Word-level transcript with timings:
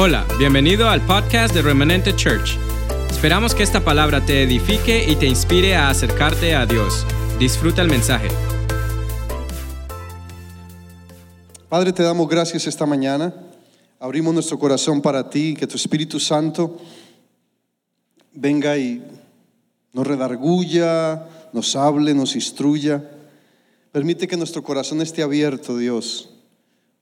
Hola, 0.00 0.24
bienvenido 0.38 0.88
al 0.88 1.04
podcast 1.04 1.52
de 1.52 1.60
Remanente 1.60 2.14
Church. 2.14 2.56
Esperamos 3.10 3.52
que 3.52 3.64
esta 3.64 3.84
palabra 3.84 4.24
te 4.24 4.44
edifique 4.44 5.04
y 5.10 5.16
te 5.16 5.26
inspire 5.26 5.74
a 5.74 5.90
acercarte 5.90 6.54
a 6.54 6.66
Dios. 6.66 7.04
Disfruta 7.40 7.82
el 7.82 7.88
mensaje. 7.88 8.28
Padre, 11.68 11.92
te 11.92 12.04
damos 12.04 12.28
gracias 12.28 12.68
esta 12.68 12.86
mañana. 12.86 13.34
Abrimos 13.98 14.32
nuestro 14.32 14.56
corazón 14.56 15.02
para 15.02 15.28
ti, 15.28 15.56
que 15.58 15.66
tu 15.66 15.74
Espíritu 15.74 16.20
Santo 16.20 16.76
venga 18.32 18.78
y 18.78 19.02
nos 19.92 20.06
redarguya, 20.06 21.26
nos 21.52 21.74
hable, 21.74 22.14
nos 22.14 22.36
instruya. 22.36 23.02
Permite 23.90 24.28
que 24.28 24.36
nuestro 24.36 24.62
corazón 24.62 25.02
esté 25.02 25.24
abierto, 25.24 25.76
Dios, 25.76 26.30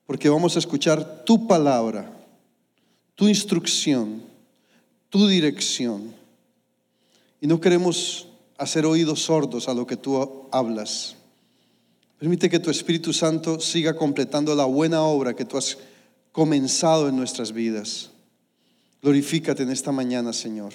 porque 0.06 0.30
vamos 0.30 0.56
a 0.56 0.60
escuchar 0.60 1.24
tu 1.26 1.46
palabra, 1.46 2.15
tu 3.16 3.26
instrucción, 3.26 4.22
tu 5.08 5.26
dirección. 5.26 6.14
Y 7.40 7.48
no 7.48 7.60
queremos 7.60 8.28
hacer 8.56 8.86
oídos 8.86 9.24
sordos 9.24 9.68
a 9.68 9.74
lo 9.74 9.86
que 9.86 9.96
tú 9.96 10.46
hablas. 10.52 11.16
Permite 12.18 12.48
que 12.48 12.60
tu 12.60 12.70
Espíritu 12.70 13.12
Santo 13.12 13.58
siga 13.60 13.96
completando 13.96 14.54
la 14.54 14.64
buena 14.64 15.02
obra 15.02 15.34
que 15.34 15.44
tú 15.44 15.56
has 15.56 15.76
comenzado 16.32 17.08
en 17.08 17.16
nuestras 17.16 17.52
vidas. 17.52 18.10
Glorifícate 19.02 19.62
en 19.62 19.70
esta 19.70 19.92
mañana, 19.92 20.32
Señor, 20.32 20.72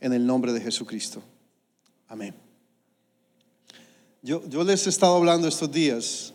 en 0.00 0.12
el 0.12 0.26
nombre 0.26 0.52
de 0.52 0.60
Jesucristo. 0.60 1.22
Amén. 2.08 2.34
Yo, 4.22 4.46
yo 4.48 4.64
les 4.64 4.86
he 4.86 4.90
estado 4.90 5.16
hablando 5.16 5.48
estos 5.48 5.70
días, 5.70 6.32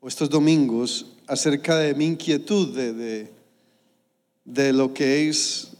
o 0.00 0.08
estos 0.08 0.28
domingos, 0.28 1.06
acerca 1.26 1.76
de 1.78 1.94
mi 1.94 2.06
inquietud 2.06 2.74
de, 2.74 2.92
de, 2.92 3.33
de 4.44 4.72
lo 4.72 4.92
que 4.92 5.28
es 5.28 5.72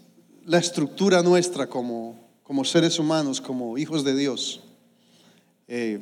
la 0.44 0.58
estructura 0.58 1.22
nuestra 1.22 1.68
como, 1.68 2.18
como 2.42 2.64
seres 2.64 2.98
humanos, 2.98 3.40
como 3.40 3.78
hijos 3.78 4.04
de 4.04 4.16
Dios. 4.16 4.60
Eh, 5.68 6.00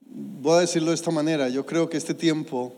voy 0.00 0.56
a 0.56 0.60
decirlo 0.60 0.90
de 0.90 0.94
esta 0.94 1.10
manera, 1.10 1.48
yo 1.48 1.66
creo 1.66 1.88
que 1.88 1.96
este 1.96 2.14
tiempo 2.14 2.72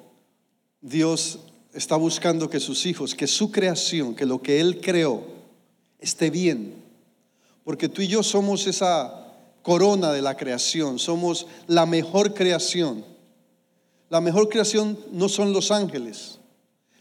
Dios 0.81 1.41
está 1.73 1.97
buscando 1.97 2.51
que 2.51 2.61
sus 2.61 2.87
hijos, 2.87 3.15
que 3.15 3.27
su 3.27 3.51
creación, 3.51 4.15
que 4.15 4.27
lo 4.27 4.43
que 4.43 4.61
Él 4.61 4.81
creó, 4.81 5.25
esté 5.99 6.31
bien. 6.31 6.75
Porque 7.65 7.89
tú 7.89 8.03
y 8.03 8.09
yo 8.09 8.23
somos 8.23 8.67
esa 8.67 9.21
corona 9.63 10.13
de 10.13 10.23
la 10.23 10.37
creación, 10.37 10.99
somos 10.99 11.47
la 11.67 11.87
mejor 11.87 12.35
creación. 12.35 13.05
La 14.09 14.21
mejor 14.21 14.49
creación 14.49 14.99
no 15.13 15.29
son 15.29 15.53
los 15.53 15.71
ángeles, 15.71 16.40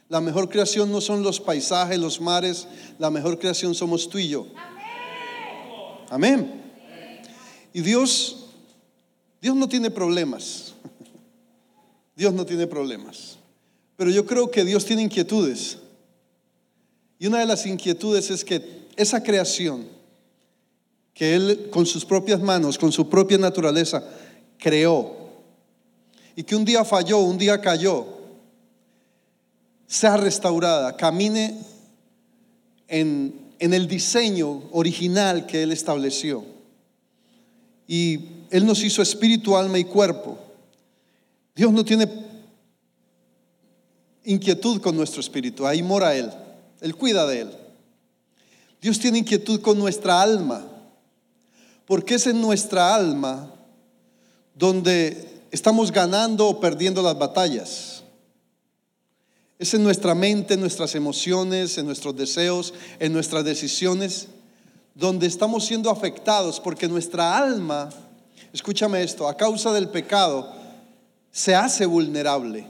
la 0.09 0.19
mejor 0.19 0.49
creación 0.49 0.91
no 0.91 1.01
son 1.01 1.21
los 1.21 1.39
paisajes, 1.39 1.97
los 1.99 2.19
mares, 2.19 2.67
la 2.97 3.11
mejor 3.11 3.37
creación 3.37 3.75
somos 3.75 4.09
tú 4.09 4.17
y 4.17 4.27
yo. 4.27 4.47
Amén. 6.09 6.63
Y 7.71 7.81
Dios, 7.81 8.47
Dios 9.39 9.55
no 9.55 9.69
tiene 9.69 9.91
problemas. 9.91 10.73
Dios 12.15 12.33
no 12.33 12.43
tiene 12.43 12.65
problemas. 12.65 13.37
Pero 13.95 14.09
yo 14.09 14.25
creo 14.25 14.49
que 14.49 14.65
Dios 14.65 14.83
tiene 14.83 15.03
inquietudes. 15.03 15.77
Y 17.19 17.27
una 17.27 17.39
de 17.39 17.45
las 17.45 17.67
inquietudes 17.67 18.31
es 18.31 18.43
que 18.43 18.87
esa 18.95 19.21
creación, 19.21 19.87
que 21.13 21.35
Él 21.35 21.69
con 21.69 21.85
sus 21.85 22.03
propias 22.03 22.41
manos, 22.41 22.79
con 22.79 22.91
su 22.91 23.07
propia 23.07 23.37
naturaleza, 23.37 24.03
creó, 24.57 25.15
y 26.35 26.41
que 26.43 26.55
un 26.55 26.65
día 26.65 26.83
falló, 26.83 27.19
un 27.19 27.37
día 27.37 27.61
cayó, 27.61 28.18
sea 29.89 30.15
restaurada, 30.17 30.95
camine 30.95 31.57
en, 32.87 33.33
en 33.57 33.73
el 33.73 33.87
diseño 33.87 34.61
original 34.71 35.47
que 35.47 35.63
Él 35.63 35.71
estableció. 35.71 36.45
Y 37.87 38.19
Él 38.51 38.67
nos 38.67 38.83
hizo 38.83 39.01
espíritu, 39.01 39.57
alma 39.57 39.79
y 39.79 39.83
cuerpo. 39.83 40.37
Dios 41.55 41.73
no 41.73 41.83
tiene 41.83 42.07
inquietud 44.23 44.79
con 44.79 44.95
nuestro 44.95 45.21
espíritu, 45.21 45.65
ahí 45.65 45.81
mora 45.81 46.15
Él, 46.15 46.31
Él 46.81 46.95
cuida 46.95 47.25
de 47.25 47.41
Él. 47.41 47.49
Dios 48.79 48.99
tiene 48.99 49.17
inquietud 49.17 49.59
con 49.59 49.77
nuestra 49.79 50.21
alma 50.21 50.65
porque 51.87 52.13
es 52.13 52.27
en 52.27 52.39
nuestra 52.39 52.93
alma 52.93 53.51
donde 54.53 55.41
estamos 55.49 55.91
ganando 55.91 56.47
o 56.47 56.59
perdiendo 56.59 57.01
las 57.01 57.17
batallas. 57.17 57.98
Es 59.59 59.73
en 59.73 59.83
nuestra 59.83 60.15
mente, 60.15 60.53
en 60.53 60.61
nuestras 60.61 60.95
emociones, 60.95 61.77
en 61.77 61.85
nuestros 61.85 62.15
deseos, 62.15 62.73
en 62.97 63.11
nuestras 63.11 63.43
decisiones, 63.43 64.29
donde 64.95 65.27
estamos 65.27 65.65
siendo 65.65 65.89
afectados 65.89 66.61
porque 66.61 66.87
nuestra 66.87 67.37
alma, 67.37 67.89
escúchame 68.53 69.03
esto, 69.03 69.27
a 69.27 69.35
causa 69.35 69.73
del 69.73 69.89
pecado, 69.89 70.49
se 71.29 71.55
hace 71.55 71.85
vulnerable. 71.85 72.67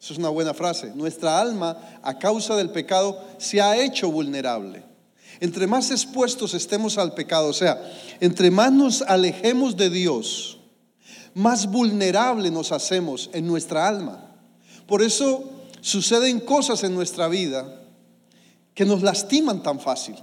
Eso 0.00 0.14
es 0.14 0.18
una 0.18 0.30
buena 0.30 0.54
frase. 0.54 0.90
Nuestra 0.94 1.38
alma, 1.38 1.76
a 2.02 2.18
causa 2.18 2.56
del 2.56 2.70
pecado, 2.70 3.22
se 3.36 3.60
ha 3.60 3.76
hecho 3.76 4.10
vulnerable. 4.10 4.82
Entre 5.38 5.66
más 5.66 5.90
expuestos 5.90 6.54
estemos 6.54 6.96
al 6.96 7.12
pecado, 7.12 7.48
o 7.48 7.52
sea, 7.52 7.78
entre 8.20 8.50
más 8.50 8.72
nos 8.72 9.02
alejemos 9.02 9.76
de 9.76 9.90
Dios, 9.90 10.60
más 11.34 11.66
vulnerable 11.70 12.50
nos 12.50 12.72
hacemos 12.72 13.28
en 13.34 13.46
nuestra 13.46 13.86
alma. 13.86 14.31
Por 14.92 15.02
eso 15.02 15.44
suceden 15.80 16.38
cosas 16.38 16.84
en 16.84 16.94
nuestra 16.94 17.26
vida 17.26 17.80
que 18.74 18.84
nos 18.84 19.00
lastiman 19.00 19.62
tan 19.62 19.80
fácil. 19.80 20.16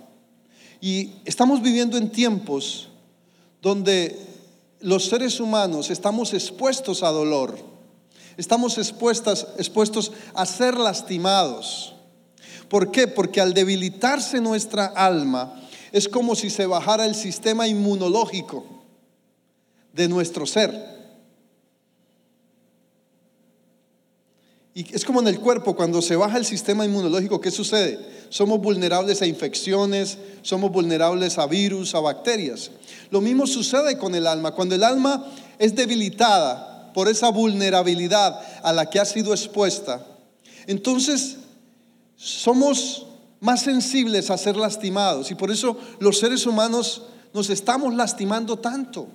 Y 0.80 1.10
estamos 1.26 1.64
viviendo 1.64 1.98
en 1.98 2.12
tiempos 2.12 2.90
donde 3.64 4.16
los 4.80 5.06
seres 5.06 5.40
humanos 5.40 5.90
estamos 5.90 6.36
expuestos 6.36 7.02
a 7.02 7.10
dolor, 7.10 7.58
estamos 8.38 8.78
expuestas, 8.78 9.48
expuestos 9.58 10.12
a 10.36 10.46
ser 10.46 10.78
lastimados. 10.78 11.96
¿Por 12.70 12.92
qué? 12.92 13.08
Porque 13.08 13.42
al 13.42 13.56
debilitarse 13.56 14.40
nuestra 14.40 14.86
alma 14.86 15.60
es 15.92 16.08
como 16.08 16.36
si 16.36 16.52
se 16.52 16.68
bajara 16.68 17.08
el 17.08 17.16
sistema 17.16 17.68
inmunológico 17.68 18.64
de 19.94 20.08
nuestro 20.08 20.46
ser. 20.46 20.99
Y 24.80 24.96
es 24.96 25.04
como 25.04 25.20
en 25.20 25.28
el 25.28 25.42
cuerpo, 25.42 25.76
cuando 25.76 26.02
se 26.02 26.16
baja 26.16 26.38
el 26.38 26.46
sistema 26.46 26.86
inmunológico, 26.86 27.42
¿qué 27.42 27.52
sucede? 27.52 28.00
Somos 28.30 28.62
vulnerables 28.62 29.22
a 29.22 29.26
infecciones, 29.26 30.18
somos 30.42 30.72
vulnerables 30.72 31.38
a 31.38 31.48
virus, 31.48 31.94
a 31.96 32.00
bacterias. 32.00 32.72
Lo 33.12 33.20
mismo 33.20 33.46
sucede 33.46 33.98
con 33.98 34.16
el 34.16 34.26
alma. 34.26 34.54
Cuando 34.54 34.76
el 34.76 34.86
alma 34.86 35.26
es 35.58 35.76
debilitada 35.76 36.94
por 36.94 37.10
esa 37.10 37.28
vulnerabilidad 37.28 38.40
a 38.64 38.72
la 38.72 38.90
que 38.90 39.02
ha 39.02 39.04
sido 39.04 39.34
expuesta, 39.34 40.08
entonces 40.66 41.36
somos 42.16 43.06
más 43.42 43.64
sensibles 43.64 44.30
a 44.30 44.38
ser 44.38 44.56
lastimados 44.56 45.30
y 45.30 45.36
por 45.36 45.52
eso 45.52 45.78
los 46.00 46.20
seres 46.20 46.46
humanos 46.46 47.02
nos 47.34 47.50
estamos 47.50 47.94
lastimando 47.94 48.58
tanto. 48.58 49.10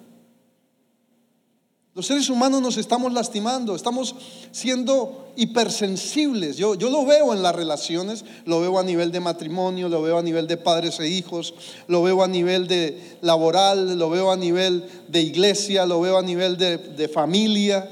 Los 1.95 2.07
seres 2.07 2.29
humanos 2.29 2.61
nos 2.61 2.77
estamos 2.77 3.13
lastimando, 3.13 3.77
estamos 3.77 4.17
siendo 4.51 5.33
hipersensibles. 5.37 6.57
Yo, 6.57 6.75
yo 6.75 6.91
lo 6.91 7.05
veo 7.05 7.33
en 7.33 7.41
las 7.41 7.55
relaciones, 7.55 8.25
lo 8.47 8.61
veo 8.61 8.81
a 8.81 8.83
nivel 8.83 9.13
de 9.13 9.21
matrimonio, 9.21 9.89
lo 9.89 10.03
veo 10.03 10.19
a 10.19 10.23
nivel 10.23 10.49
de 10.49 10.57
padres 10.57 10.99
e 10.99 11.07
hijos, 11.07 11.55
lo 11.87 12.03
veo 12.03 12.25
a 12.25 12.27
nivel 12.27 12.67
de 12.67 13.19
laboral, 13.21 13.97
lo 13.97 14.11
veo 14.11 14.33
a 14.33 14.37
nivel 14.37 14.85
de 15.07 15.23
iglesia, 15.23 15.87
lo 15.87 16.01
veo 16.01 16.19
a 16.19 16.23
nivel 16.23 16.57
de, 16.57 16.79
de 16.79 17.07
familia, 17.07 17.89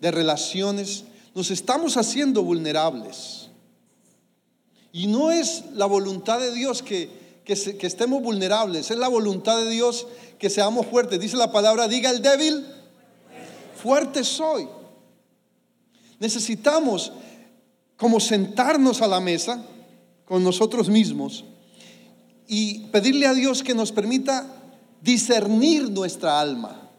de 0.00 0.10
relaciones. 0.10 1.04
Nos 1.32 1.52
estamos 1.52 1.96
haciendo 1.96 2.42
vulnerables. 2.42 3.46
Y 4.92 5.06
no 5.06 5.30
es 5.30 5.62
la 5.72 5.86
voluntad 5.86 6.40
de 6.40 6.52
Dios 6.52 6.82
que, 6.82 7.08
que, 7.44 7.54
que, 7.54 7.86
estemos 7.86 8.22
vulnerables, 8.22 8.90
es 8.90 8.98
la 8.98 9.06
voluntad 9.06 9.56
de 9.58 9.70
Dios 9.70 10.08
que 10.36 10.50
seamos 10.50 10.86
fuertes. 10.86 11.20
Dice 11.20 11.36
la 11.36 11.52
palabra, 11.52 11.86
diga 11.86 12.10
el 12.10 12.22
débil, 12.22 12.66
fuerte 13.86 14.24
soy. 14.24 14.66
Necesitamos 16.18 17.12
como 17.96 18.18
sentarnos 18.18 19.00
a 19.00 19.06
la 19.06 19.20
mesa 19.20 19.62
con 20.24 20.42
nosotros 20.42 20.88
mismos 20.88 21.44
y 22.48 22.80
pedirle 22.88 23.28
a 23.28 23.32
Dios 23.32 23.62
que 23.62 23.76
nos 23.76 23.92
permita 23.92 24.44
discernir 25.00 25.88
nuestra 25.88 26.40
alma. 26.40 26.90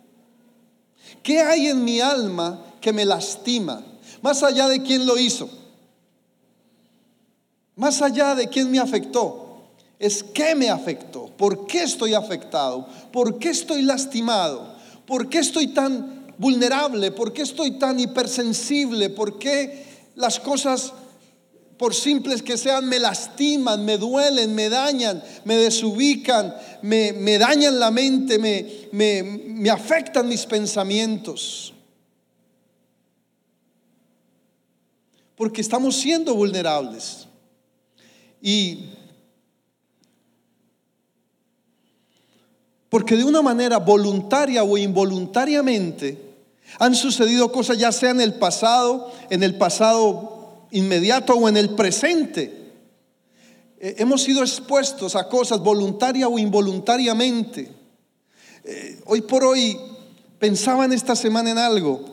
¿Qué 1.21 1.41
hay 1.41 1.67
en 1.67 1.83
mi 1.83 1.99
alma 1.99 2.63
que 2.79 2.93
me 2.93 3.03
lastima? 3.03 3.83
Más 4.21 4.41
allá 4.41 4.69
de 4.69 4.81
quién 4.81 5.05
lo 5.05 5.17
hizo. 5.17 5.49
Más 7.75 8.01
allá 8.01 8.33
de 8.33 8.47
quién 8.47 8.71
me 8.71 8.79
afectó, 8.79 9.57
es 9.99 10.23
qué 10.23 10.55
me 10.55 10.69
afectó, 10.69 11.27
por 11.37 11.67
qué 11.67 11.83
estoy 11.83 12.13
afectado, 12.13 12.87
por 13.11 13.39
qué 13.39 13.49
estoy 13.49 13.81
lastimado, 13.81 14.73
por 15.05 15.27
qué 15.27 15.39
estoy 15.39 15.67
tan 15.67 16.16
vulnerable, 16.37 17.11
por 17.11 17.33
qué 17.33 17.41
estoy 17.41 17.71
tan 17.79 17.99
hipersensible, 17.99 19.09
por 19.09 19.39
qué 19.39 19.85
las 20.15 20.39
cosas 20.39 20.93
por 21.77 21.93
simples 21.93 22.41
que 22.41 22.57
sean, 22.57 22.89
me 22.89 22.99
lastiman, 22.99 23.85
me 23.85 23.97
duelen, 23.97 24.55
me 24.55 24.67
dañan, 24.67 25.23
me 25.45 25.55
desubican, 25.55 26.55
me, 26.81 27.13
me 27.13 27.37
dañan 27.37 27.79
la 27.79 27.91
mente, 27.91 28.39
me, 28.39 28.65
me, 28.91 29.21
me 29.23 29.69
afectan 29.69 30.27
mis 30.27 30.45
pensamientos. 30.45 31.73
Porque 35.35 35.61
estamos 35.61 35.95
siendo 35.95 36.33
vulnerables. 36.33 37.27
Y 38.41 38.89
porque 42.89 43.15
de 43.15 43.23
una 43.23 43.43
manera 43.43 43.77
voluntaria 43.77 44.63
o 44.63 44.77
involuntariamente 44.77 46.26
han 46.79 46.95
sucedido 46.95 47.51
cosas 47.51 47.77
ya 47.77 47.91
sea 47.91 48.11
en 48.11 48.21
el 48.21 48.35
pasado, 48.35 49.11
en 49.29 49.43
el 49.43 49.57
pasado 49.57 50.67
inmediato 50.71 51.33
o 51.33 51.49
en 51.49 51.57
el 51.57 51.71
presente. 51.71 52.73
Eh, 53.79 53.95
hemos 53.99 54.23
sido 54.23 54.41
expuestos 54.41 55.15
a 55.15 55.27
cosas 55.29 55.59
voluntaria 55.59 56.27
o 56.27 56.37
involuntariamente. 56.39 57.71
Eh, 58.63 58.99
hoy 59.05 59.21
por 59.21 59.43
hoy 59.43 59.77
pensaba 60.39 60.85
en 60.85 60.93
esta 60.93 61.15
semana 61.15 61.51
en 61.51 61.57
algo. 61.57 62.03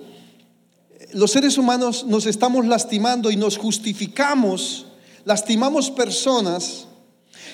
Los 1.12 1.32
seres 1.32 1.58
humanos 1.58 2.04
nos 2.06 2.26
estamos 2.26 2.66
lastimando 2.66 3.30
y 3.30 3.36
nos 3.36 3.56
justificamos, 3.56 4.86
lastimamos 5.24 5.90
personas 5.90 6.86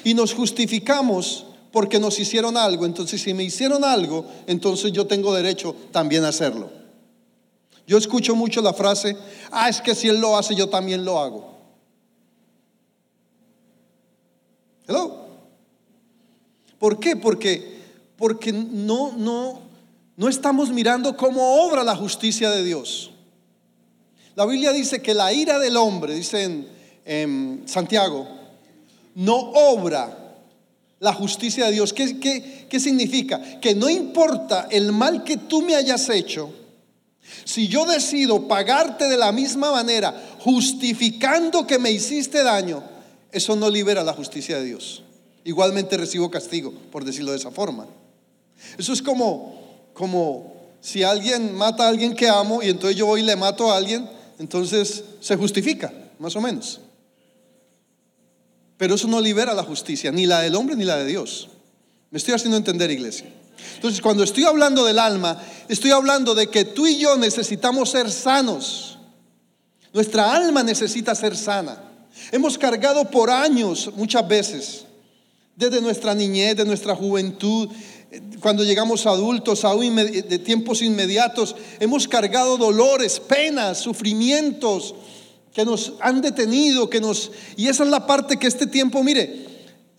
y 0.03 0.14
nos 0.14 0.32
justificamos 0.32 1.46
porque 1.73 1.99
nos 1.99 2.19
hicieron 2.19 2.56
algo. 2.56 2.87
Entonces, 2.87 3.20
si 3.23 3.35
me 3.35 3.44
hicieron 3.44 3.85
algo, 3.85 4.25
entonces 4.46 4.93
yo 4.93 5.06
tengo 5.06 5.35
derecho 5.35 5.76
también 5.93 6.25
a 6.25 6.29
hacerlo. 6.29 6.80
Yo 7.91 7.99
escucho 7.99 8.37
mucho 8.37 8.63
la 8.63 8.73
frase, 8.73 9.17
ah, 9.51 9.69
es 9.69 9.81
que 9.81 9.97
si 9.97 10.07
él 10.07 10.21
lo 10.21 10.39
hace, 10.39 10.55
yo 10.55 10.69
también 10.69 11.05
lo 11.05 11.19
hago. 11.19 11.59
Hello. 14.87 15.27
¿Por 16.79 17.01
qué? 17.01 17.17
Porque, 17.17 17.81
porque 18.17 18.53
no, 18.53 19.11
no, 19.17 19.59
no 20.17 20.29
estamos 20.29 20.71
mirando 20.71 21.17
cómo 21.17 21.65
obra 21.65 21.83
la 21.83 21.97
justicia 21.97 22.49
de 22.51 22.63
Dios. 22.63 23.11
La 24.37 24.47
Biblia 24.47 24.71
dice 24.71 25.03
que 25.03 25.13
la 25.13 25.33
ira 25.33 25.59
del 25.59 25.77
hombre, 25.77 26.15
dice 26.15 26.45
en, 26.45 26.69
en 27.05 27.65
Santiago, 27.67 28.29
no 29.17 29.35
obra 29.35 30.37
la 31.01 31.13
justicia 31.13 31.67
de 31.67 31.73
Dios. 31.73 31.93
¿Qué, 31.93 32.21
qué, 32.21 32.69
qué 32.71 32.79
significa? 32.79 33.59
Que 33.59 33.75
no 33.75 33.91
importa 33.91 34.69
el 34.71 34.93
mal 34.93 35.25
que 35.25 35.39
tú 35.39 35.63
me 35.63 35.75
hayas 35.75 36.09
hecho, 36.09 36.55
si 37.50 37.67
yo 37.67 37.85
decido 37.85 38.47
pagarte 38.47 39.08
de 39.08 39.17
la 39.17 39.32
misma 39.32 39.73
manera, 39.73 40.37
justificando 40.38 41.67
que 41.67 41.81
me 41.81 41.91
hiciste 41.91 42.44
daño, 42.44 42.81
eso 43.32 43.56
no 43.56 43.69
libera 43.69 44.05
la 44.05 44.12
justicia 44.12 44.58
de 44.58 44.67
Dios. 44.67 45.02
Igualmente 45.43 45.97
recibo 45.97 46.31
castigo, 46.31 46.73
por 46.93 47.05
decirlo 47.05 47.32
de 47.32 47.38
esa 47.38 47.50
forma. 47.50 47.88
Eso 48.79 48.93
es 48.93 49.02
como, 49.02 49.61
como 49.94 50.55
si 50.81 51.02
alguien 51.02 51.52
mata 51.52 51.87
a 51.87 51.88
alguien 51.88 52.14
que 52.14 52.29
amo 52.29 52.62
y 52.62 52.69
entonces 52.69 52.97
yo 52.97 53.06
voy 53.06 53.23
y 53.23 53.25
le 53.25 53.35
mato 53.35 53.73
a 53.73 53.76
alguien, 53.76 54.08
entonces 54.38 55.03
se 55.19 55.35
justifica, 55.35 55.93
más 56.20 56.37
o 56.37 56.41
menos. 56.41 56.81
Pero 58.76 58.94
eso 58.94 59.08
no 59.08 59.20
libera 59.20 59.55
la 59.55 59.64
justicia, 59.64 60.12
ni 60.12 60.25
la 60.25 60.41
del 60.43 60.55
hombre 60.55 60.76
ni 60.76 60.85
la 60.85 60.99
de 60.99 61.06
Dios. 61.06 61.49
Me 62.12 62.19
estoy 62.19 62.35
haciendo 62.35 62.56
entender, 62.56 62.93
iglesia. 62.93 63.26
Entonces, 63.75 64.01
cuando 64.01 64.23
estoy 64.23 64.45
hablando 64.45 64.85
del 64.85 64.99
alma, 64.99 65.41
estoy 65.69 65.91
hablando 65.91 66.35
de 66.35 66.49
que 66.49 66.65
tú 66.65 66.87
y 66.87 66.99
yo 66.99 67.17
necesitamos 67.17 67.91
ser 67.91 68.11
sanos. 68.11 68.99
Nuestra 69.93 70.35
alma 70.35 70.62
necesita 70.62 71.15
ser 71.15 71.37
sana. 71.37 71.83
Hemos 72.33 72.59
cargado 72.59 73.11
por 73.11 73.31
años, 73.31 73.91
muchas 73.97 74.27
veces, 74.27 74.85
desde 75.57 75.81
nuestra 75.81 76.15
niñez, 76.15 76.57
de 76.57 76.65
nuestra 76.65 76.95
juventud, 76.95 77.69
cuando 78.41 78.65
llegamos 78.65 79.07
adultos, 79.07 79.65
aún 79.65 79.97
de 79.97 80.39
tiempos 80.39 80.83
inmediatos, 80.83 81.55
hemos 81.79 82.09
cargado 82.09 82.56
dolores, 82.56 83.21
penas, 83.21 83.79
sufrimientos 83.79 84.95
que 85.53 85.65
nos 85.65 85.95
han 86.01 86.21
detenido, 86.21 86.91
que 86.91 87.01
nos 87.01 87.31
y 87.56 87.69
esa 87.69 87.85
es 87.85 87.91
la 87.91 88.06
parte 88.06 88.37
que 88.37 88.47
este 88.47 88.67
tiempo, 88.67 89.03
mire, 89.03 89.47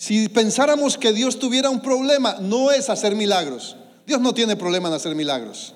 si 0.01 0.29
pensáramos 0.29 0.97
que 0.97 1.13
Dios 1.13 1.37
tuviera 1.37 1.69
un 1.69 1.79
problema, 1.79 2.37
no 2.39 2.71
es 2.71 2.89
hacer 2.89 3.15
milagros. 3.15 3.75
Dios 4.07 4.19
no 4.19 4.33
tiene 4.33 4.55
problema 4.55 4.87
en 4.87 4.95
hacer 4.95 5.13
milagros. 5.13 5.75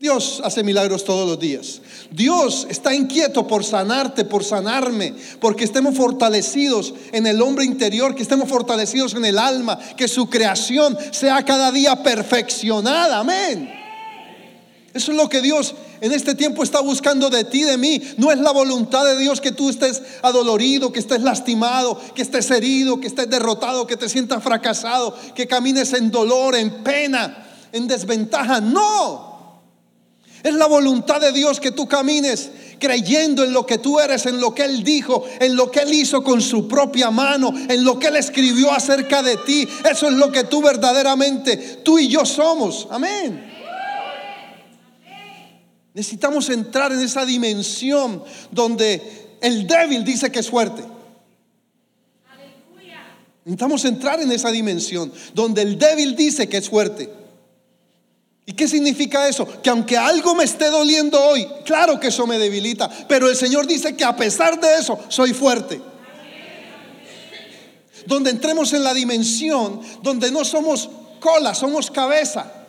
Dios 0.00 0.42
hace 0.42 0.64
milagros 0.64 1.04
todos 1.04 1.28
los 1.28 1.38
días. 1.38 1.82
Dios 2.10 2.66
está 2.68 2.92
inquieto 2.92 3.46
por 3.46 3.62
sanarte, 3.62 4.24
por 4.24 4.42
sanarme, 4.42 5.14
porque 5.40 5.62
estemos 5.62 5.96
fortalecidos 5.96 6.92
en 7.12 7.28
el 7.28 7.40
hombre 7.42 7.64
interior, 7.64 8.16
que 8.16 8.22
estemos 8.22 8.48
fortalecidos 8.48 9.14
en 9.14 9.24
el 9.24 9.38
alma, 9.38 9.78
que 9.96 10.08
su 10.08 10.28
creación 10.28 10.98
sea 11.12 11.44
cada 11.44 11.70
día 11.70 12.02
perfeccionada. 12.02 13.20
Amén. 13.20 13.79
Eso 14.92 15.12
es 15.12 15.16
lo 15.16 15.28
que 15.28 15.40
Dios 15.40 15.74
en 16.00 16.10
este 16.12 16.34
tiempo 16.34 16.64
está 16.64 16.80
buscando 16.80 17.30
de 17.30 17.44
ti, 17.44 17.62
de 17.62 17.76
mí. 17.76 18.02
No 18.16 18.32
es 18.32 18.38
la 18.38 18.50
voluntad 18.50 19.04
de 19.04 19.16
Dios 19.16 19.40
que 19.40 19.52
tú 19.52 19.70
estés 19.70 20.02
adolorido, 20.22 20.92
que 20.92 20.98
estés 20.98 21.22
lastimado, 21.22 22.00
que 22.14 22.22
estés 22.22 22.50
herido, 22.50 22.98
que 23.00 23.06
estés 23.06 23.30
derrotado, 23.30 23.86
que 23.86 23.96
te 23.96 24.08
sientas 24.08 24.42
fracasado, 24.42 25.16
que 25.34 25.46
camines 25.46 25.92
en 25.92 26.10
dolor, 26.10 26.56
en 26.56 26.82
pena, 26.82 27.46
en 27.70 27.86
desventaja. 27.86 28.60
No. 28.60 29.60
Es 30.42 30.54
la 30.54 30.66
voluntad 30.66 31.20
de 31.20 31.32
Dios 31.32 31.60
que 31.60 31.70
tú 31.70 31.86
camines 31.86 32.50
creyendo 32.80 33.44
en 33.44 33.52
lo 33.52 33.64
que 33.64 33.78
tú 33.78 34.00
eres, 34.00 34.26
en 34.26 34.40
lo 34.40 34.52
que 34.54 34.64
Él 34.64 34.82
dijo, 34.82 35.24
en 35.38 35.54
lo 35.54 35.70
que 35.70 35.80
Él 35.80 35.94
hizo 35.94 36.24
con 36.24 36.40
su 36.40 36.66
propia 36.66 37.10
mano, 37.10 37.52
en 37.68 37.84
lo 37.84 37.98
que 37.98 38.08
Él 38.08 38.16
escribió 38.16 38.72
acerca 38.72 39.22
de 39.22 39.36
ti. 39.36 39.68
Eso 39.88 40.08
es 40.08 40.14
lo 40.14 40.32
que 40.32 40.44
tú 40.44 40.62
verdaderamente, 40.62 41.56
tú 41.84 41.98
y 41.98 42.08
yo 42.08 42.24
somos. 42.24 42.88
Amén. 42.90 43.49
Necesitamos 46.00 46.48
entrar 46.48 46.92
en 46.92 47.00
esa 47.00 47.26
dimensión 47.26 48.24
donde 48.50 49.36
el 49.42 49.66
débil 49.66 50.02
dice 50.02 50.32
que 50.32 50.38
es 50.38 50.48
fuerte. 50.48 50.82
Necesitamos 53.44 53.84
entrar 53.84 54.18
en 54.22 54.32
esa 54.32 54.50
dimensión 54.50 55.12
donde 55.34 55.60
el 55.60 55.78
débil 55.78 56.16
dice 56.16 56.48
que 56.48 56.56
es 56.56 56.70
fuerte. 56.70 57.12
¿Y 58.46 58.54
qué 58.54 58.66
significa 58.66 59.28
eso? 59.28 59.46
Que 59.60 59.68
aunque 59.68 59.98
algo 59.98 60.34
me 60.34 60.44
esté 60.44 60.70
doliendo 60.70 61.22
hoy, 61.22 61.46
claro 61.66 62.00
que 62.00 62.06
eso 62.06 62.26
me 62.26 62.38
debilita, 62.38 62.88
pero 63.06 63.28
el 63.28 63.36
Señor 63.36 63.66
dice 63.66 63.94
que 63.94 64.04
a 64.04 64.16
pesar 64.16 64.58
de 64.58 64.78
eso 64.78 64.98
soy 65.08 65.34
fuerte. 65.34 65.82
Donde 68.06 68.30
entremos 68.30 68.72
en 68.72 68.84
la 68.84 68.94
dimensión 68.94 69.82
donde 70.02 70.30
no 70.30 70.46
somos 70.46 70.88
cola, 71.20 71.54
somos 71.54 71.90
cabeza 71.90 72.59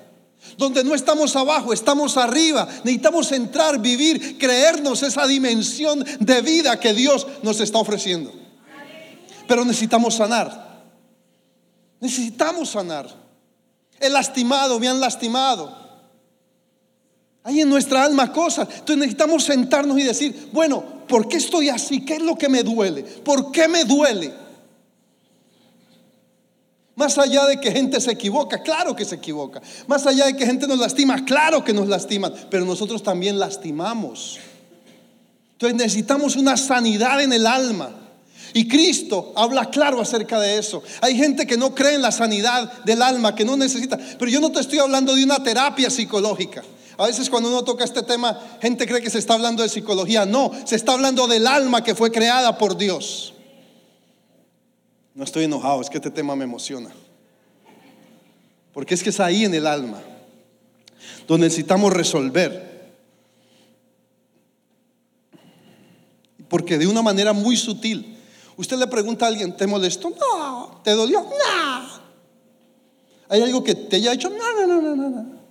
donde 0.58 0.84
no 0.84 0.96
estamos 0.96 1.36
abajo, 1.36 1.74
estamos 1.74 2.18
arriba. 2.18 2.68
Necesitamos 2.84 3.32
entrar, 3.32 3.80
vivir, 3.80 4.38
creernos 4.38 5.04
esa 5.04 5.28
dimensión 5.28 6.06
de 6.20 6.42
vida 6.42 6.80
que 6.80 6.94
Dios 6.94 7.28
nos 7.44 7.60
está 7.60 7.80
ofreciendo. 7.80 8.32
Pero 9.48 9.66
necesitamos 9.66 10.16
sanar. 10.16 10.84
Necesitamos 12.00 12.70
sanar. 12.70 13.08
He 14.00 14.10
lastimado, 14.10 14.80
me 14.80 14.88
han 14.88 15.00
lastimado. 15.00 15.82
Hay 17.44 17.62
en 17.62 17.70
nuestra 17.70 18.04
alma 18.04 18.32
cosas. 18.32 18.68
Entonces 18.70 18.98
necesitamos 18.98 19.44
sentarnos 19.44 19.98
y 20.00 20.04
decir, 20.04 20.50
bueno, 20.52 20.84
¿por 21.08 21.28
qué 21.28 21.38
estoy 21.38 21.70
así? 21.70 22.06
¿Qué 22.06 22.16
es 22.16 22.22
lo 22.22 22.38
que 22.38 22.50
me 22.50 22.64
duele? 22.64 23.04
¿Por 23.04 23.52
qué 23.52 23.68
me 23.68 23.84
duele? 23.84 24.34
Más 27.02 27.18
allá 27.18 27.48
de 27.48 27.60
que 27.60 27.72
gente 27.72 28.00
se 28.00 28.12
equivoca, 28.12 28.62
claro 28.62 28.96
que 28.96 29.06
se 29.06 29.16
equivoca. 29.16 29.60
Más 29.88 30.06
allá 30.06 30.28
de 30.28 30.36
que 30.36 30.46
gente 30.46 30.68
nos 30.68 30.78
lastima, 30.78 31.26
claro 31.26 31.64
que 31.64 31.74
nos 31.74 31.88
lastiman. 31.88 32.32
Pero 32.52 32.64
nosotros 32.64 33.02
también 33.02 33.40
lastimamos. 33.40 34.38
Entonces 35.54 35.76
necesitamos 35.76 36.36
una 36.36 36.56
sanidad 36.58 37.20
en 37.24 37.34
el 37.34 37.48
alma. 37.48 37.90
Y 38.54 38.68
Cristo 38.68 39.34
habla 39.36 39.72
claro 39.72 40.00
acerca 40.00 40.40
de 40.40 40.60
eso. 40.60 40.84
Hay 41.02 41.18
gente 41.18 41.48
que 41.48 41.58
no 41.58 41.74
cree 41.74 41.96
en 41.96 42.04
la 42.04 42.12
sanidad 42.12 42.72
del 42.84 43.02
alma, 43.02 43.34
que 43.34 43.46
no 43.46 43.58
necesita. 43.58 43.98
Pero 44.20 44.30
yo 44.30 44.40
no 44.40 44.52
te 44.52 44.60
estoy 44.60 44.78
hablando 44.78 45.16
de 45.16 45.24
una 45.24 45.42
terapia 45.42 45.90
psicológica. 45.90 46.62
A 47.00 47.08
veces 47.08 47.32
cuando 47.32 47.50
uno 47.50 47.64
toca 47.64 47.84
este 47.84 48.04
tema, 48.04 48.40
gente 48.62 48.86
cree 48.86 49.02
que 49.02 49.10
se 49.10 49.18
está 49.18 49.34
hablando 49.34 49.64
de 49.64 49.70
psicología. 49.70 50.28
No, 50.28 50.52
se 50.66 50.76
está 50.76 50.92
hablando 50.92 51.26
del 51.26 51.48
alma 51.48 51.84
que 51.84 51.96
fue 51.96 52.12
creada 52.12 52.60
por 52.60 52.78
Dios. 52.78 53.31
No 55.14 55.24
estoy 55.24 55.44
enojado, 55.46 55.82
es 55.82 55.90
que 55.90 55.98
este 55.98 56.12
tema 56.12 56.36
me 56.36 56.46
emociona. 56.46 56.90
Porque 58.74 58.94
es 58.94 59.04
que 59.04 59.10
es 59.10 59.20
ahí 59.20 59.46
en 59.46 59.54
el 59.54 59.68
alma 59.68 60.02
donde 61.28 61.48
necesitamos 61.48 61.94
resolver. 61.94 62.72
Porque 66.48 66.78
de 66.78 66.88
una 66.88 67.02
manera 67.02 67.34
muy 67.34 67.56
sutil, 67.56 68.18
usted 68.58 68.78
le 68.78 68.88
pregunta 68.88 69.26
a 69.26 69.30
alguien, 69.30 69.56
¿te 69.56 69.68
molestó? 69.68 70.10
No. 70.10 70.82
¿Te 70.84 70.92
dolió? 70.92 71.22
No. 71.22 72.02
¿Hay 73.30 73.42
algo 73.42 73.64
que 73.64 73.76
te 73.76 73.96
haya 73.96 74.14
hecho? 74.14 74.30
No, 74.30 74.68
no, 74.68 74.82
no, 74.82 74.96
no, 74.96 75.10
no. 75.10 75.42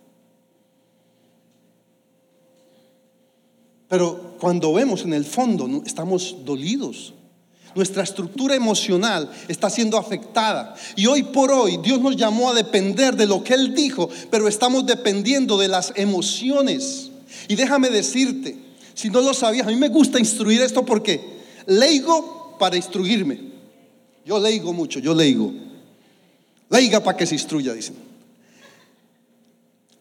Pero 3.88 4.36
cuando 4.38 4.72
vemos 4.72 5.02
en 5.02 5.14
el 5.14 5.24
fondo, 5.24 5.82
estamos 5.84 6.36
dolidos. 6.44 7.14
Nuestra 7.74 8.02
estructura 8.02 8.54
emocional 8.54 9.30
está 9.48 9.70
siendo 9.70 9.96
afectada. 9.96 10.74
Y 10.96 11.06
hoy 11.06 11.22
por 11.22 11.52
hoy 11.52 11.78
Dios 11.82 12.00
nos 12.00 12.16
llamó 12.16 12.50
a 12.50 12.54
depender 12.54 13.16
de 13.16 13.26
lo 13.26 13.44
que 13.44 13.54
Él 13.54 13.74
dijo, 13.74 14.08
pero 14.30 14.48
estamos 14.48 14.86
dependiendo 14.86 15.56
de 15.56 15.68
las 15.68 15.92
emociones. 15.96 17.10
Y 17.48 17.54
déjame 17.54 17.90
decirte, 17.90 18.56
si 18.94 19.08
no 19.10 19.20
lo 19.20 19.34
sabías, 19.34 19.66
a 19.66 19.70
mí 19.70 19.76
me 19.76 19.88
gusta 19.88 20.18
instruir 20.18 20.62
esto 20.62 20.84
porque 20.84 21.20
leigo 21.66 22.56
para 22.58 22.76
instruirme. 22.76 23.40
Yo 24.26 24.38
leigo 24.38 24.72
mucho, 24.72 24.98
yo 24.98 25.14
leigo. 25.14 25.52
Leiga 26.68 27.02
para 27.02 27.16
que 27.16 27.26
se 27.26 27.34
instruya, 27.34 27.72
dicen. 27.72 27.96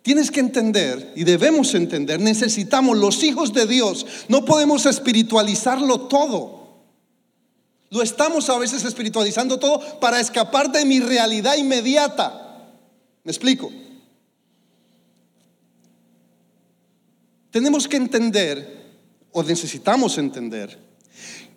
Tienes 0.01 0.31
que 0.31 0.39
entender 0.39 1.13
y 1.15 1.23
debemos 1.23 1.75
entender, 1.75 2.19
necesitamos 2.19 2.97
los 2.97 3.23
hijos 3.23 3.53
de 3.53 3.67
Dios, 3.67 4.05
no 4.27 4.43
podemos 4.45 4.85
espiritualizarlo 4.85 6.01
todo. 6.01 6.58
Lo 7.91 8.03
estamos 8.03 8.49
a 8.49 8.57
veces 8.57 8.83
espiritualizando 8.85 9.57
todo 9.57 9.99
para 9.99 10.19
escapar 10.19 10.71
de 10.71 10.85
mi 10.85 10.99
realidad 10.99 11.55
inmediata. 11.57 12.67
¿Me 13.23 13.31
explico? 13.31 13.71
Tenemos 17.51 17.87
que 17.87 17.97
entender, 17.97 18.99
o 19.31 19.41
necesitamos 19.41 20.19
entender, 20.19 20.77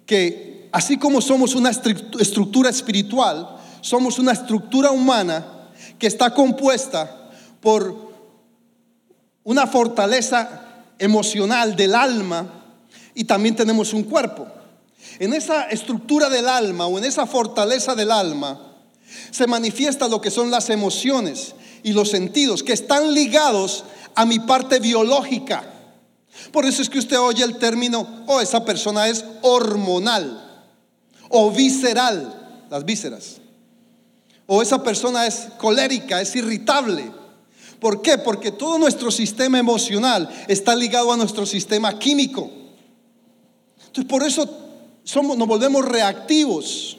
que 0.07 0.69
así 0.73 0.97
como 0.97 1.21
somos 1.21 1.55
una 1.55 1.71
estructura 1.71 2.71
espiritual, 2.71 3.59
somos 3.83 4.19
una 4.19 4.33
estructura 4.33 4.91
humana 4.91 5.71
que 5.99 6.07
está 6.07 6.33
compuesta 6.33 7.31
por 7.61 8.11
una 9.45 9.67
fortaleza 9.67 10.85
emocional 10.99 11.77
del 11.77 11.95
alma 11.95 12.65
y 13.15 13.25
también 13.25 13.55
tenemos 13.55 13.93
un 13.93 14.05
cuerpo. 14.05 14.62
En 15.19 15.33
esa 15.35 15.65
estructura 15.65 16.29
del 16.29 16.49
alma 16.49 16.87
o 16.87 16.99
en 16.99 17.05
esa 17.05 17.27
fortaleza 17.27 17.95
del 17.95 18.11
alma 18.11 18.73
se 19.31 19.47
manifiesta 19.47 20.09
lo 20.09 20.21
que 20.21 20.31
son 20.31 20.51
las 20.51 20.71
emociones 20.71 21.55
y 21.83 21.93
los 21.93 22.11
sentidos 22.11 22.63
que 22.63 22.73
están 22.73 23.13
ligados 23.13 23.85
a 24.15 24.25
mi 24.25 24.39
parte 24.39 24.79
biológica. 24.79 25.65
Por 26.51 26.65
eso 26.65 26.83
es 26.83 26.89
que 26.89 26.99
usted 26.99 27.19
oye 27.19 27.45
el 27.45 27.59
término, 27.59 28.25
oh, 28.27 28.41
esa 28.41 28.65
persona 28.65 29.09
es 29.09 29.25
hormonal 29.43 30.67
o 31.29 31.51
visceral, 31.51 32.67
las 32.71 32.85
vísceras. 32.85 33.39
O 34.47 34.61
esa 34.61 34.83
persona 34.83 35.27
es 35.27 35.49
colérica, 35.59 36.21
es 36.21 36.35
irritable. 36.37 37.11
¿Por 37.81 38.03
qué? 38.03 38.19
Porque 38.19 38.53
todo 38.53 38.79
nuestro 38.79 39.11
sistema 39.11 39.59
emocional 39.59 40.29
está 40.47 40.75
ligado 40.77 41.13
a 41.13 41.17
nuestro 41.17 41.47
sistema 41.47 41.99
químico. 41.99 42.51
Entonces, 43.87 44.05
por 44.05 44.23
eso 44.23 44.62
somos, 45.05 45.37
nos 45.37 45.49
volvemos 45.49 45.85
reactivos. 45.85 46.99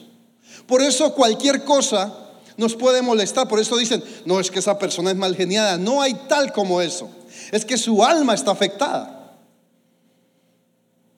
Por 0.66 0.82
eso 0.82 1.14
cualquier 1.14 1.64
cosa 1.64 2.14
nos 2.56 2.74
puede 2.74 3.02
molestar. 3.02 3.48
Por 3.48 3.60
eso 3.60 3.76
dicen, 3.76 4.02
no 4.24 4.40
es 4.40 4.50
que 4.50 4.60
esa 4.60 4.78
persona 4.78 5.10
es 5.10 5.16
mal 5.16 5.36
geniada. 5.36 5.76
No 5.76 6.02
hay 6.02 6.14
tal 6.28 6.52
como 6.52 6.80
eso. 6.80 7.10
Es 7.50 7.64
que 7.64 7.76
su 7.76 8.04
alma 8.04 8.34
está 8.34 8.50
afectada 8.52 9.23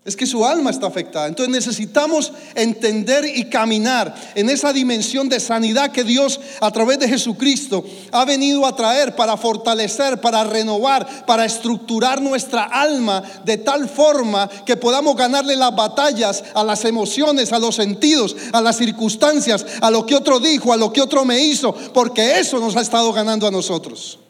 es 0.06 0.14
que 0.16 0.24
su 0.24 0.46
alma 0.46 0.70
está 0.70 0.86
afectada. 0.86 1.26
Entonces 1.26 1.52
necesitamos 1.52 2.32
entender 2.54 3.24
y 3.26 3.50
caminar 3.50 4.14
en 4.36 4.48
esa 4.48 4.72
dimensión 4.72 5.28
de 5.28 5.40
sanidad 5.40 5.90
que 5.90 6.04
Dios 6.04 6.40
a 6.60 6.70
través 6.70 7.00
de 7.00 7.08
Jesucristo 7.08 7.84
ha 8.12 8.24
venido 8.24 8.64
a 8.64 8.76
traer 8.76 9.16
para 9.16 9.36
fortalecer, 9.36 10.20
para 10.20 10.44
renovar, 10.44 11.26
para 11.26 11.44
estructurar 11.44 12.22
nuestra 12.22 12.64
alma 12.64 13.22
de 13.44 13.58
tal 13.58 13.88
forma 13.88 14.48
que 14.64 14.76
podamos 14.76 15.16
ganarle 15.16 15.56
las 15.56 15.74
batallas 15.74 16.44
a 16.54 16.62
las 16.62 16.84
emociones, 16.84 17.52
a 17.52 17.58
los 17.58 17.74
sentidos, 17.74 18.36
a 18.52 18.60
las 18.60 18.76
circunstancias, 18.76 19.66
a 19.80 19.90
lo 19.90 20.06
que 20.06 20.14
otro 20.14 20.38
dijo, 20.38 20.72
a 20.72 20.76
lo 20.76 20.92
que 20.92 21.02
otro 21.02 21.24
me 21.24 21.40
hizo, 21.40 21.74
porque 21.92 22.38
eso 22.38 22.60
nos 22.60 22.76
ha 22.76 22.80
estado 22.80 23.12
ganando 23.12 23.48
a 23.48 23.50
nosotros. 23.50 24.20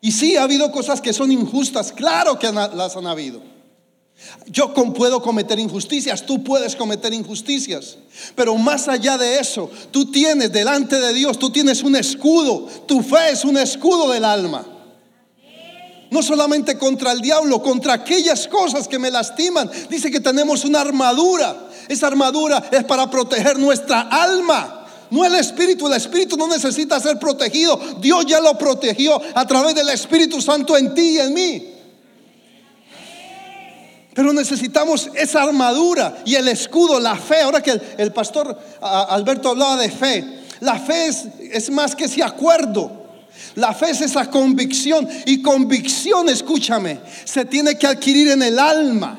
Y 0.00 0.12
sí, 0.12 0.36
ha 0.36 0.44
habido 0.44 0.70
cosas 0.70 1.00
que 1.00 1.12
son 1.12 1.32
injustas, 1.32 1.92
claro 1.92 2.38
que 2.38 2.50
las 2.52 2.96
han 2.96 3.06
habido. 3.06 3.42
Yo 4.46 4.74
puedo 4.74 5.22
cometer 5.22 5.58
injusticias, 5.58 6.26
tú 6.26 6.42
puedes 6.42 6.74
cometer 6.74 7.12
injusticias, 7.12 7.98
pero 8.34 8.56
más 8.56 8.88
allá 8.88 9.16
de 9.16 9.38
eso, 9.38 9.70
tú 9.92 10.10
tienes 10.10 10.50
delante 10.52 11.00
de 11.00 11.12
Dios, 11.12 11.38
tú 11.38 11.50
tienes 11.50 11.82
un 11.82 11.94
escudo, 11.94 12.66
tu 12.86 13.02
fe 13.02 13.30
es 13.32 13.44
un 13.44 13.56
escudo 13.56 14.10
del 14.10 14.24
alma. 14.24 14.66
No 16.10 16.22
solamente 16.22 16.78
contra 16.78 17.12
el 17.12 17.20
diablo, 17.20 17.62
contra 17.62 17.92
aquellas 17.92 18.48
cosas 18.48 18.88
que 18.88 18.98
me 18.98 19.10
lastiman. 19.10 19.70
Dice 19.90 20.10
que 20.10 20.20
tenemos 20.20 20.64
una 20.64 20.80
armadura. 20.80 21.68
Esa 21.86 22.06
armadura 22.06 22.66
es 22.72 22.82
para 22.84 23.10
proteger 23.10 23.58
nuestra 23.58 24.00
alma. 24.00 24.77
No 25.10 25.24
el 25.24 25.34
Espíritu, 25.34 25.86
el 25.86 25.94
Espíritu 25.94 26.36
no 26.36 26.46
necesita 26.46 27.00
ser 27.00 27.18
protegido. 27.18 27.78
Dios 28.00 28.26
ya 28.26 28.40
lo 28.40 28.56
protegió 28.58 29.20
a 29.34 29.46
través 29.46 29.74
del 29.74 29.88
Espíritu 29.88 30.40
Santo 30.40 30.76
en 30.76 30.94
ti 30.94 31.10
y 31.10 31.18
en 31.18 31.34
mí. 31.34 31.74
Pero 34.14 34.32
necesitamos 34.32 35.08
esa 35.14 35.44
armadura 35.44 36.22
y 36.24 36.34
el 36.34 36.48
escudo, 36.48 36.98
la 36.98 37.16
fe. 37.16 37.40
Ahora 37.42 37.62
que 37.62 37.80
el, 37.98 38.12
pastor 38.12 38.58
Alberto 38.80 39.50
hablaba 39.50 39.76
de 39.76 39.90
fe, 39.90 40.24
la 40.60 40.78
fe 40.78 41.06
es, 41.06 41.24
es 41.40 41.70
más 41.70 41.94
que 41.94 42.06
ese 42.06 42.22
acuerdo. 42.22 42.98
La 43.54 43.72
fe 43.72 43.90
es 43.90 44.00
esa 44.00 44.28
convicción 44.28 45.08
y 45.24 45.40
convicción, 45.40 46.28
escúchame, 46.28 47.00
se 47.24 47.44
tiene 47.44 47.78
que 47.78 47.86
adquirir 47.86 48.28
en 48.32 48.42
el 48.42 48.58
alma. 48.58 49.18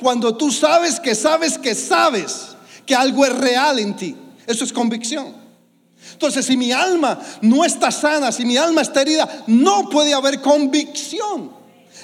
Cuando 0.00 0.36
tú 0.36 0.50
sabes 0.50 1.00
que 1.00 1.14
sabes 1.14 1.56
que 1.56 1.74
sabes 1.74 2.48
que 2.84 2.94
algo 2.94 3.24
es 3.24 3.34
real 3.34 3.78
en 3.78 3.96
ti. 3.96 4.16
Eso 4.46 4.64
es 4.64 4.72
convicción. 4.72 5.34
Entonces, 6.12 6.46
si 6.46 6.56
mi 6.56 6.70
alma 6.70 7.18
no 7.40 7.64
está 7.64 7.90
sana, 7.90 8.30
si 8.30 8.44
mi 8.44 8.56
alma 8.56 8.82
está 8.82 9.02
herida, 9.02 9.28
no 9.46 9.88
puede 9.88 10.12
haber 10.12 10.40
convicción. 10.40 11.50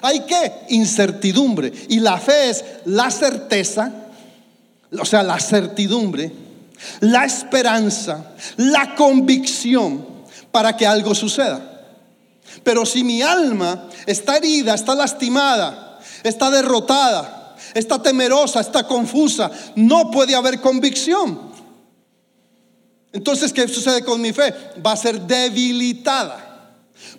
Hay 0.02 0.20
que 0.20 0.52
incertidumbre. 0.70 1.72
Y 1.88 2.00
la 2.00 2.18
fe 2.18 2.50
es 2.50 2.64
la 2.86 3.10
certeza, 3.10 3.92
o 4.98 5.04
sea, 5.04 5.22
la 5.22 5.38
certidumbre, 5.38 6.32
la 7.00 7.24
esperanza, 7.24 8.32
la 8.56 8.94
convicción 8.94 10.06
para 10.50 10.76
que 10.76 10.86
algo 10.86 11.14
suceda. 11.14 11.66
Pero 12.64 12.84
si 12.84 13.04
mi 13.04 13.22
alma 13.22 13.88
está 14.06 14.36
herida, 14.36 14.74
está 14.74 14.94
lastimada, 14.94 16.00
está 16.24 16.50
derrotada, 16.50 17.56
está 17.74 18.02
temerosa, 18.02 18.60
está 18.60 18.86
confusa, 18.86 19.50
no 19.76 20.10
puede 20.10 20.34
haber 20.34 20.60
convicción. 20.60 21.49
Entonces, 23.12 23.52
¿qué 23.52 23.66
sucede 23.66 24.04
con 24.04 24.20
mi 24.20 24.32
fe? 24.32 24.54
Va 24.84 24.92
a 24.92 24.96
ser 24.96 25.20
debilitada. 25.22 26.72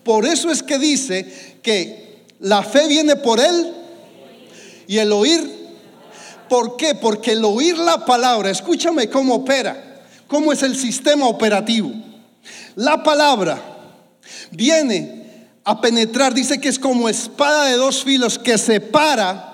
Por 0.03 0.25
eso 0.25 0.49
es 0.49 0.63
que 0.63 0.77
dice 0.77 1.59
que 1.61 2.25
la 2.39 2.63
fe 2.63 2.87
viene 2.87 3.15
por 3.15 3.39
él 3.39 3.73
y 4.87 4.97
el 4.97 5.11
oír. 5.11 5.59
¿Por 6.49 6.75
qué? 6.75 6.95
Porque 6.95 7.31
el 7.31 7.45
oír 7.45 7.77
la 7.77 8.05
palabra, 8.05 8.49
escúchame 8.49 9.09
cómo 9.09 9.35
opera, 9.35 10.01
cómo 10.27 10.51
es 10.51 10.63
el 10.63 10.75
sistema 10.75 11.27
operativo. 11.27 11.91
La 12.75 13.03
palabra 13.03 13.61
viene 14.51 15.21
a 15.63 15.79
penetrar, 15.79 16.33
dice 16.33 16.59
que 16.59 16.69
es 16.69 16.79
como 16.79 17.07
espada 17.07 17.65
de 17.65 17.75
dos 17.75 18.03
filos 18.03 18.39
que 18.39 18.57
separa 18.57 19.50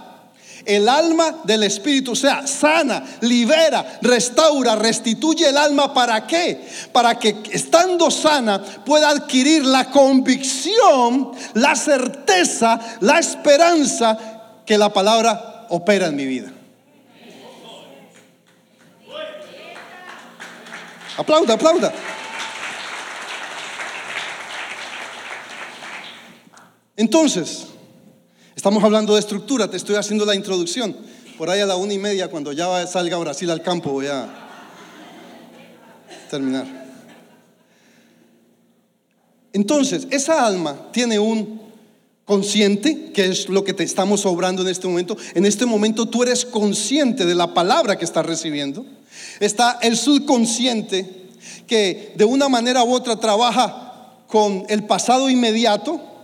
el 0.67 0.89
alma 0.89 1.39
del 1.45 1.63
Espíritu, 1.63 2.15
sea, 2.15 2.45
sana, 2.45 3.03
libera, 3.21 3.99
restaura, 4.01 4.75
restituye 4.75 5.49
el 5.49 5.57
alma. 5.57 5.93
¿Para 5.93 6.27
qué? 6.27 6.67
Para 6.91 7.17
que 7.17 7.35
estando 7.51 8.11
sana 8.11 8.61
pueda 8.85 9.09
adquirir 9.09 9.65
la 9.65 9.89
convicción, 9.89 11.31
la 11.53 11.75
certeza, 11.75 12.79
la 12.99 13.17
esperanza 13.17 14.17
que 14.65 14.77
la 14.77 14.91
palabra 14.91 15.65
opera 15.69 16.07
en 16.07 16.15
mi 16.15 16.25
vida. 16.25 16.51
Aplauda, 21.17 21.53
aplauda. 21.55 21.93
Entonces, 26.97 27.67
Estamos 28.57 28.83
hablando 28.83 29.13
de 29.13 29.19
estructura, 29.19 29.69
te 29.69 29.77
estoy 29.77 29.97
haciendo 29.97 30.25
la 30.25 30.33
introducción. 30.33 30.97
Por 31.37 31.47
ahí 31.47 31.61
a 31.61 31.67
la 31.67 31.75
una 31.75 31.93
y 31.93 31.99
media, 31.99 32.27
cuando 32.27 32.51
ya 32.51 32.87
salga 32.87 33.15
Brasil 33.17 33.51
al 33.51 33.61
campo, 33.61 33.91
voy 33.91 34.07
a 34.07 34.27
terminar. 36.31 36.65
Entonces, 39.53 40.07
esa 40.09 40.43
alma 40.43 40.89
tiene 40.91 41.19
un 41.19 41.61
consciente, 42.25 43.11
que 43.11 43.27
es 43.27 43.47
lo 43.47 43.63
que 43.63 43.73
te 43.73 43.83
estamos 43.83 44.25
obrando 44.25 44.63
en 44.63 44.69
este 44.69 44.87
momento. 44.87 45.15
En 45.35 45.45
este 45.45 45.67
momento 45.67 46.07
tú 46.07 46.23
eres 46.23 46.43
consciente 46.43 47.27
de 47.27 47.35
la 47.35 47.53
palabra 47.53 47.95
que 47.95 48.05
estás 48.05 48.25
recibiendo. 48.25 48.87
Está 49.39 49.77
el 49.83 49.95
subconsciente 49.95 51.27
que 51.67 52.11
de 52.15 52.25
una 52.25 52.49
manera 52.49 52.83
u 52.83 52.91
otra 52.91 53.17
trabaja 53.17 54.15
con 54.25 54.65
el 54.67 54.83
pasado 54.85 55.29
inmediato 55.29 56.16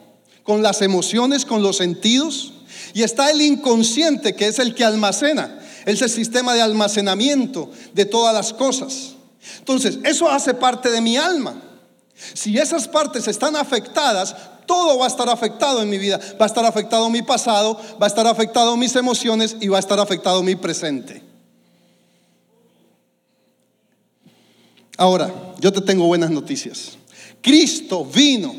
con 0.44 0.62
las 0.62 0.82
emociones, 0.82 1.46
con 1.46 1.64
los 1.64 1.78
sentidos. 1.78 2.54
Y 2.94 3.04
está 3.04 3.32
el 3.32 3.42
inconsciente, 3.42 4.36
que 4.36 4.48
es 4.48 4.60
el 4.60 4.76
que 4.76 4.84
almacena. 4.84 5.60
Es 5.86 6.02
el 6.02 6.10
sistema 6.10 6.54
de 6.54 6.62
almacenamiento 6.62 7.72
de 7.94 8.06
todas 8.06 8.34
las 8.34 8.54
cosas. 8.54 9.14
Entonces, 9.60 10.00
eso 10.04 10.30
hace 10.30 10.54
parte 10.54 10.90
de 10.90 11.02
mi 11.02 11.18
alma. 11.18 11.62
Si 12.34 12.58
esas 12.58 12.88
partes 12.88 13.28
están 13.28 13.56
afectadas, 13.56 14.36
todo 14.66 14.98
va 14.98 15.06
a 15.06 15.10
estar 15.10 15.28
afectado 15.30 15.82
en 15.82 15.90
mi 15.90 15.98
vida. 15.98 16.20
Va 16.40 16.46
a 16.46 16.48
estar 16.48 16.66
afectado 16.66 17.10
mi 17.10 17.22
pasado, 17.22 17.80
va 18.02 18.06
a 18.06 18.08
estar 18.08 18.28
afectado 18.28 18.78
mis 18.78 18.96
emociones 18.96 19.58
y 19.60 19.68
va 19.68 19.78
a 19.78 19.80
estar 19.80 20.00
afectado 20.00 20.42
mi 20.44 20.56
presente. 20.56 21.22
Ahora, 24.98 25.34
yo 25.60 25.74
te 25.74 25.82
tengo 25.82 26.06
buenas 26.06 26.30
noticias. 26.30 26.98
Cristo 27.42 28.06
vino 28.06 28.56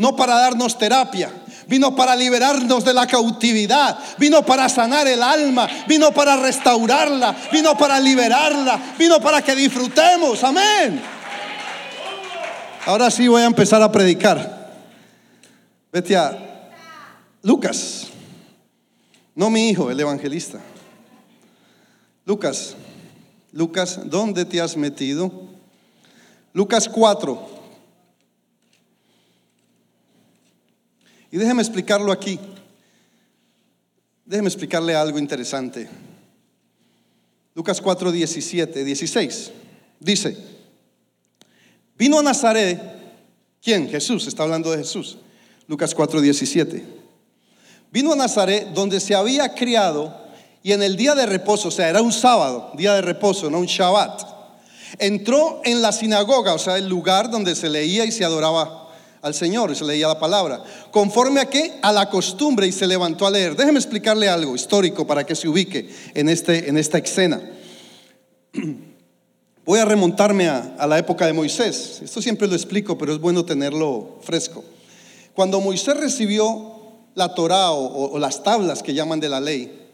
no 0.00 0.16
para 0.16 0.34
darnos 0.34 0.78
terapia, 0.78 1.30
vino 1.66 1.94
para 1.94 2.16
liberarnos 2.16 2.86
de 2.86 2.94
la 2.94 3.06
cautividad, 3.06 3.98
vino 4.16 4.42
para 4.42 4.66
sanar 4.70 5.06
el 5.06 5.22
alma, 5.22 5.68
vino 5.86 6.10
para 6.10 6.38
restaurarla, 6.38 7.36
vino 7.52 7.76
para 7.76 8.00
liberarla, 8.00 8.94
vino 8.98 9.20
para 9.20 9.42
que 9.42 9.54
disfrutemos. 9.54 10.42
Amén. 10.42 11.02
Ahora 12.86 13.10
sí 13.10 13.28
voy 13.28 13.42
a 13.42 13.44
empezar 13.44 13.82
a 13.82 13.92
predicar. 13.92 14.72
Vete 15.92 16.16
a 16.16 16.70
Lucas, 17.42 18.06
no 19.34 19.50
mi 19.50 19.68
hijo, 19.68 19.90
el 19.90 20.00
evangelista. 20.00 20.60
Lucas, 22.24 22.74
Lucas, 23.52 24.00
¿dónde 24.06 24.46
te 24.46 24.62
has 24.62 24.78
metido? 24.78 25.30
Lucas 26.54 26.88
4. 26.88 27.59
Y 31.30 31.36
déjeme 31.36 31.62
explicarlo 31.62 32.12
aquí. 32.12 32.38
Déjeme 34.24 34.48
explicarle 34.48 34.94
algo 34.94 35.18
interesante. 35.18 35.88
Lucas 37.54 37.80
4, 37.80 38.12
17, 38.12 38.84
16. 38.84 39.52
Dice, 39.98 40.36
vino 41.96 42.18
a 42.18 42.22
Nazaret, 42.22 42.80
¿quién? 43.62 43.88
Jesús, 43.88 44.26
está 44.26 44.44
hablando 44.44 44.70
de 44.70 44.78
Jesús. 44.78 45.18
Lucas 45.66 45.94
4, 45.94 46.20
17. 46.20 46.84
Vino 47.92 48.12
a 48.12 48.16
Nazaret 48.16 48.68
donde 48.72 49.00
se 49.00 49.14
había 49.14 49.54
criado 49.54 50.16
y 50.62 50.72
en 50.72 50.82
el 50.82 50.96
día 50.96 51.14
de 51.14 51.26
reposo, 51.26 51.68
o 51.68 51.70
sea, 51.70 51.88
era 51.88 52.02
un 52.02 52.12
sábado, 52.12 52.72
día 52.76 52.94
de 52.94 53.02
reposo, 53.02 53.50
no 53.50 53.58
un 53.58 53.66
Shabbat. 53.66 54.22
Entró 54.98 55.60
en 55.64 55.82
la 55.82 55.92
sinagoga, 55.92 56.54
o 56.54 56.58
sea, 56.58 56.76
el 56.76 56.88
lugar 56.88 57.30
donde 57.30 57.54
se 57.54 57.68
leía 57.68 58.04
y 58.04 58.12
se 58.12 58.24
adoraba 58.24 58.79
al 59.22 59.34
Señor 59.34 59.74
se 59.76 59.84
leía 59.84 60.08
la 60.08 60.18
palabra. 60.18 60.62
Conforme 60.90 61.40
a 61.40 61.46
qué? 61.46 61.78
A 61.82 61.92
la 61.92 62.08
costumbre 62.08 62.66
y 62.66 62.72
se 62.72 62.86
levantó 62.86 63.26
a 63.26 63.30
leer. 63.30 63.56
Déjeme 63.56 63.78
explicarle 63.78 64.28
algo 64.28 64.54
histórico 64.54 65.06
para 65.06 65.24
que 65.24 65.34
se 65.34 65.48
ubique 65.48 65.88
en, 66.14 66.28
este, 66.28 66.68
en 66.68 66.78
esta 66.78 66.98
escena. 66.98 67.40
Voy 69.64 69.78
a 69.78 69.84
remontarme 69.84 70.48
a, 70.48 70.86
la 70.86 70.98
época 70.98 71.26
de 71.26 71.32
Moisés. 71.32 72.00
Esto 72.02 72.22
siempre 72.22 72.48
lo 72.48 72.54
explico, 72.54 72.96
pero 72.96 73.12
es 73.12 73.20
bueno 73.20 73.44
tenerlo 73.44 74.18
fresco. 74.22 74.64
Cuando 75.34 75.60
Moisés 75.60 75.96
recibió 75.96 76.78
la 77.14 77.34
Torá 77.34 77.70
o 77.70 78.18
las 78.18 78.42
tablas 78.42 78.82
que 78.82 78.94
llaman 78.94 79.20
de 79.20 79.28
la 79.28 79.40
ley, 79.40 79.89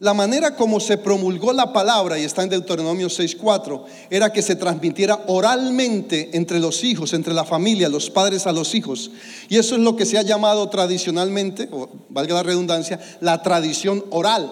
la 0.00 0.14
manera 0.14 0.56
como 0.56 0.80
se 0.80 0.96
promulgó 0.96 1.52
la 1.52 1.74
palabra, 1.74 2.18
y 2.18 2.24
está 2.24 2.42
en 2.42 2.48
Deuteronomio 2.48 3.08
6.4, 3.08 3.84
era 4.08 4.32
que 4.32 4.40
se 4.40 4.56
transmitiera 4.56 5.24
oralmente 5.26 6.30
entre 6.32 6.58
los 6.58 6.82
hijos, 6.84 7.12
entre 7.12 7.34
la 7.34 7.44
familia, 7.44 7.90
los 7.90 8.08
padres 8.08 8.46
a 8.46 8.52
los 8.52 8.74
hijos. 8.74 9.10
Y 9.50 9.58
eso 9.58 9.74
es 9.74 9.82
lo 9.82 9.96
que 9.96 10.06
se 10.06 10.16
ha 10.16 10.22
llamado 10.22 10.70
tradicionalmente, 10.70 11.68
o 11.70 11.90
valga 12.08 12.34
la 12.34 12.42
redundancia, 12.42 12.98
la 13.20 13.42
tradición 13.42 14.02
oral. 14.08 14.50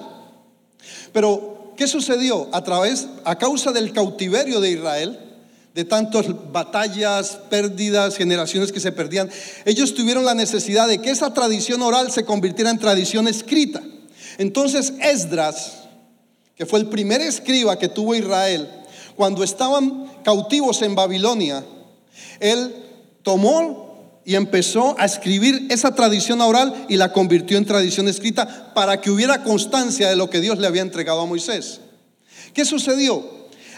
Pero, 1.14 1.72
¿qué 1.78 1.86
sucedió? 1.86 2.48
A 2.52 2.62
través, 2.62 3.08
a 3.24 3.38
causa 3.38 3.72
del 3.72 3.94
cautiverio 3.94 4.60
de 4.60 4.72
Israel, 4.72 5.18
de 5.74 5.84
tantas 5.86 6.26
batallas, 6.52 7.38
pérdidas, 7.48 8.16
generaciones 8.18 8.70
que 8.70 8.80
se 8.80 8.92
perdían, 8.92 9.30
ellos 9.64 9.94
tuvieron 9.94 10.26
la 10.26 10.34
necesidad 10.34 10.88
de 10.88 10.98
que 10.98 11.08
esa 11.08 11.32
tradición 11.32 11.80
oral 11.80 12.12
se 12.12 12.26
convirtiera 12.26 12.70
en 12.70 12.78
tradición 12.78 13.28
escrita. 13.28 13.82
Entonces 14.38 14.94
Esdras, 15.02 15.84
que 16.54 16.64
fue 16.64 16.78
el 16.78 16.86
primer 16.86 17.20
escriba 17.20 17.78
que 17.78 17.88
tuvo 17.88 18.14
Israel, 18.14 18.68
cuando 19.16 19.42
estaban 19.42 20.06
cautivos 20.24 20.80
en 20.82 20.94
Babilonia, 20.94 21.64
él 22.40 22.74
tomó 23.22 23.88
y 24.24 24.36
empezó 24.36 24.94
a 24.98 25.06
escribir 25.06 25.66
esa 25.70 25.94
tradición 25.94 26.40
oral 26.40 26.86
y 26.88 26.96
la 26.96 27.12
convirtió 27.12 27.58
en 27.58 27.64
tradición 27.64 28.08
escrita 28.08 28.72
para 28.74 29.00
que 29.00 29.10
hubiera 29.10 29.42
constancia 29.42 30.08
de 30.08 30.16
lo 30.16 30.30
que 30.30 30.40
Dios 30.40 30.58
le 30.58 30.66
había 30.66 30.82
entregado 30.82 31.20
a 31.20 31.26
Moisés. 31.26 31.80
¿Qué 32.54 32.64
sucedió? 32.64 33.24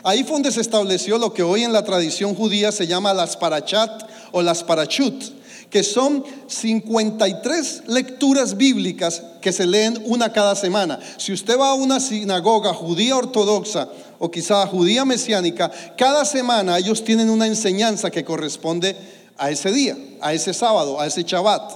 Ahí 0.02 0.24
fue 0.24 0.32
donde 0.32 0.52
se 0.52 0.60
estableció 0.60 1.18
lo 1.18 1.32
que 1.32 1.42
hoy 1.42 1.62
en 1.62 1.72
la 1.72 1.84
tradición 1.84 2.34
judía 2.34 2.72
se 2.72 2.86
llama 2.86 3.14
las 3.14 3.36
parachat 3.36 4.08
o 4.32 4.42
las 4.42 4.62
parachut 4.64 5.39
que 5.70 5.84
son 5.84 6.24
53 6.48 7.84
lecturas 7.86 8.56
bíblicas 8.56 9.22
que 9.40 9.52
se 9.52 9.66
leen 9.66 10.02
una 10.04 10.32
cada 10.32 10.56
semana. 10.56 10.98
Si 11.16 11.32
usted 11.32 11.58
va 11.58 11.70
a 11.70 11.74
una 11.74 12.00
sinagoga 12.00 12.74
judía 12.74 13.16
ortodoxa 13.16 13.88
o 14.18 14.30
quizá 14.30 14.66
judía 14.66 15.04
mesiánica, 15.04 15.70
cada 15.96 16.24
semana 16.24 16.76
ellos 16.76 17.04
tienen 17.04 17.30
una 17.30 17.46
enseñanza 17.46 18.10
que 18.10 18.24
corresponde 18.24 18.96
a 19.38 19.50
ese 19.50 19.70
día, 19.70 19.96
a 20.20 20.34
ese 20.34 20.52
sábado, 20.52 21.00
a 21.00 21.06
ese 21.06 21.22
Shabbat. 21.22 21.72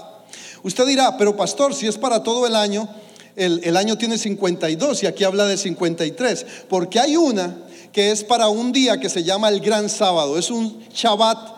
Usted 0.65 0.87
dirá, 0.87 1.17
pero 1.17 1.37
pastor, 1.37 1.73
si 1.75 1.87
es 1.87 1.97
para 1.97 2.23
todo 2.23 2.47
el 2.47 2.57
año, 2.57 2.89
el, 3.37 3.61
el 3.63 3.77
año 3.77 3.97
tiene 3.97 4.19
52 4.19 5.05
y 5.05 5.07
aquí 5.07 5.23
habla 5.25 5.47
de 5.47 5.57
53, 5.57 6.47
porque 6.69 6.99
hay 6.99 7.17
una 7.17 7.57
que 7.93 8.11
es 8.11 8.25
para 8.25 8.49
un 8.49 8.73
día 8.73 8.99
que 8.99 9.09
se 9.09 9.23
llama 9.23 9.49
el 9.49 9.61
gran 9.61 9.89
sábado, 9.89 10.37
es 10.37 10.51
un 10.51 10.85
Shabbat 10.93 11.55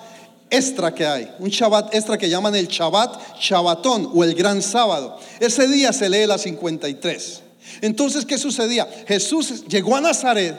extra 0.50 0.94
que 0.94 1.06
hay, 1.06 1.30
un 1.38 1.48
Shabbat 1.48 1.94
extra 1.94 2.16
que 2.18 2.28
llaman 2.28 2.54
el 2.54 2.68
Shabbat 2.68 3.38
Shabbatón 3.40 4.10
o 4.14 4.24
el 4.24 4.34
Gran 4.34 4.62
Sábado. 4.62 5.18
Ese 5.40 5.66
día 5.68 5.92
se 5.92 6.08
lee 6.08 6.26
la 6.26 6.38
53. 6.38 7.42
Entonces, 7.80 8.24
¿qué 8.24 8.38
sucedía? 8.38 8.88
Jesús 9.06 9.64
llegó 9.68 9.96
a 9.96 10.00
Nazaret, 10.00 10.56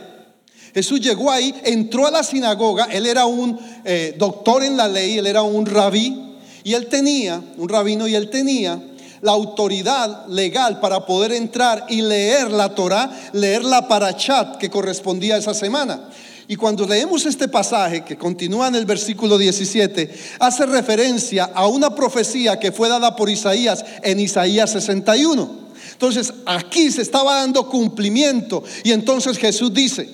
Jesús 0.73 0.99
llegó 0.99 1.31
ahí, 1.31 1.53
entró 1.63 2.05
a 2.05 2.11
la 2.11 2.23
sinagoga, 2.23 2.85
él 2.85 3.05
era 3.05 3.25
un 3.25 3.59
eh, 3.83 4.15
doctor 4.17 4.63
en 4.63 4.77
la 4.77 4.87
ley, 4.87 5.17
él 5.17 5.25
era 5.25 5.41
un 5.41 5.65
rabí, 5.65 6.35
y 6.63 6.73
él 6.73 6.87
tenía, 6.87 7.41
un 7.57 7.69
rabino, 7.69 8.07
y 8.07 8.15
él 8.15 8.29
tenía 8.29 8.81
la 9.21 9.31
autoridad 9.31 10.27
legal 10.27 10.79
para 10.79 11.05
poder 11.05 11.31
entrar 11.31 11.85
y 11.89 12.01
leer 12.01 12.51
la 12.51 12.75
Torah, 12.75 13.09
leer 13.33 13.63
la 13.63 13.87
parachat 13.87 14.57
que 14.57 14.69
correspondía 14.69 15.35
a 15.35 15.39
esa 15.39 15.53
semana. 15.53 16.09
Y 16.47 16.55
cuando 16.55 16.87
leemos 16.87 17.25
este 17.25 17.47
pasaje 17.47 18.05
que 18.05 18.17
continúa 18.17 18.69
en 18.69 18.75
el 18.75 18.85
versículo 18.85 19.37
17, 19.37 20.13
hace 20.39 20.65
referencia 20.65 21.45
a 21.53 21.67
una 21.67 21.93
profecía 21.93 22.57
que 22.57 22.71
fue 22.71 22.87
dada 22.87 23.15
por 23.15 23.29
Isaías 23.29 23.83
en 24.01 24.19
Isaías 24.19 24.71
61. 24.71 25.67
Entonces 25.91 26.33
aquí 26.45 26.89
se 26.89 27.01
estaba 27.01 27.35
dando 27.35 27.67
cumplimiento. 27.67 28.63
Y 28.85 28.93
entonces 28.93 29.37
Jesús 29.37 29.73
dice, 29.73 30.09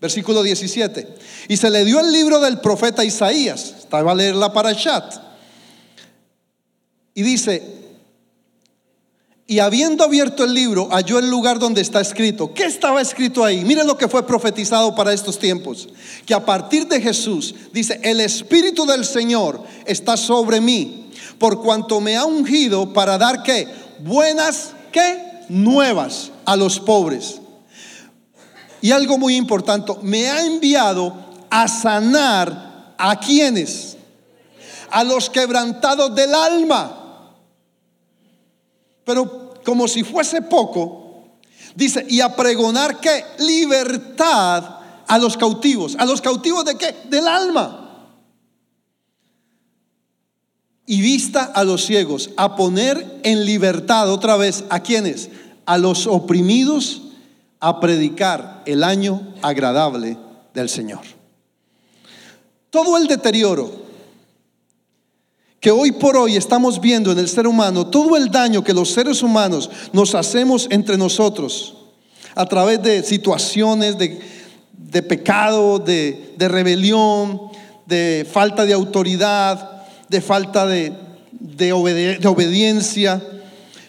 versículo 0.00 0.42
17, 0.42 1.08
y 1.48 1.56
se 1.56 1.70
le 1.70 1.84
dio 1.84 2.00
el 2.00 2.12
libro 2.12 2.40
del 2.40 2.60
profeta 2.60 3.02
Isaías, 3.02 3.74
estaba 3.78 4.12
a 4.12 4.14
leer 4.14 4.34
la 4.34 4.52
parashat, 4.52 5.14
y 7.14 7.22
dice, 7.22 7.79
y 9.50 9.58
habiendo 9.58 10.04
abierto 10.04 10.44
el 10.44 10.54
libro, 10.54 10.90
halló 10.92 11.18
el 11.18 11.28
lugar 11.28 11.58
donde 11.58 11.80
está 11.80 12.00
escrito. 12.00 12.54
¿Qué 12.54 12.66
estaba 12.66 13.00
escrito 13.00 13.44
ahí? 13.44 13.64
Miren 13.64 13.84
lo 13.84 13.98
que 13.98 14.06
fue 14.06 14.24
profetizado 14.24 14.94
para 14.94 15.12
estos 15.12 15.40
tiempos. 15.40 15.88
Que 16.24 16.34
a 16.34 16.46
partir 16.46 16.86
de 16.86 17.00
Jesús, 17.00 17.52
dice, 17.72 17.98
el 18.04 18.20
Espíritu 18.20 18.86
del 18.86 19.04
Señor 19.04 19.60
está 19.86 20.16
sobre 20.16 20.60
mí, 20.60 21.10
por 21.36 21.60
cuanto 21.62 22.00
me 22.00 22.16
ha 22.16 22.24
ungido 22.26 22.92
para 22.92 23.18
dar 23.18 23.42
qué? 23.42 23.66
Buenas, 24.04 24.70
¿qué? 24.92 25.20
Nuevas 25.48 26.30
a 26.44 26.54
los 26.54 26.78
pobres. 26.78 27.40
Y 28.80 28.92
algo 28.92 29.18
muy 29.18 29.34
importante, 29.34 29.94
me 30.02 30.28
ha 30.28 30.46
enviado 30.46 31.12
a 31.50 31.66
sanar 31.66 32.94
a 32.96 33.18
quienes? 33.18 33.96
A 34.92 35.02
los 35.02 35.28
quebrantados 35.28 36.14
del 36.14 36.36
alma 36.36 36.99
pero 39.04 39.54
como 39.64 39.88
si 39.88 40.04
fuese 40.04 40.42
poco, 40.42 41.24
dice, 41.74 42.06
y 42.08 42.20
a 42.20 42.34
pregonar 42.34 43.00
libertad 43.38 44.80
a 45.06 45.18
los 45.18 45.36
cautivos. 45.36 45.96
¿A 45.98 46.04
los 46.04 46.20
cautivos 46.20 46.64
de 46.64 46.76
qué? 46.76 46.94
Del 47.08 47.26
alma. 47.26 48.06
Y 50.86 51.00
vista 51.00 51.44
a 51.44 51.64
los 51.64 51.84
ciegos, 51.84 52.30
a 52.36 52.56
poner 52.56 53.20
en 53.22 53.44
libertad 53.44 54.10
otra 54.10 54.36
vez 54.36 54.64
a 54.70 54.80
quienes? 54.80 55.28
A 55.66 55.78
los 55.78 56.06
oprimidos, 56.06 57.02
a 57.60 57.80
predicar 57.80 58.62
el 58.66 58.82
año 58.82 59.34
agradable 59.42 60.16
del 60.54 60.68
Señor. 60.68 61.02
Todo 62.70 62.96
el 62.96 63.06
deterioro 63.06 63.89
que 65.60 65.70
hoy 65.70 65.92
por 65.92 66.16
hoy 66.16 66.36
estamos 66.36 66.80
viendo 66.80 67.12
en 67.12 67.18
el 67.18 67.28
ser 67.28 67.46
humano 67.46 67.86
todo 67.86 68.16
el 68.16 68.30
daño 68.30 68.64
que 68.64 68.72
los 68.72 68.90
seres 68.90 69.22
humanos 69.22 69.70
nos 69.92 70.14
hacemos 70.14 70.66
entre 70.70 70.96
nosotros 70.96 71.76
a 72.34 72.46
través 72.46 72.82
de 72.82 73.02
situaciones 73.02 73.96
de, 73.98 75.02
pecado, 75.02 75.78
de, 75.78 76.34
rebelión, 76.38 77.40
de 77.86 78.26
falta 78.30 78.64
de 78.64 78.72
autoridad, 78.72 79.84
de 80.08 80.20
falta 80.20 80.66
de, 80.66 80.92
de 81.32 81.72
obediencia, 81.72 83.22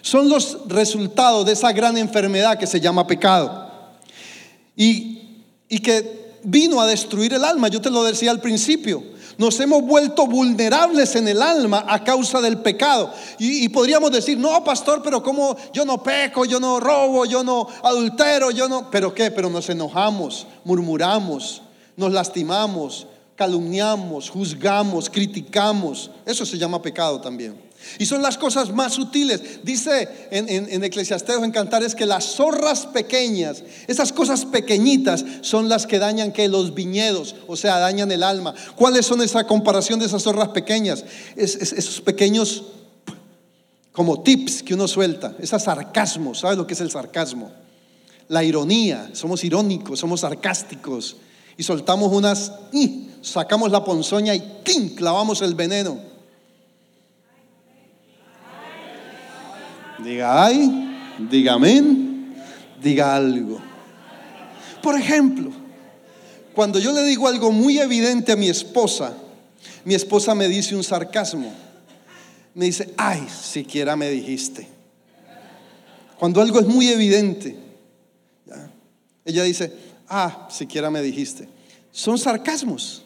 son 0.02 0.28
los 0.28 0.58
resultados 0.68 1.46
de 1.46 1.52
esa 1.52 1.72
gran 1.72 1.96
enfermedad 1.96 2.58
que 2.58 2.66
se 2.66 2.80
llama 2.80 3.06
pecado. 3.06 3.70
Y, 4.76 5.40
y 5.68 5.78
que 5.78 6.32
vino 6.42 6.80
a 6.80 6.86
destruir 6.86 7.32
el 7.34 7.44
alma, 7.44 7.68
yo 7.68 7.80
te 7.80 7.90
lo 7.90 8.02
decía 8.02 8.32
al 8.32 8.40
principio. 8.40 9.04
Nos 9.38 9.58
hemos 9.60 9.82
vuelto 9.82 10.26
vulnerables 10.26 11.16
en 11.16 11.28
el 11.28 11.42
alma 11.42 11.84
a 11.88 12.02
causa 12.04 12.40
del 12.40 12.58
pecado. 12.58 13.12
Y, 13.38 13.68
podríamos 13.70 14.10
decir, 14.10 14.38
no, 14.38 14.62
pastor, 14.64 15.02
pero 15.02 15.22
como 15.22 15.56
yo 15.72 15.84
no 15.84 16.02
peco, 16.02 16.44
yo 16.44 16.60
no 16.60 16.80
robo, 16.80 17.24
yo 17.24 17.42
no 17.42 17.66
adultero, 17.82 18.50
yo 18.50 18.68
no... 18.68 18.90
¿Pero 18.90 19.14
qué? 19.14 19.30
Pero 19.30 19.48
nos 19.50 19.68
enojamos, 19.70 20.46
murmuramos, 20.64 21.62
nos 21.96 22.12
lastimamos, 22.12 23.06
calumniamos, 23.36 24.30
juzgamos, 24.30 25.08
criticamos. 25.08 26.10
Eso 26.26 26.44
se 26.44 26.58
llama 26.58 26.80
pecado 26.80 27.20
también. 27.20 27.71
Y 27.98 28.06
son 28.06 28.22
las 28.22 28.38
cosas 28.38 28.72
más 28.72 28.94
sutiles. 28.94 29.64
Dice 29.64 30.08
en, 30.30 30.48
en, 30.48 30.68
en 30.70 30.84
en 30.84 31.50
Cantares 31.50 31.94
que 31.94 32.06
las 32.06 32.24
zorras 32.24 32.86
pequeñas, 32.86 33.62
esas 33.86 34.12
cosas 34.12 34.44
pequeñitas, 34.44 35.24
son 35.40 35.68
las 35.68 35.86
que 35.86 35.98
dañan 35.98 36.32
que 36.32 36.48
los 36.48 36.74
viñedos, 36.74 37.34
o 37.46 37.56
sea, 37.56 37.78
dañan 37.78 38.10
el 38.12 38.22
alma. 38.22 38.54
¿Cuáles 38.76 39.06
son 39.06 39.22
esa 39.22 39.46
comparación 39.46 39.98
de 40.00 40.06
esas 40.06 40.22
zorras 40.22 40.48
pequeñas? 40.48 41.04
esos 41.36 42.00
pequeños 42.00 42.64
como 43.92 44.22
tips 44.22 44.62
que 44.62 44.74
uno 44.74 44.88
suelta, 44.88 45.34
esas 45.38 45.64
sarcasmos. 45.64 46.40
¿Sabes 46.40 46.56
lo 46.56 46.66
que 46.66 46.74
es 46.74 46.80
el 46.80 46.90
sarcasmo? 46.90 47.52
La 48.28 48.42
ironía. 48.42 49.10
Somos 49.12 49.44
irónicos, 49.44 50.00
somos 50.00 50.20
sarcásticos. 50.20 51.16
Y 51.56 51.62
soltamos 51.62 52.10
unas, 52.12 52.52
sacamos 53.20 53.70
la 53.70 53.84
ponzoña 53.84 54.34
y 54.34 54.60
¡tim! 54.64 54.94
clavamos 54.94 55.42
el 55.42 55.54
veneno. 55.54 56.11
Diga 60.02 60.44
ay, 60.44 60.96
diga 61.30 61.54
amén, 61.54 62.34
diga 62.82 63.14
algo. 63.14 63.60
Por 64.82 64.98
ejemplo, 64.98 65.52
cuando 66.54 66.78
yo 66.78 66.92
le 66.92 67.04
digo 67.04 67.28
algo 67.28 67.52
muy 67.52 67.78
evidente 67.78 68.32
a 68.32 68.36
mi 68.36 68.48
esposa, 68.48 69.14
mi 69.84 69.94
esposa 69.94 70.34
me 70.34 70.48
dice 70.48 70.74
un 70.74 70.82
sarcasmo. 70.82 71.52
Me 72.54 72.66
dice, 72.66 72.92
ay, 72.96 73.26
siquiera 73.28 73.96
me 73.96 74.10
dijiste. 74.10 74.68
Cuando 76.18 76.42
algo 76.42 76.60
es 76.60 76.66
muy 76.66 76.88
evidente, 76.88 77.56
ella 79.24 79.44
dice, 79.44 79.72
ah, 80.08 80.48
siquiera 80.50 80.90
me 80.90 81.00
dijiste. 81.00 81.48
Son 81.92 82.18
sarcasmos. 82.18 83.04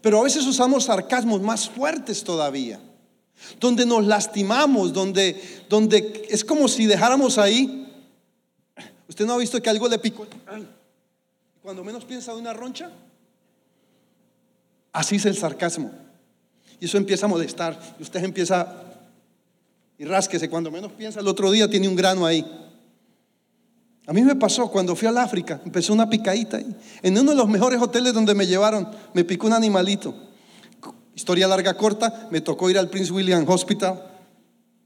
Pero 0.00 0.20
a 0.20 0.22
veces 0.22 0.46
usamos 0.46 0.84
sarcasmos 0.84 1.42
más 1.42 1.68
fuertes 1.68 2.24
todavía 2.24 2.80
donde 3.60 3.86
nos 3.86 4.06
lastimamos, 4.06 4.92
donde, 4.92 5.40
donde 5.68 6.26
es 6.28 6.44
como 6.44 6.68
si 6.68 6.86
dejáramos 6.86 7.38
ahí. 7.38 7.88
¿Usted 9.08 9.26
no 9.26 9.34
ha 9.34 9.38
visto 9.38 9.60
que 9.60 9.70
algo 9.70 9.88
le 9.88 9.98
picó? 9.98 10.26
Cuando 11.62 11.84
menos 11.84 12.04
piensa 12.04 12.32
de 12.32 12.40
una 12.40 12.52
roncha, 12.52 12.90
así 14.92 15.16
es 15.16 15.26
el 15.26 15.36
sarcasmo. 15.36 15.92
Y 16.80 16.86
eso 16.86 16.96
empieza 16.96 17.26
a 17.26 17.28
molestar. 17.28 17.78
Y 17.98 18.02
usted 18.02 18.24
empieza 18.24 18.82
y 19.98 20.04
rásquese. 20.04 20.50
Cuando 20.50 20.70
menos 20.70 20.92
piensa, 20.92 21.20
el 21.20 21.28
otro 21.28 21.50
día 21.50 21.70
tiene 21.70 21.86
un 21.86 21.94
grano 21.94 22.26
ahí. 22.26 22.44
A 24.06 24.12
mí 24.12 24.22
me 24.22 24.34
pasó 24.34 24.68
cuando 24.68 24.96
fui 24.96 25.06
al 25.06 25.16
África, 25.16 25.60
empezó 25.64 25.92
una 25.92 26.10
picadita. 26.10 26.58
En 27.02 27.18
uno 27.18 27.30
de 27.30 27.36
los 27.36 27.48
mejores 27.48 27.80
hoteles 27.80 28.12
donde 28.12 28.34
me 28.34 28.46
llevaron, 28.46 28.88
me 29.14 29.24
picó 29.24 29.46
un 29.46 29.52
animalito. 29.52 30.12
Historia 31.14 31.46
larga, 31.46 31.74
corta, 31.74 32.28
me 32.30 32.40
tocó 32.40 32.70
ir 32.70 32.78
al 32.78 32.88
Prince 32.88 33.12
William 33.12 33.48
Hospital 33.48 34.02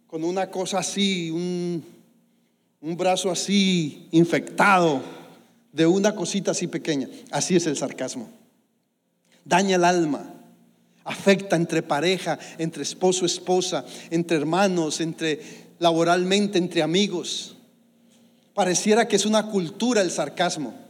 con 0.06 0.24
una 0.24 0.50
cosa 0.50 0.78
así, 0.78 1.30
un, 1.30 1.84
un 2.80 2.96
brazo 2.96 3.30
así 3.30 4.08
infectado 4.12 5.02
de 5.72 5.86
una 5.86 6.14
cosita 6.14 6.52
así 6.52 6.66
pequeña. 6.66 7.08
Así 7.30 7.54
es 7.54 7.66
el 7.66 7.76
sarcasmo. 7.76 8.28
Daña 9.44 9.76
el 9.76 9.84
alma, 9.84 10.32
afecta 11.04 11.54
entre 11.54 11.82
pareja, 11.82 12.38
entre 12.58 12.82
esposo, 12.82 13.26
esposa, 13.26 13.84
entre 14.10 14.36
hermanos, 14.36 15.00
entre 15.00 15.40
laboralmente, 15.78 16.58
entre 16.58 16.82
amigos. 16.82 17.56
Pareciera 18.54 19.06
que 19.06 19.16
es 19.16 19.26
una 19.26 19.46
cultura 19.46 20.00
el 20.00 20.10
sarcasmo. 20.10 20.85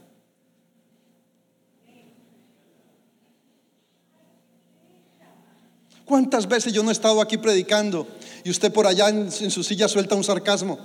¿Cuántas 6.06 6.46
veces 6.46 6.72
yo 6.72 6.84
no 6.84 6.90
he 6.90 6.92
estado 6.92 7.20
aquí 7.20 7.36
predicando 7.36 8.06
y 8.44 8.50
usted 8.50 8.72
por 8.72 8.86
allá 8.86 9.08
en, 9.08 9.32
su 9.32 9.64
silla 9.64 9.88
suelta 9.88 10.14
un 10.14 10.22
sarcasmo? 10.22 10.78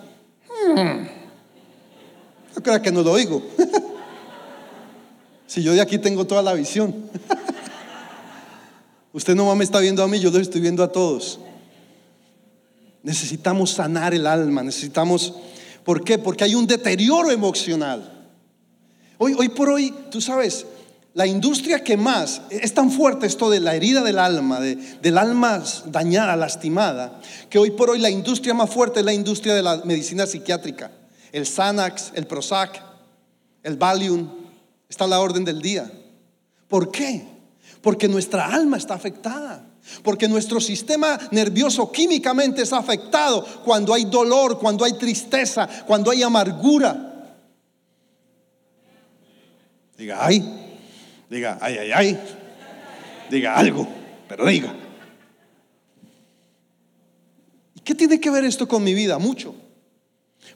Hmm. 0.50 1.06
No 2.56 2.64
crea 2.64 2.82
que 2.82 2.92
no 2.92 3.04
lo 3.04 3.12
oigo. 3.12 3.44
si 5.48 5.62
yo 5.62 5.74
de 5.74 5.82
aquí 5.82 6.00
tengo 6.00 6.26
toda 6.26 6.42
la 6.42 6.54
visión. 6.54 6.94
usted 9.14 9.36
no 9.36 9.56
me 9.56 9.64
está 9.64 9.80
viendo 9.80 10.02
a 10.02 10.08
mí, 10.08 10.20
yo 10.20 10.32
lo 10.32 10.40
estoy 10.40 10.60
viendo 10.60 10.84
a 10.84 10.92
todos. 10.92 11.40
Necesitamos 13.04 13.72
sanar 13.72 14.16
el 14.16 14.26
alma, 14.26 14.64
necesitamos... 14.64 15.36
¿Por 15.84 16.04
qué? 16.04 16.18
Porque 16.18 16.46
hay 16.46 16.56
un 16.56 16.66
deterioro 16.66 17.30
emocional. 17.30 18.28
Hoy, 19.20 19.36
hoy 19.38 19.50
por 19.50 19.70
hoy, 19.70 19.94
tú 20.10 20.20
sabes, 20.20 20.66
la 21.14 21.28
industria 21.28 21.84
que 21.84 21.98
más, 21.98 22.42
es 22.50 22.74
tan 22.74 22.90
fuerte 22.90 23.26
esto 23.26 23.50
de 23.50 23.60
la 23.60 23.76
herida 23.76 24.02
del 24.02 24.18
alma, 24.18 24.62
de, 24.62 24.76
del 24.76 25.18
alma 25.18 25.62
dañada, 25.88 26.38
lastimada, 26.38 27.20
que 27.50 27.60
hoy 27.60 27.72
por 27.72 27.90
hoy 27.90 28.00
la 28.00 28.10
industria 28.10 28.54
más 28.54 28.70
fuerte 28.70 29.02
es 29.02 29.06
la 29.06 29.14
industria 29.14 29.54
de 29.54 29.62
la 29.62 29.78
medicina 29.84 30.26
psiquiátrica. 30.26 30.92
El 31.34 31.46
Xanax, 31.46 32.12
el 32.16 32.28
Prozac, 32.28 32.82
el 33.64 33.76
Valium, 33.76 34.30
está 34.88 35.04
a 35.04 35.08
la 35.08 35.20
orden 35.20 35.44
del 35.44 35.62
día. 35.62 35.92
¿Por 36.70 36.92
qué? 36.92 37.28
Porque 37.82 38.08
nuestra 38.08 38.46
alma 38.46 38.78
está 38.78 38.94
afectada. 38.94 39.68
Porque 40.04 40.28
nuestro 40.28 40.62
sistema 40.62 41.20
nervioso 41.32 41.92
químicamente 41.92 42.62
es 42.62 42.72
afectado 42.72 43.44
cuando 43.66 43.94
hay 43.94 44.06
dolor, 44.06 44.60
cuando 44.60 44.86
hay 44.86 44.94
tristeza, 44.94 45.68
cuando 45.88 46.12
hay 46.12 46.24
amargura. 46.24 47.34
Diga, 49.98 50.20
ay, 50.26 50.61
Diga, 51.32 51.58
ay, 51.62 51.78
ay, 51.78 51.92
ay. 51.94 52.20
Diga 53.30 53.56
algo, 53.56 53.88
pero 54.28 54.46
diga. 54.48 54.76
¿Y 57.74 57.80
qué 57.80 57.96
tiene 57.96 58.20
que 58.20 58.30
ver 58.30 58.44
esto 58.44 58.68
con 58.68 58.84
mi 58.84 58.94
vida? 58.94 59.18
Mucho. 59.18 59.56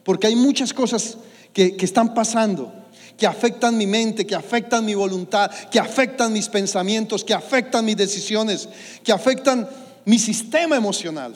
Porque 0.04 0.26
hay 0.26 0.36
muchas 0.36 0.74
cosas 0.74 1.16
que, 1.54 1.78
que 1.78 1.86
están 1.86 2.12
pasando 2.12 2.72
que 3.16 3.26
afectan 3.26 3.78
mi 3.78 3.86
mente, 3.86 4.26
que 4.26 4.34
afectan 4.34 4.84
mi 4.84 4.94
voluntad, 4.94 5.50
que 5.70 5.80
afectan 5.80 6.34
mis 6.34 6.50
pensamientos, 6.50 7.24
que 7.24 7.32
afectan 7.32 7.82
mis 7.82 7.96
decisiones, 7.96 8.68
que 9.02 9.10
afectan 9.10 9.66
mi 10.04 10.18
sistema 10.18 10.76
emocional. 10.76 11.34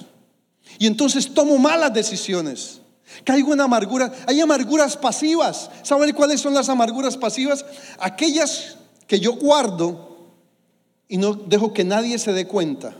Y 0.78 0.86
entonces 0.86 1.32
tomo 1.32 1.56
malas 1.56 1.94
decisiones. 1.94 2.82
Caigo 3.24 3.54
en 3.54 3.62
amargura. 3.62 4.12
Hay 4.26 4.38
amarguras 4.42 4.94
pasivas. 4.94 5.70
¿Saben 5.82 6.12
cuáles 6.12 6.42
son 6.42 6.52
las 6.52 6.68
amarguras 6.68 7.16
pasivas? 7.16 7.64
Aquellas 7.98 8.76
que 9.10 9.18
yo 9.18 9.32
guardo 9.32 10.30
y 11.08 11.16
no 11.16 11.34
dejo 11.34 11.72
que 11.72 11.82
nadie 11.82 12.16
se 12.16 12.32
dé 12.32 12.46
cuenta, 12.46 12.94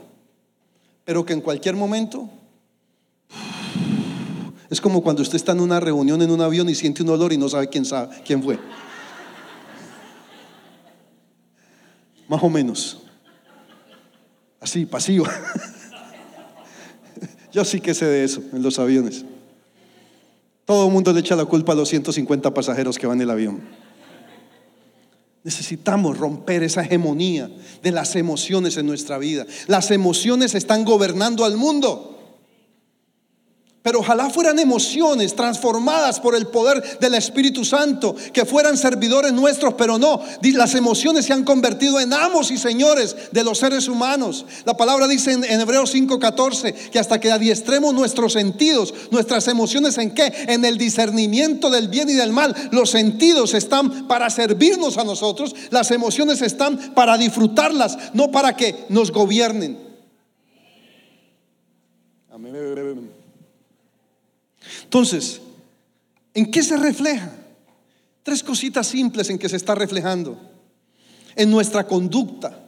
pero 1.04 1.24
que 1.24 1.32
en 1.34 1.40
cualquier 1.40 1.76
momento 1.76 2.28
es 4.68 4.80
como 4.80 5.04
cuando 5.04 5.22
usted 5.22 5.36
está 5.36 5.52
en 5.52 5.60
una 5.60 5.78
reunión 5.78 6.20
en 6.20 6.32
un 6.32 6.40
avión 6.40 6.68
y 6.68 6.74
siente 6.74 7.04
un 7.04 7.10
olor 7.10 7.32
y 7.32 7.38
no 7.38 7.48
sabe 7.48 7.68
quién 7.68 7.84
sabe 7.84 8.22
quién 8.24 8.42
fue. 8.42 8.58
Más 12.26 12.42
o 12.42 12.50
menos. 12.50 13.02
Así, 14.58 14.86
pasivo. 14.86 15.26
Yo 17.52 17.64
sí 17.64 17.80
que 17.80 17.94
sé 17.94 18.06
de 18.06 18.24
eso 18.24 18.42
en 18.52 18.64
los 18.64 18.80
aviones. 18.80 19.24
Todo 20.64 20.88
el 20.88 20.92
mundo 20.92 21.12
le 21.12 21.20
echa 21.20 21.36
la 21.36 21.44
culpa 21.44 21.70
a 21.72 21.76
los 21.76 21.88
150 21.88 22.52
pasajeros 22.52 22.98
que 22.98 23.06
van 23.06 23.18
en 23.18 23.22
el 23.22 23.30
avión. 23.30 23.89
Necesitamos 25.42 26.18
romper 26.18 26.62
esa 26.62 26.82
hegemonía 26.82 27.50
de 27.82 27.92
las 27.92 28.14
emociones 28.14 28.76
en 28.76 28.86
nuestra 28.86 29.16
vida. 29.16 29.46
Las 29.68 29.90
emociones 29.90 30.54
están 30.54 30.84
gobernando 30.84 31.44
al 31.46 31.56
mundo. 31.56 32.09
Pero 33.82 34.00
ojalá 34.00 34.28
fueran 34.28 34.58
emociones 34.58 35.34
transformadas 35.34 36.20
por 36.20 36.36
el 36.36 36.48
poder 36.48 36.98
del 36.98 37.14
Espíritu 37.14 37.64
Santo, 37.64 38.14
que 38.30 38.44
fueran 38.44 38.76
servidores 38.76 39.32
nuestros, 39.32 39.72
pero 39.72 39.96
no. 39.96 40.20
Las 40.42 40.74
emociones 40.74 41.24
se 41.24 41.32
han 41.32 41.44
convertido 41.44 41.98
en 41.98 42.12
amos 42.12 42.50
y 42.50 42.58
señores 42.58 43.16
de 43.32 43.42
los 43.42 43.56
seres 43.56 43.88
humanos. 43.88 44.44
La 44.66 44.76
palabra 44.76 45.08
dice 45.08 45.32
en, 45.32 45.44
Hebreos 45.44 45.94
5:14 45.94 46.90
que 46.90 46.98
hasta 46.98 47.20
que 47.20 47.32
adiestremos 47.32 47.94
nuestros 47.94 48.34
sentidos, 48.34 48.92
nuestras 49.10 49.48
emociones 49.48 49.96
en 49.96 50.12
qué? 50.12 50.30
En 50.48 50.66
el 50.66 50.76
discernimiento 50.76 51.70
del 51.70 51.88
bien 51.88 52.10
y 52.10 52.14
del 52.14 52.32
mal. 52.32 52.54
Los 52.72 52.90
sentidos 52.90 53.54
están 53.54 54.06
para 54.06 54.28
servirnos 54.28 54.98
a 54.98 55.04
nosotros, 55.04 55.56
las 55.70 55.90
emociones 55.90 56.42
están 56.42 56.92
para 56.94 57.16
disfrutarlas, 57.16 57.96
no 58.12 58.30
para 58.30 58.54
que 58.54 58.84
nos 58.90 59.10
gobiernen. 59.10 59.78
Amén. 62.30 63.19
Entonces, 64.84 65.40
¿en 66.34 66.50
qué 66.50 66.62
se 66.62 66.76
refleja? 66.76 67.32
Tres 68.22 68.42
cositas 68.42 68.86
simples 68.86 69.30
en 69.30 69.38
que 69.38 69.48
se 69.48 69.56
está 69.56 69.74
reflejando. 69.74 70.38
En 71.36 71.50
nuestra 71.50 71.86
conducta. 71.86 72.66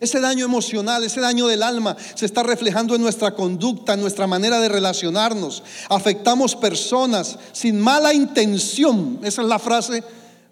Ese 0.00 0.20
daño 0.20 0.44
emocional, 0.44 1.04
ese 1.04 1.20
daño 1.20 1.46
del 1.46 1.62
alma 1.62 1.96
se 2.14 2.26
está 2.26 2.42
reflejando 2.42 2.94
en 2.94 3.02
nuestra 3.02 3.34
conducta, 3.34 3.94
en 3.94 4.00
nuestra 4.00 4.26
manera 4.26 4.60
de 4.60 4.68
relacionarnos. 4.68 5.62
Afectamos 5.88 6.56
personas 6.56 7.38
sin 7.52 7.80
mala 7.80 8.12
intención. 8.12 9.20
Esa 9.22 9.42
es 9.42 9.48
la 9.48 9.58
frase 9.58 10.02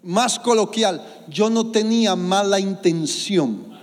más 0.01 0.39
coloquial. 0.39 1.25
Yo 1.27 1.49
no 1.49 1.71
tenía 1.71 2.15
mala 2.15 2.59
intención. 2.59 3.73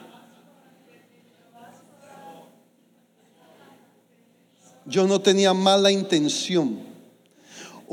Yo 4.86 5.06
no 5.06 5.20
tenía 5.20 5.54
mala 5.54 5.90
intención. 5.92 6.89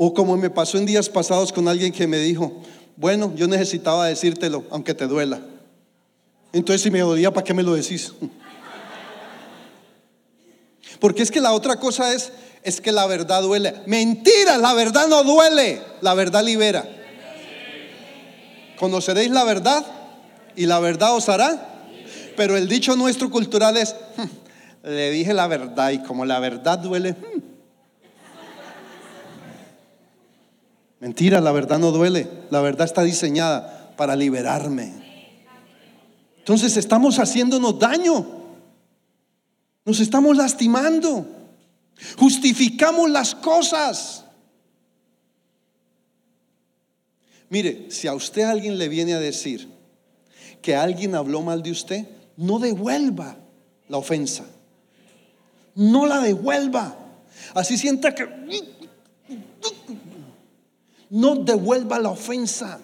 O 0.00 0.14
como 0.14 0.36
me 0.36 0.48
pasó 0.48 0.78
en 0.78 0.86
días 0.86 1.08
pasados 1.08 1.52
con 1.52 1.66
alguien 1.66 1.92
que 1.92 2.06
me 2.06 2.18
dijo, 2.18 2.62
bueno, 2.94 3.32
yo 3.34 3.48
necesitaba 3.48 4.06
decírtelo, 4.06 4.64
aunque 4.70 4.94
te 4.94 5.08
duela. 5.08 5.40
Entonces 6.52 6.82
si 6.82 6.90
me 6.92 7.00
dolía, 7.00 7.32
¿para 7.32 7.42
qué 7.42 7.52
me 7.52 7.64
lo 7.64 7.74
decís? 7.74 8.12
Porque 11.00 11.24
es 11.24 11.32
que 11.32 11.40
la 11.40 11.52
otra 11.52 11.80
cosa 11.80 12.14
es, 12.14 12.30
es 12.62 12.80
que 12.80 12.92
la 12.92 13.08
verdad 13.08 13.42
duele. 13.42 13.74
Mentira, 13.86 14.56
la 14.58 14.72
verdad 14.72 15.08
no 15.08 15.24
duele, 15.24 15.82
la 16.00 16.14
verdad 16.14 16.44
libera. 16.44 16.88
Conoceréis 18.78 19.32
la 19.32 19.42
verdad 19.42 19.84
y 20.54 20.66
la 20.66 20.78
verdad 20.78 21.16
os 21.16 21.28
hará. 21.28 21.88
Pero 22.36 22.56
el 22.56 22.68
dicho 22.68 22.94
nuestro 22.94 23.32
cultural 23.32 23.76
es, 23.76 23.96
hmm, 24.16 24.90
le 24.90 25.10
dije 25.10 25.34
la 25.34 25.48
verdad 25.48 25.90
y 25.90 25.98
como 26.04 26.24
la 26.24 26.38
verdad 26.38 26.78
duele, 26.78 27.16
Mentira, 31.00 31.40
la 31.40 31.52
verdad 31.52 31.78
no 31.78 31.92
duele. 31.92 32.28
La 32.50 32.60
verdad 32.60 32.86
está 32.86 33.02
diseñada 33.02 33.94
para 33.96 34.16
liberarme. 34.16 34.92
Entonces 36.38 36.76
estamos 36.76 37.18
haciéndonos 37.18 37.78
daño. 37.78 38.26
Nos 39.84 40.00
estamos 40.00 40.36
lastimando. 40.36 41.26
Justificamos 42.16 43.10
las 43.10 43.34
cosas. 43.34 44.24
Mire, 47.50 47.90
si 47.90 48.06
a 48.08 48.14
usted 48.14 48.42
alguien 48.42 48.78
le 48.78 48.88
viene 48.88 49.14
a 49.14 49.20
decir 49.20 49.68
que 50.60 50.76
alguien 50.76 51.14
habló 51.14 51.40
mal 51.42 51.62
de 51.62 51.70
usted, 51.70 52.06
no 52.36 52.58
devuelva 52.58 53.36
la 53.88 53.96
ofensa. 53.96 54.44
No 55.74 56.06
la 56.06 56.20
devuelva. 56.20 56.96
Así 57.54 57.78
sienta 57.78 58.14
que 58.14 58.26
no 61.10 61.36
devuelva 61.36 61.98
la 61.98 62.10
ofensa. 62.10 62.80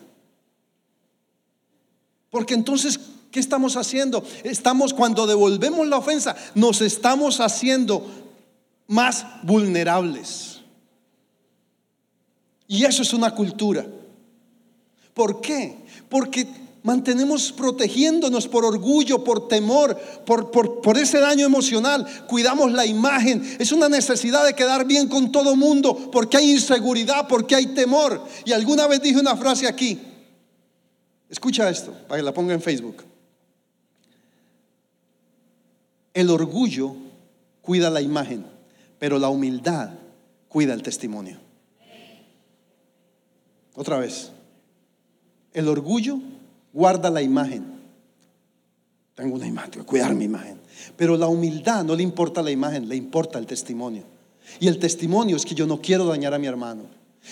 Porque 2.31 2.55
entonces, 2.55 2.99
¿qué 3.31 3.41
estamos 3.41 3.77
haciendo? 3.77 4.25
Estamos, 4.43 4.93
cuando 4.93 5.27
devolvemos 5.27 5.87
la 5.87 5.99
ofensa, 5.99 6.35
nos 6.55 6.81
estamos 6.81 7.41
haciendo 7.41 8.07
más 8.87 9.27
vulnerables. 9.43 10.61
Y 12.67 12.85
eso 12.85 13.03
es 13.03 13.13
una 13.13 13.35
cultura. 13.35 13.87
¿Por 15.13 15.41
qué? 15.41 15.85
Porque 16.09 16.47
mantenemos 16.85 17.51
protegiéndonos 17.51 18.47
por 18.47 18.65
orgullo, 18.65 19.25
por 19.25 19.49
temor, 19.49 19.99
por, 20.27 20.51
por, 20.51 20.99
ese 20.99 21.19
daño 21.19 21.47
emocional. 21.47 22.07
Cuidamos 22.29 22.71
la 22.73 22.85
imagen. 22.85 23.43
Es 23.59 23.73
una 23.73 23.89
necesidad 23.89 24.45
de 24.45 24.55
quedar 24.55 24.85
bien 24.87 25.09
con 25.09 25.33
todo 25.33 25.57
mundo 25.57 26.11
porque 26.13 26.37
hay 26.37 26.53
inseguridad, 26.53 27.27
porque 27.27 27.55
hay 27.55 27.69
temor. 27.69 28.23
Y 28.45 28.53
alguna 28.53 28.87
vez 28.87 29.01
dije 29.01 29.19
una 29.19 29.35
frase 29.35 29.67
aquí. 29.67 29.99
Escucha 31.31 31.71
esto, 31.71 31.93
para 32.07 32.21
que 32.21 32.23
la 32.23 32.35
ponga 32.35 32.53
en 32.53 32.61
Facebook. 32.61 33.03
El 36.13 36.29
orgullo 36.29 36.95
cuida 37.63 37.89
la 37.89 38.03
imagen, 38.03 38.45
pero 38.99 39.19
la 39.19 39.31
humildad 39.31 39.89
cuida 40.51 40.75
el 40.75 40.83
testimonio. 40.83 41.39
Otra 43.75 43.97
vez. 43.97 44.31
El 45.55 45.69
orgullo 45.69 46.19
guarda 46.75 47.09
la 47.09 47.23
imagen. 47.23 47.65
Tengo 49.15 49.37
una 49.37 49.47
imagen, 49.47 49.71
tengo 49.71 49.87
que 49.87 49.91
cuidar 49.91 50.15
mi 50.15 50.25
imagen. 50.25 50.61
Pero 50.97 51.17
la 51.17 51.29
humildad 51.29 51.85
no 51.85 51.95
le 51.95 52.03
importa 52.03 52.43
la 52.43 52.51
imagen, 52.51 52.89
le 52.89 52.97
importa 52.97 53.39
el 53.39 53.47
testimonio. 53.47 54.03
Y 54.61 54.69
el 54.69 54.79
testimonio 54.79 55.37
es 55.37 55.47
que 55.47 55.55
yo 55.55 55.67
no 55.67 55.81
quiero 55.81 56.05
dañar 56.05 56.35
a 56.35 56.39
mi 56.39 56.49
hermano. 56.49 56.83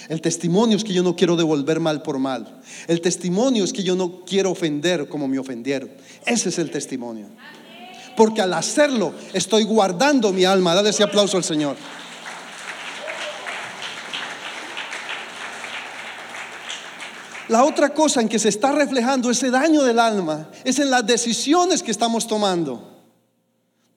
El 0.09 0.23
testimonio 0.23 0.77
es 0.77 0.85
que 0.85 0.95
yo 0.95 1.03
no 1.03 1.17
quiero 1.17 1.37
devolver 1.37 1.81
mal 1.81 2.03
por 2.03 2.19
mal. 2.19 2.63
El 2.87 3.01
testimonio 3.03 3.65
es 3.65 3.73
que 3.73 3.83
yo 3.83 3.95
no 3.95 4.25
quiero 4.25 4.53
ofender 4.53 5.09
como 5.09 5.29
me 5.29 5.39
ofendieron. 5.39 5.91
Ese 6.25 6.49
es 6.49 6.59
el 6.59 6.71
testimonio. 6.71 7.27
Porque 8.17 8.41
al 8.41 8.55
hacerlo 8.55 9.13
estoy 9.35 9.65
guardando 9.65 10.33
mi 10.33 10.45
alma. 10.45 10.75
Dale 10.75 10.91
ese 10.91 11.03
aplauso 11.03 11.37
al 11.37 11.45
Señor. 11.45 11.77
La 17.49 17.65
otra 17.65 17.93
cosa 17.93 18.21
en 18.21 18.29
que 18.29 18.39
se 18.39 18.49
está 18.49 18.73
reflejando 18.73 19.31
ese 19.31 19.51
daño 19.51 19.83
del 19.83 19.99
alma 19.99 20.51
es 20.65 20.79
en 20.79 20.91
las 20.91 21.07
decisiones 21.07 21.83
que 21.83 21.91
estamos 21.91 22.27
tomando. 22.27 22.91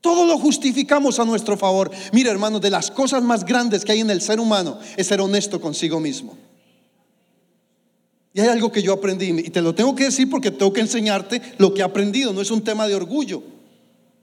Todo 0.01 0.25
lo 0.25 0.38
justificamos 0.38 1.19
a 1.19 1.25
nuestro 1.25 1.58
favor. 1.58 1.89
Mira, 2.12 2.31
hermano, 2.31 2.60
de 2.60 2.69
las 2.69 2.91
cosas 2.91 3.23
más 3.23 3.43
grandes 3.43 3.84
que 3.84 3.91
hay 3.91 4.01
en 4.01 4.10
el 4.10 4.21
ser 4.21 4.39
humano 4.39 4.77
es 4.97 5.08
ser 5.08 5.21
honesto 5.21 5.60
consigo 5.60 5.99
mismo. 5.99 6.38
Y 8.34 8.41
hay 8.41 8.49
algo 8.49 8.71
que 8.71 8.84
yo 8.84 8.93
aprendí, 8.93 9.29
y 9.29 9.49
te 9.49 9.62
lo 9.62 9.73
tengo 9.73 9.95
que 9.95 10.03
decir 10.03 10.29
porque 10.29 10.51
tengo 10.51 10.73
que 10.73 10.81
enseñarte 10.81 11.41
lo 11.58 11.73
que 11.73 11.79
he 11.79 11.84
aprendido. 11.84 12.34
No 12.34 12.41
es 12.41 12.51
un 12.51 12.63
tema 12.63 12.88
de 12.88 12.93
orgullo. 12.93 13.41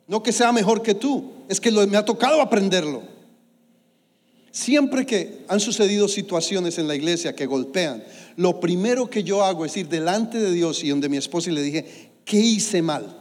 No 0.07 0.23
que 0.23 0.33
sea 0.33 0.53
mejor 0.53 0.83
que 0.83 0.95
tú, 0.95 1.33
es 1.49 1.61
que 1.61 1.71
me 1.71 1.97
ha 1.97 2.05
tocado 2.05 2.43
aprenderlo. 2.43 3.03
Siempre 4.51 5.07
que 5.07 5.47
han 5.49 5.61
sucedido 5.61 6.09
situaciones 6.09 6.77
en 6.77 6.87
la 6.87 6.95
iglesia 6.95 7.35
que 7.35 7.47
golpean, 7.47 8.05
lo 8.37 8.61
primero 8.61 9.11
que 9.11 9.23
yo 9.23 9.45
hago 9.45 9.65
es 9.65 9.77
ir 9.77 9.89
delante 9.89 10.39
de 10.39 10.53
Dios 10.53 10.83
y 10.85 10.89
donde 10.89 11.09
mi 11.09 11.17
esposa 11.17 11.51
y 11.51 11.55
le 11.55 11.63
dije, 11.63 12.13
¿qué 12.25 12.39
hice 12.39 12.83
mal? 12.83 13.19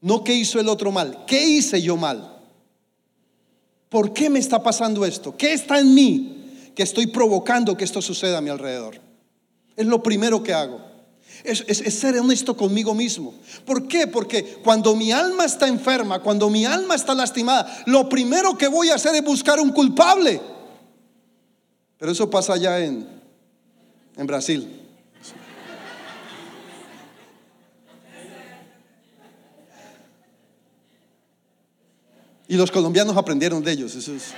No 0.00 0.24
qué 0.24 0.34
hizo 0.34 0.60
el 0.60 0.68
otro 0.68 0.90
mal, 0.92 1.24
¿qué 1.26 1.44
hice 1.44 1.80
yo 1.80 1.96
mal? 1.96 2.40
¿Por 3.88 4.12
qué 4.12 4.30
me 4.30 4.38
está 4.38 4.62
pasando 4.62 5.04
esto? 5.04 5.36
¿Qué 5.36 5.52
está 5.52 5.78
en 5.78 5.94
mí 5.94 6.70
que 6.74 6.82
estoy 6.82 7.06
provocando 7.06 7.76
que 7.76 7.84
esto 7.84 8.00
suceda 8.00 8.38
a 8.38 8.40
mi 8.40 8.50
alrededor? 8.50 9.00
Es 9.76 9.86
lo 9.86 10.02
primero 10.02 10.42
que 10.42 10.54
hago. 10.54 10.80
Es, 11.44 11.64
es, 11.66 11.94
ser 11.94 12.18
honesto 12.18 12.56
conmigo 12.56 12.94
mismo. 12.94 13.34
¿Por 13.64 13.88
qué? 13.88 14.06
Porque 14.06 14.58
cuando 14.62 14.94
mi 14.96 15.12
alma 15.12 15.44
está 15.44 15.68
enferma, 15.68 16.20
cuando 16.20 16.48
mi 16.48 16.64
alma 16.64 16.94
está 16.94 17.14
lastimada, 17.14 17.82
lo 17.86 18.08
primero 18.08 18.56
que 18.56 18.68
voy 18.68 18.90
a 18.90 18.94
hacer 18.94 19.14
es 19.14 19.24
buscar 19.24 19.60
un 19.60 19.70
culpable. 19.70 20.40
Pero 21.98 22.12
eso 22.12 22.30
pasa 22.30 22.54
allá 22.54 22.80
en, 22.80 23.21
en 24.16 24.26
Brasil. 24.26 24.82
Y 32.48 32.56
los 32.56 32.70
colombianos 32.70 33.16
aprendieron 33.16 33.64
de 33.64 33.72
ellos. 33.72 33.94
Eso 33.94 34.14
es. 34.14 34.34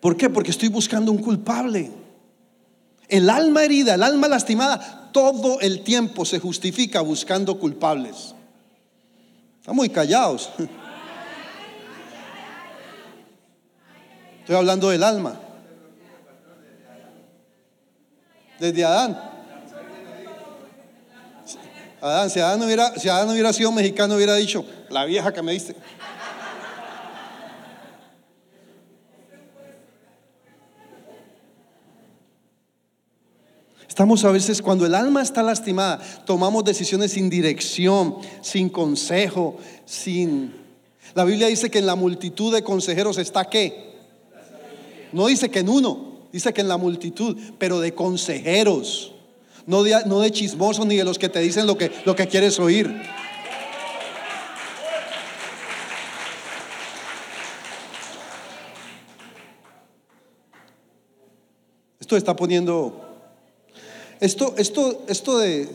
¿Por 0.00 0.18
qué? 0.18 0.28
Porque 0.28 0.50
estoy 0.50 0.68
buscando 0.68 1.10
un 1.12 1.18
culpable. 1.18 1.90
El 3.08 3.30
alma 3.30 3.64
herida, 3.64 3.94
el 3.94 4.02
alma 4.02 4.28
lastimada, 4.28 5.08
todo 5.12 5.60
el 5.60 5.82
tiempo 5.82 6.26
se 6.26 6.40
justifica 6.40 7.00
buscando 7.00 7.58
culpables. 7.58 8.34
Están 9.60 9.76
muy 9.76 9.88
callados. 9.88 10.50
Estoy 14.40 14.56
hablando 14.56 14.90
del 14.90 15.04
alma. 15.04 15.40
Desde 18.58 18.84
Adán. 18.84 19.34
Adán, 22.00 22.28
si 22.28 22.38
Adán, 22.38 22.62
hubiera, 22.62 22.94
si 22.98 23.08
Adán 23.08 23.30
hubiera 23.30 23.52
sido 23.52 23.72
mexicano, 23.72 24.14
hubiera 24.14 24.34
dicho, 24.34 24.64
la 24.90 25.06
vieja 25.06 25.32
que 25.32 25.40
me 25.40 25.52
diste. 25.52 25.74
Estamos 33.88 34.24
a 34.24 34.32
veces, 34.32 34.60
cuando 34.60 34.84
el 34.86 34.94
alma 34.94 35.22
está 35.22 35.42
lastimada, 35.42 36.00
tomamos 36.26 36.64
decisiones 36.64 37.12
sin 37.12 37.30
dirección, 37.30 38.16
sin 38.42 38.68
consejo, 38.68 39.56
sin... 39.86 40.52
La 41.14 41.24
Biblia 41.24 41.46
dice 41.46 41.70
que 41.70 41.78
en 41.78 41.86
la 41.86 41.94
multitud 41.94 42.52
de 42.52 42.64
consejeros 42.64 43.18
está 43.18 43.44
qué. 43.44 43.94
No 45.12 45.28
dice 45.28 45.48
que 45.48 45.60
en 45.60 45.68
uno 45.68 46.13
dice 46.34 46.52
que 46.52 46.62
en 46.62 46.68
la 46.68 46.76
multitud, 46.76 47.36
pero 47.58 47.78
de 47.78 47.94
consejeros, 47.94 49.12
no 49.66 49.84
de, 49.84 50.30
chismosos 50.32 50.84
ni 50.84 50.96
de 50.96 51.04
los 51.04 51.16
que 51.16 51.28
te 51.28 51.38
dicen 51.38 51.64
lo 51.64 51.78
que, 51.78 51.92
lo 52.04 52.16
que 52.16 52.26
quieres 52.26 52.58
oír. 52.58 52.92
Esto 62.00 62.16
está 62.16 62.34
poniendo 62.34 63.00
esto, 64.18 64.54
esto, 64.58 65.04
esto 65.06 65.38
de 65.38 65.68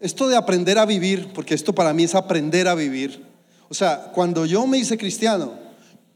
esto 0.00 0.26
de 0.26 0.36
aprender 0.36 0.76
a 0.76 0.86
vivir, 0.86 1.32
porque 1.32 1.54
esto 1.54 1.72
para 1.72 1.94
mí 1.94 2.02
es 2.02 2.16
aprender 2.16 2.66
a 2.66 2.74
vivir. 2.74 3.24
O 3.68 3.74
sea, 3.74 4.10
cuando 4.12 4.44
yo 4.44 4.66
me 4.66 4.76
hice 4.76 4.98
cristiano, 4.98 5.52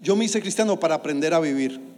yo 0.01 0.17
me 0.17 0.25
hice 0.25 0.41
cristiano 0.41 0.81
para 0.81 0.97
aprender 0.97 1.33
a 1.33 1.39
vivir. 1.39 1.98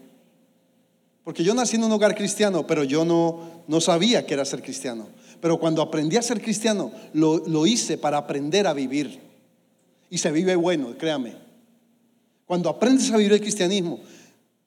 Porque 1.24 1.44
yo 1.44 1.54
nací 1.54 1.76
en 1.76 1.84
un 1.84 1.92
hogar 1.92 2.14
cristiano, 2.14 2.66
pero 2.66 2.84
yo 2.84 3.04
no, 3.04 3.62
no 3.66 3.80
sabía 3.80 4.26
que 4.26 4.34
era 4.34 4.44
ser 4.44 4.62
cristiano. 4.62 5.08
Pero 5.40 5.58
cuando 5.58 5.82
aprendí 5.82 6.16
a 6.16 6.22
ser 6.22 6.40
cristiano, 6.40 6.92
lo, 7.12 7.46
lo 7.46 7.66
hice 7.66 7.98
para 7.98 8.18
aprender 8.18 8.66
a 8.66 8.72
vivir. 8.72 9.20
Y 10.08 10.18
se 10.18 10.32
vive 10.32 10.56
bueno, 10.56 10.96
créame. 10.98 11.34
Cuando 12.46 12.68
aprendes 12.68 13.10
a 13.12 13.16
vivir 13.16 13.32
el 13.32 13.40
cristianismo, 13.40 14.00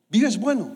vives 0.09 0.39
bueno. 0.39 0.71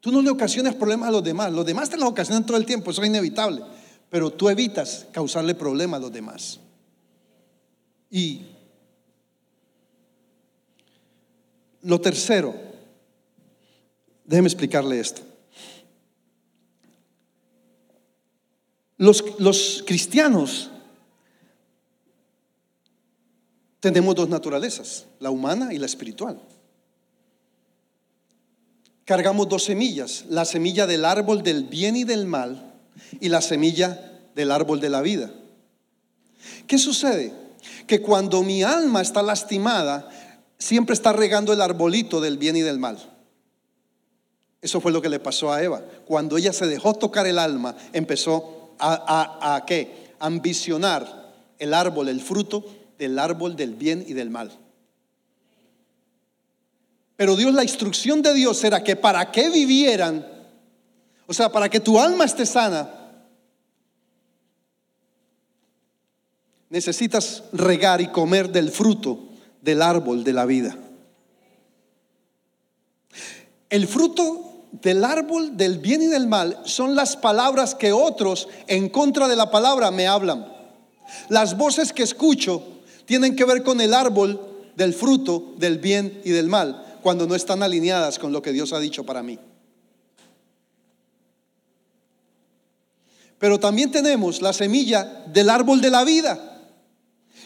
Tú 0.00 0.12
no 0.12 0.22
le 0.22 0.30
ocasionas 0.30 0.74
problemas 0.74 1.08
a 1.08 1.12
los 1.12 1.24
demás. 1.24 1.52
Los 1.52 1.66
demás 1.66 1.90
te 1.90 1.96
los 1.96 2.08
ocasionan 2.08 2.46
todo 2.46 2.56
el 2.56 2.64
tiempo, 2.64 2.90
eso 2.90 3.02
es 3.02 3.08
inevitable. 3.08 3.62
Pero 4.08 4.30
tú 4.30 4.48
evitas 4.48 5.06
causarle 5.12 5.54
problemas 5.54 5.98
a 5.98 6.02
los 6.02 6.12
demás. 6.12 6.60
Y 8.10 8.46
lo 11.82 12.00
tercero, 12.00 12.54
déjeme 14.28 14.46
explicarle 14.46 15.00
esto. 15.00 15.22
Los, 18.96 19.24
los 19.40 19.82
cristianos 19.84 20.70
tenemos 23.80 24.14
dos 24.14 24.28
naturalezas, 24.28 25.06
la 25.18 25.30
humana 25.30 25.74
y 25.74 25.78
la 25.78 25.86
espiritual 25.86 26.40
cargamos 29.08 29.48
dos 29.48 29.64
semillas, 29.64 30.26
la 30.28 30.44
semilla 30.44 30.86
del 30.86 31.06
árbol 31.06 31.42
del 31.42 31.64
bien 31.64 31.96
y 31.96 32.04
del 32.04 32.26
mal 32.26 32.74
y 33.20 33.30
la 33.30 33.40
semilla 33.40 34.20
del 34.34 34.52
árbol 34.52 34.80
de 34.80 34.90
la 34.90 35.00
vida. 35.00 35.30
¿Qué 36.66 36.76
sucede? 36.76 37.32
Que 37.86 38.02
cuando 38.02 38.42
mi 38.42 38.62
alma 38.62 39.00
está 39.00 39.22
lastimada, 39.22 40.10
siempre 40.58 40.92
está 40.92 41.14
regando 41.14 41.54
el 41.54 41.62
arbolito 41.62 42.20
del 42.20 42.36
bien 42.36 42.56
y 42.56 42.60
del 42.60 42.78
mal. 42.78 42.98
Eso 44.60 44.80
fue 44.80 44.92
lo 44.92 45.00
que 45.00 45.08
le 45.08 45.20
pasó 45.20 45.52
a 45.52 45.62
Eva. 45.62 45.82
Cuando 46.04 46.36
ella 46.36 46.52
se 46.52 46.66
dejó 46.66 46.94
tocar 46.94 47.26
el 47.26 47.38
alma, 47.38 47.76
empezó 47.92 48.74
a, 48.78 49.54
a, 49.54 49.64
¿qué? 49.64 50.12
ambicionar 50.18 51.32
el 51.58 51.74
árbol, 51.74 52.08
el 52.08 52.20
fruto 52.20 52.64
del 52.98 53.18
árbol 53.18 53.56
del 53.56 53.74
bien 53.74 54.04
y 54.06 54.14
del 54.14 54.30
mal. 54.30 54.50
Pero 57.16 57.36
Dios, 57.36 57.52
la 57.52 57.62
instrucción 57.62 58.22
de 58.22 58.34
Dios 58.34 58.62
era 58.64 58.82
que 58.82 58.96
para 58.96 59.30
que 59.30 59.50
vivieran, 59.50 60.26
o 61.26 61.34
sea, 61.34 61.50
para 61.50 61.68
que 61.68 61.80
tu 61.80 61.98
alma 61.98 62.24
esté 62.24 62.46
sana, 62.46 62.94
necesitas 66.70 67.44
regar 67.52 68.00
y 68.00 68.08
comer 68.08 68.50
del 68.50 68.70
fruto 68.70 69.28
del 69.62 69.82
árbol 69.82 70.24
de 70.24 70.32
la 70.32 70.46
vida. 70.46 70.76
El 73.70 73.86
fruto 73.86 74.47
del 74.72 75.04
árbol 75.04 75.56
del 75.56 75.78
bien 75.78 76.02
y 76.02 76.06
del 76.06 76.26
mal 76.26 76.60
son 76.64 76.94
las 76.94 77.16
palabras 77.16 77.74
que 77.74 77.92
otros 77.92 78.48
en 78.66 78.88
contra 78.88 79.28
de 79.28 79.36
la 79.36 79.50
palabra 79.50 79.90
me 79.90 80.06
hablan. 80.06 80.46
Las 81.28 81.56
voces 81.56 81.92
que 81.92 82.02
escucho 82.02 82.62
tienen 83.06 83.34
que 83.34 83.44
ver 83.44 83.62
con 83.62 83.80
el 83.80 83.94
árbol 83.94 84.40
del 84.76 84.94
fruto 84.94 85.54
del 85.56 85.78
bien 85.78 86.20
y 86.24 86.30
del 86.30 86.48
mal 86.48 86.84
cuando 87.02 87.26
no 87.26 87.34
están 87.34 87.62
alineadas 87.62 88.18
con 88.18 88.32
lo 88.32 88.42
que 88.42 88.52
Dios 88.52 88.72
ha 88.72 88.78
dicho 88.78 89.04
para 89.04 89.22
mí. 89.22 89.38
Pero 93.38 93.58
también 93.58 93.90
tenemos 93.90 94.42
la 94.42 94.52
semilla 94.52 95.24
del 95.26 95.48
árbol 95.48 95.80
de 95.80 95.90
la 95.90 96.04
vida, 96.04 96.60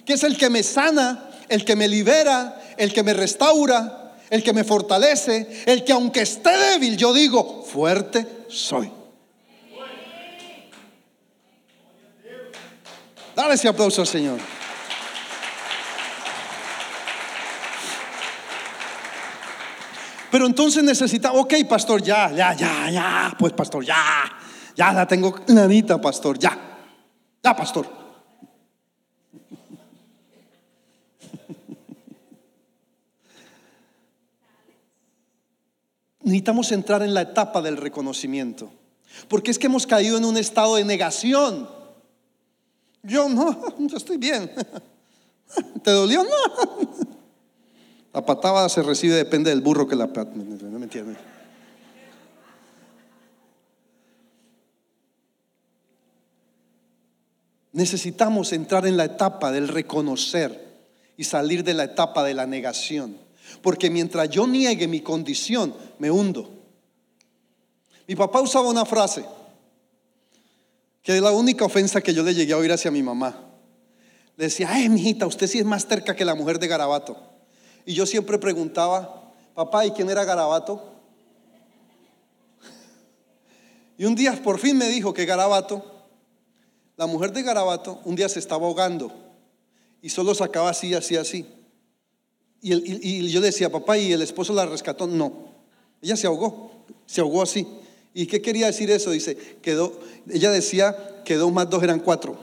que 0.04 0.14
es 0.14 0.24
el 0.24 0.37
que 0.37 0.50
me 0.50 0.62
sana, 0.62 1.30
el 1.48 1.64
que 1.64 1.76
me 1.76 1.87
libera, 1.87 2.61
el 2.78 2.92
que 2.92 3.02
me 3.02 3.12
restaura, 3.12 4.02
el 4.33 4.42
que 4.42 4.55
me 4.55 4.64
fortalece, 4.64 5.62
el 5.66 5.85
que 5.85 5.92
aunque 5.92 6.23
esté 6.23 6.57
débil, 6.57 6.97
yo 6.97 7.12
digo, 7.12 7.62
fuerte 7.71 8.27
soy. 8.49 8.90
Dale 13.37 13.55
ese 13.55 13.68
aplauso 13.68 14.01
al 14.01 14.07
Señor. 14.07 14.40
Pero 20.31 20.47
entonces 20.47 20.83
necesita, 20.83 21.33
ok, 21.33 21.53
pastor, 21.68 22.03
ya, 22.03 22.33
ya, 22.33 22.55
ya, 22.55 22.90
ya, 22.90 23.37
pues 23.38 23.53
pastor, 23.53 23.85
ya, 23.85 24.33
ya 24.75 24.95
la 24.95 25.07
tengo 25.07 25.40
nanita, 25.49 26.01
pastor, 26.01 26.38
ya, 26.38 26.59
ya, 27.45 27.55
pastor. 27.55 28.02
Necesitamos 36.24 36.70
entrar 36.72 37.02
en 37.02 37.14
la 37.14 37.22
etapa 37.22 37.61
del 37.62 37.76
reconocimiento, 37.76 38.70
porque 39.28 39.50
es 39.50 39.58
que 39.58 39.66
hemos 39.66 39.87
caído 39.87 40.16
en 40.18 40.24
un 40.24 40.37
estado 40.37 40.76
de 40.76 40.85
negación. 40.85 41.68
Yo 43.02 43.28
no, 43.28 43.76
yo 43.78 43.96
estoy 43.96 44.16
bien. 44.16 44.50
¿Te 45.82 45.90
dolió? 45.90 46.22
No. 46.22 46.30
La 48.12 48.24
patada 48.24 48.68
se 48.68 48.82
recibe, 48.82 49.14
depende 49.14 49.48
del 49.48 49.62
burro 49.62 49.88
que 49.88 49.96
la 49.96 50.06
No 50.06 50.78
me 50.78 50.85
entiendes. 50.85 51.16
Necesitamos 57.72 58.52
entrar 58.52 58.87
en 58.87 58.98
la 58.98 59.04
etapa 59.04 59.50
del 59.50 59.68
reconocer 59.68 60.72
y 61.16 61.24
salir 61.24 61.64
de 61.64 61.72
la 61.72 61.85
etapa 61.85 62.22
de 62.22 62.35
la 62.35 62.46
negación. 62.46 63.16
Porque 63.61 63.91
mientras 63.91 64.31
yo 64.31 64.47
niegue 64.47 64.88
mi 64.88 65.01
condición, 65.01 65.75
me 65.99 66.11
hundo. 66.11 66.49
Mi 68.09 68.17
papá 68.17 68.41
usaba 68.41 68.69
una 68.69 68.85
frase 68.85 69.25
que 71.03 71.17
es 71.17 71.23
la 71.23 71.33
única 71.33 71.65
ofensa 71.65 72.01
que 72.01 72.15
yo 72.15 72.23
le 72.23 72.35
llegué 72.35 72.53
a 72.53 72.59
oír 72.59 72.73
hacia 72.73 72.91
mi 72.91 73.03
mamá. 73.03 73.37
Le 74.37 74.45
decía, 74.45 74.69
ay, 74.71 74.88
mijita, 74.88 75.27
usted 75.27 75.47
sí 75.49 75.59
es 75.59 75.65
más 75.65 75.87
terca 75.87 76.15
que 76.15 76.25
la 76.25 76.35
mujer 76.35 76.59
de 76.59 76.69
Garabato. 76.69 77.17
Y 77.85 77.95
yo 77.95 78.07
siempre 78.07 78.38
preguntaba, 78.38 79.33
papá, 79.55 79.85
¿y 79.85 79.91
quién 79.91 80.09
era 80.09 80.25
Garabato? 80.25 80.93
Y 83.99 84.05
un 84.05 84.15
día 84.15 84.41
por 84.43 84.59
fin 84.59 84.79
me 84.79 84.88
dijo 84.88 85.12
que 85.12 85.27
Garabato, 85.27 85.85
la 86.97 87.07
mujer 87.07 87.33
de 87.33 87.43
Garabato, 87.43 88.01
un 88.05 88.15
día 88.15 88.29
se 88.29 88.38
estaba 88.38 88.67
ahogando 88.67 89.12
y 90.01 90.09
solo 90.09 90.35
sacaba 90.35 90.71
así, 90.71 90.95
así, 90.95 91.17
así. 91.17 91.47
Y, 92.62 92.75
y, 92.75 93.29
yo 93.29 93.40
decía, 93.40 93.70
papá, 93.70 93.98
¿y 93.98 94.12
el 94.12 94.22
esposo 94.22 94.55
la 94.55 94.64
rescató? 94.64 95.07
No, 95.07 95.51
ella 96.01 96.16
se 96.16 96.29
ahogó, 96.29 96.85
se 97.07 97.20
ahogó 97.20 97.42
así. 97.42 97.66
¿Y 98.14 98.27
qué 98.27 98.40
quería 98.40 98.66
decir 98.66 98.90
eso? 98.90 99.11
Dice, 99.11 99.37
quedó, 99.61 99.98
ella 100.31 100.51
decía 100.51 101.22
que 101.25 101.35
dos 101.35 101.53
más 101.53 101.68
dos 101.68 101.83
eran 101.83 102.01
cuatro. 102.01 102.38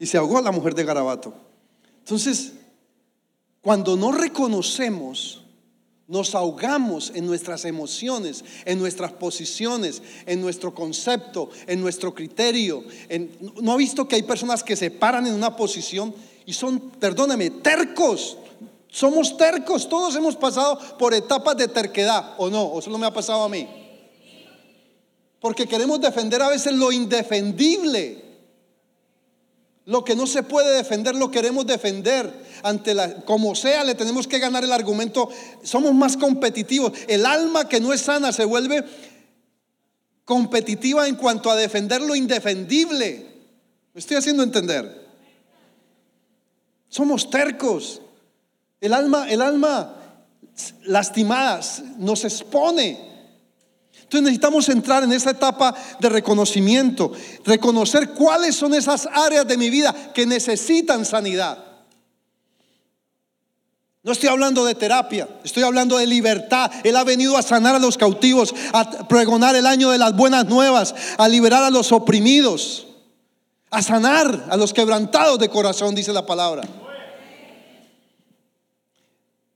y 0.00 0.06
se 0.06 0.16
ahogó 0.16 0.40
la 0.40 0.50
mujer 0.50 0.74
de 0.74 0.84
Garabato. 0.84 1.34
Entonces, 1.98 2.54
cuando 3.60 3.96
no 3.96 4.12
reconocemos, 4.12 5.39
nos 6.10 6.34
ahogamos 6.34 7.12
en 7.14 7.24
nuestras 7.24 7.64
emociones, 7.64 8.44
en 8.64 8.80
nuestras 8.80 9.12
posiciones, 9.12 10.02
en 10.26 10.40
nuestro 10.40 10.74
concepto, 10.74 11.50
en 11.68 11.80
nuestro 11.80 12.12
criterio. 12.12 12.82
¿No 13.62 13.72
ha 13.72 13.76
visto 13.76 14.08
que 14.08 14.16
hay 14.16 14.24
personas 14.24 14.64
que 14.64 14.74
se 14.74 14.90
paran 14.90 15.28
en 15.28 15.34
una 15.34 15.54
posición 15.54 16.12
y 16.44 16.52
son, 16.52 16.80
perdóneme, 16.98 17.50
tercos? 17.50 18.36
Somos 18.88 19.36
tercos, 19.36 19.88
todos 19.88 20.16
hemos 20.16 20.34
pasado 20.34 20.80
por 20.98 21.14
etapas 21.14 21.56
de 21.56 21.68
terquedad, 21.68 22.34
¿o 22.38 22.50
no? 22.50 22.72
¿O 22.72 22.82
solo 22.82 22.98
me 22.98 23.06
ha 23.06 23.14
pasado 23.14 23.44
a 23.44 23.48
mí? 23.48 23.68
Porque 25.40 25.68
queremos 25.68 26.00
defender 26.00 26.42
a 26.42 26.48
veces 26.48 26.72
lo 26.72 26.90
indefendible. 26.90 28.29
Lo 29.90 30.04
que 30.04 30.14
no 30.14 30.28
se 30.28 30.44
puede 30.44 30.76
defender 30.76 31.16
lo 31.16 31.32
queremos 31.32 31.66
defender. 31.66 32.32
Ante 32.62 32.94
la, 32.94 33.22
como 33.22 33.56
sea, 33.56 33.82
le 33.82 33.96
tenemos 33.96 34.28
que 34.28 34.38
ganar 34.38 34.62
el 34.62 34.70
argumento. 34.70 35.28
Somos 35.64 35.92
más 35.94 36.16
competitivos. 36.16 36.92
El 37.08 37.26
alma 37.26 37.68
que 37.68 37.80
no 37.80 37.92
es 37.92 38.02
sana 38.02 38.32
se 38.32 38.44
vuelve 38.44 38.84
competitiva 40.24 41.08
en 41.08 41.16
cuanto 41.16 41.50
a 41.50 41.56
defender 41.56 42.00
lo 42.02 42.14
indefendible. 42.14 43.26
Me 43.92 43.98
estoy 43.98 44.16
haciendo 44.16 44.44
entender. 44.44 45.08
Somos 46.88 47.28
tercos. 47.28 48.00
El 48.80 48.94
alma, 48.94 49.28
el 49.28 49.42
alma 49.42 49.96
lastimada 50.84 51.62
nos 51.98 52.24
expone. 52.24 53.09
Entonces 54.10 54.24
necesitamos 54.24 54.68
entrar 54.68 55.04
en 55.04 55.12
esa 55.12 55.30
etapa 55.30 55.72
de 56.00 56.08
reconocimiento, 56.08 57.12
reconocer 57.44 58.10
cuáles 58.10 58.56
son 58.56 58.74
esas 58.74 59.06
áreas 59.06 59.46
de 59.46 59.56
mi 59.56 59.70
vida 59.70 59.94
que 60.12 60.26
necesitan 60.26 61.04
sanidad. 61.04 61.64
No 64.02 64.10
estoy 64.10 64.28
hablando 64.28 64.64
de 64.64 64.74
terapia, 64.74 65.28
estoy 65.44 65.62
hablando 65.62 65.96
de 65.96 66.08
libertad. 66.08 66.72
Él 66.82 66.96
ha 66.96 67.04
venido 67.04 67.36
a 67.36 67.42
sanar 67.42 67.76
a 67.76 67.78
los 67.78 67.96
cautivos, 67.96 68.52
a 68.72 69.06
pregonar 69.06 69.54
el 69.54 69.64
año 69.64 69.90
de 69.90 69.98
las 69.98 70.16
buenas 70.16 70.46
nuevas, 70.46 70.92
a 71.16 71.28
liberar 71.28 71.62
a 71.62 71.70
los 71.70 71.92
oprimidos, 71.92 72.88
a 73.70 73.80
sanar 73.80 74.48
a 74.50 74.56
los 74.56 74.74
quebrantados 74.74 75.38
de 75.38 75.50
corazón, 75.50 75.94
dice 75.94 76.12
la 76.12 76.26
palabra. 76.26 76.64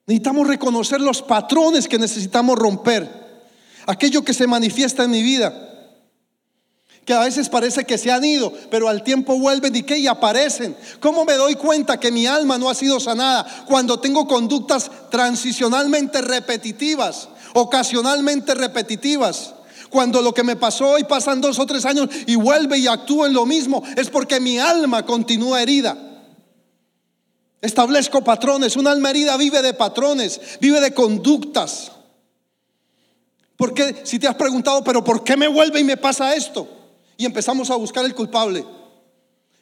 Necesitamos 0.07 0.47
reconocer 0.47 1.01
los 1.01 1.23
patrones 1.23 1.89
que 1.89 1.99
necesitamos 1.99 2.57
romper 2.57 3.24
aquello 3.87 4.25
que 4.25 4.35
se 4.35 4.47
manifiesta 4.47 5.05
en 5.05 5.11
mi 5.11 5.23
vida, 5.23 5.53
que 7.05 7.13
a 7.13 7.21
veces 7.21 7.49
parece 7.49 7.85
que 7.85 7.99
se 7.99 8.11
han 8.11 8.25
ido, 8.25 8.53
pero 8.71 8.89
al 8.89 9.03
tiempo 9.03 9.39
vuelven 9.39 9.77
y 9.77 9.83
que 9.83 9.99
y 9.99 10.07
aparecen. 10.07 10.75
¿Cómo 11.01 11.25
me 11.25 11.35
doy 11.35 11.55
cuenta 11.55 12.01
que 12.01 12.11
mi 12.11 12.27
alma 12.27 12.57
no 12.57 12.71
ha 12.71 12.75
sido 12.75 12.99
sanada 12.99 13.65
cuando 13.67 14.01
tengo 14.01 14.27
conductas 14.27 14.91
transicionalmente 15.11 16.23
repetitivas, 16.23 17.29
ocasionalmente 17.53 18.55
repetitivas? 18.55 19.55
Cuando 19.91 20.23
lo 20.23 20.35
que 20.35 20.43
me 20.43 20.57
pasó 20.57 20.89
hoy 20.91 21.05
pasan 21.05 21.41
dos 21.41 21.59
o 21.59 21.67
tres 21.67 21.85
años 21.85 22.09
y 22.27 22.35
vuelve 22.37 22.79
y 22.79 22.87
actúa 22.87 23.27
en 23.27 23.35
lo 23.35 23.47
mismo, 23.47 23.83
es 23.97 24.09
porque 24.11 24.41
mi 24.41 24.59
alma 24.59 25.05
continúa 25.05 25.63
herida. 25.63 25.97
Establezco 27.61 28.23
patrones. 28.25 28.77
Un 28.77 28.87
alma 28.87 29.11
herida 29.11 29.37
vive 29.37 29.63
de 29.63 29.73
patrones, 29.73 30.41
vive 30.61 30.81
de 30.81 30.93
conductas. 30.93 31.93
Porque 33.57 34.03
si 34.05 34.19
te 34.19 34.27
has 34.27 34.35
preguntado, 34.35 34.83
pero 34.83 35.05
¿por 35.05 35.23
qué 35.23 35.37
me 35.37 35.49
vuelve 35.49 35.81
y 35.81 35.85
me 35.85 35.97
pasa 35.97 36.35
esto? 36.35 36.69
Y 37.17 37.25
empezamos 37.25 37.71
a 37.71 37.77
buscar 37.77 38.05
el 38.05 38.15
culpable. 38.15 38.65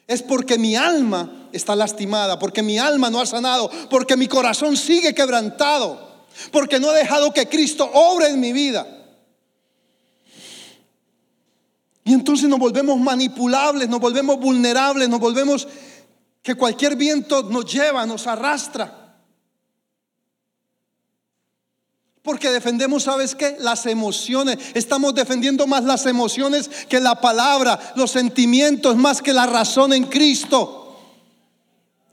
Es 0.07 0.21
porque 0.21 0.57
mi 0.57 0.75
alma 0.75 1.47
está 1.51 1.75
lastimada, 1.75 2.39
porque 2.39 2.63
mi 2.63 2.77
alma 2.77 3.09
no 3.09 3.21
ha 3.21 3.25
sanado, 3.25 3.69
porque 3.89 4.17
mi 4.17 4.27
corazón 4.27 4.75
sigue 4.75 5.13
quebrantado, 5.13 6.25
porque 6.51 6.79
no 6.79 6.91
he 6.91 6.97
dejado 6.97 7.33
que 7.33 7.47
Cristo 7.47 7.89
obre 7.93 8.27
en 8.27 8.39
mi 8.39 8.51
vida. 8.51 8.87
Y 12.03 12.13
entonces 12.13 12.49
nos 12.49 12.59
volvemos 12.59 12.99
manipulables, 12.99 13.87
nos 13.87 13.99
volvemos 13.99 14.39
vulnerables, 14.39 15.07
nos 15.07 15.19
volvemos 15.19 15.67
que 16.41 16.55
cualquier 16.55 16.97
viento 16.97 17.43
nos 17.43 17.71
lleva, 17.71 18.05
nos 18.05 18.27
arrastra. 18.27 19.02
Porque 22.23 22.49
defendemos, 22.49 23.03
¿sabes 23.03 23.35
qué? 23.35 23.57
Las 23.59 23.85
emociones. 23.85 24.57
Estamos 24.73 25.13
defendiendo 25.13 25.67
más 25.67 25.83
las 25.83 26.05
emociones 26.05 26.69
que 26.87 27.01
la 27.01 27.19
palabra, 27.19 27.93
los 27.95 28.11
sentimientos 28.11 28.95
más 28.95 29.21
que 29.21 29.33
la 29.33 29.45
razón 29.45 29.91
en 29.91 30.05
Cristo. 30.05 30.97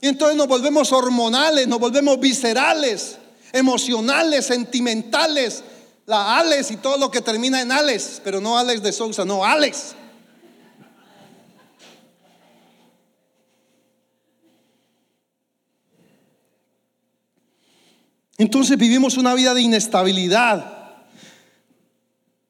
Y 0.01 0.09
entonces 0.09 0.35
nos 0.35 0.47
volvemos 0.47 0.91
hormonales, 0.91 1.65
nos 1.65 1.79
volvemos 1.79 2.19
viscerales, 2.19 3.17
emocionales, 3.53 4.45
sentimentales. 4.45 5.63
La 6.05 6.39
Alex 6.39 6.71
y 6.71 6.77
todo 6.77 6.97
lo 6.97 7.09
que 7.09 7.21
termina 7.21 7.61
en 7.61 7.71
Alex, 7.71 8.19
pero 8.21 8.41
no 8.41 8.57
Alex 8.57 8.83
de 8.83 8.91
Sousa, 8.91 9.23
no 9.23 9.45
Alex. 9.45 9.95
Entonces 18.41 18.75
vivimos 18.75 19.17
una 19.17 19.35
vida 19.35 19.53
de 19.53 19.61
inestabilidad. 19.61 21.05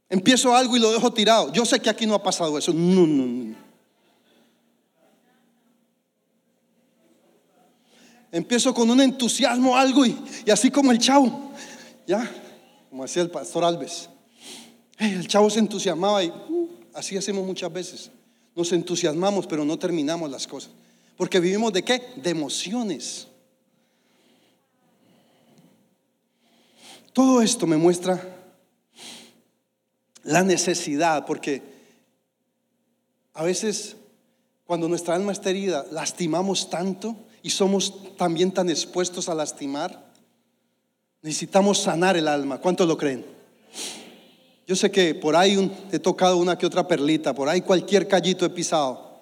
Empiezo 0.07 0.55
algo 0.55 0.77
y 0.77 0.79
lo 0.79 0.89
dejo 0.89 1.11
tirado. 1.11 1.51
Yo 1.51 1.65
sé 1.65 1.81
que 1.81 1.89
aquí 1.89 2.05
no 2.05 2.15
ha 2.15 2.23
pasado 2.23 2.57
eso. 2.57 2.71
No, 2.71 3.05
no, 3.05 3.25
no. 3.25 3.55
Empiezo 8.31 8.73
con 8.73 8.89
un 8.89 9.01
entusiasmo 9.01 9.75
algo 9.75 10.05
y, 10.05 10.17
así 10.49 10.71
como 10.71 10.93
el 10.93 10.97
chavo, 10.97 11.51
ya, 12.07 12.31
como 12.89 13.03
decía 13.03 13.23
el 13.23 13.29
pastor 13.29 13.65
Alves. 13.65 14.09
El 14.97 15.27
chavo 15.27 15.49
se 15.49 15.59
entusiasmaba 15.59 16.23
y 16.23 16.29
uh, 16.29 16.69
así 16.93 17.17
hacemos 17.17 17.45
muchas 17.45 17.73
veces. 17.73 18.11
Nos 18.55 18.71
entusiasmamos, 18.71 19.45
pero 19.45 19.65
no 19.65 19.77
terminamos 19.77 20.31
las 20.31 20.47
cosas. 20.47 20.71
Porque 21.17 21.41
vivimos 21.41 21.73
de 21.73 21.83
qué? 21.83 22.01
De 22.15 22.29
emociones. 22.29 23.27
Todo 27.13 27.41
esto 27.41 27.67
me 27.67 27.77
muestra 27.77 28.21
la 30.23 30.43
necesidad, 30.43 31.25
porque 31.25 31.61
a 33.33 33.43
veces 33.43 33.97
cuando 34.65 34.87
nuestra 34.87 35.15
alma 35.15 35.33
está 35.33 35.49
herida, 35.49 35.85
lastimamos 35.91 36.69
tanto 36.69 37.15
y 37.43 37.49
somos 37.49 38.15
también 38.15 38.51
tan 38.51 38.69
expuestos 38.69 39.27
a 39.27 39.35
lastimar. 39.35 40.11
Necesitamos 41.21 41.79
sanar 41.79 42.15
el 42.15 42.27
alma. 42.27 42.59
¿Cuántos 42.59 42.87
lo 42.87 42.97
creen? 42.97 43.25
Yo 44.65 44.77
sé 44.77 44.89
que 44.89 45.13
por 45.13 45.35
ahí 45.35 45.69
he 45.91 45.99
tocado 45.99 46.37
una 46.37 46.57
que 46.57 46.65
otra 46.65 46.87
perlita, 46.87 47.35
por 47.35 47.49
ahí 47.49 47.59
cualquier 47.59 48.07
callito 48.07 48.45
he 48.45 48.49
pisado, 48.49 49.19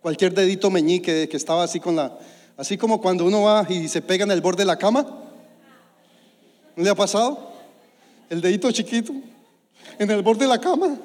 cualquier 0.00 0.32
dedito 0.32 0.70
meñique 0.70 1.28
que 1.28 1.36
estaba 1.36 1.64
así 1.64 1.78
con 1.78 1.96
la, 1.96 2.18
así 2.56 2.78
como 2.78 2.98
cuando 2.98 3.26
uno 3.26 3.42
va 3.42 3.66
y 3.68 3.88
se 3.88 4.00
pega 4.00 4.24
en 4.24 4.30
el 4.30 4.40
borde 4.40 4.62
de 4.62 4.66
la 4.66 4.78
cama. 4.78 5.27
¿No 6.78 6.84
le 6.84 6.90
ha 6.90 6.94
pasado? 6.94 7.52
El 8.30 8.40
dedito 8.40 8.70
chiquito 8.70 9.12
en 9.98 10.08
el 10.12 10.22
borde 10.22 10.44
de 10.44 10.46
la 10.46 10.60
cama. 10.60 10.96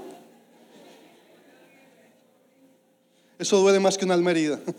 Eso 3.40 3.58
duele 3.58 3.80
más 3.80 3.98
que 3.98 4.06
una 4.06 4.14
alma 4.14 4.30
herida. 4.30 4.60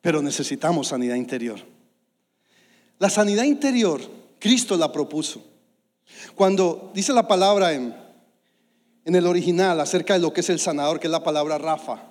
Pero 0.00 0.20
necesitamos 0.22 0.88
sanidad 0.88 1.14
interior. 1.14 1.60
La 2.98 3.08
sanidad 3.08 3.44
interior, 3.44 4.00
Cristo 4.40 4.76
la 4.76 4.90
propuso. 4.90 5.40
Cuando 6.34 6.90
dice 6.96 7.12
la 7.12 7.28
palabra 7.28 7.72
en, 7.72 7.94
en 9.04 9.14
el 9.14 9.24
original 9.28 9.80
acerca 9.80 10.14
de 10.14 10.18
lo 10.18 10.32
que 10.32 10.40
es 10.40 10.50
el 10.50 10.58
sanador, 10.58 10.98
que 10.98 11.06
es 11.06 11.12
la 11.12 11.22
palabra 11.22 11.58
Rafa, 11.58 12.08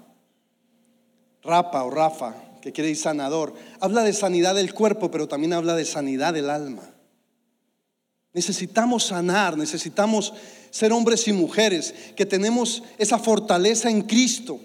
Rapa 1.43 1.83
o 1.83 1.89
Rafa, 1.89 2.35
que 2.61 2.71
quiere 2.71 2.89
decir 2.89 3.03
sanador, 3.03 3.53
habla 3.79 4.03
de 4.03 4.13
sanidad 4.13 4.55
del 4.55 4.73
cuerpo, 4.73 5.11
pero 5.11 5.27
también 5.27 5.53
habla 5.53 5.75
de 5.75 5.85
sanidad 5.85 6.33
del 6.33 6.49
alma. 6.49 6.83
Necesitamos 8.33 9.05
sanar, 9.05 9.57
necesitamos 9.57 10.33
ser 10.71 10.91
hombres 10.91 11.27
y 11.27 11.33
mujeres 11.33 11.93
que 12.15 12.25
tenemos 12.25 12.83
esa 12.97 13.19
fortaleza 13.19 13.89
en 13.89 14.01
Cristo 14.01 14.59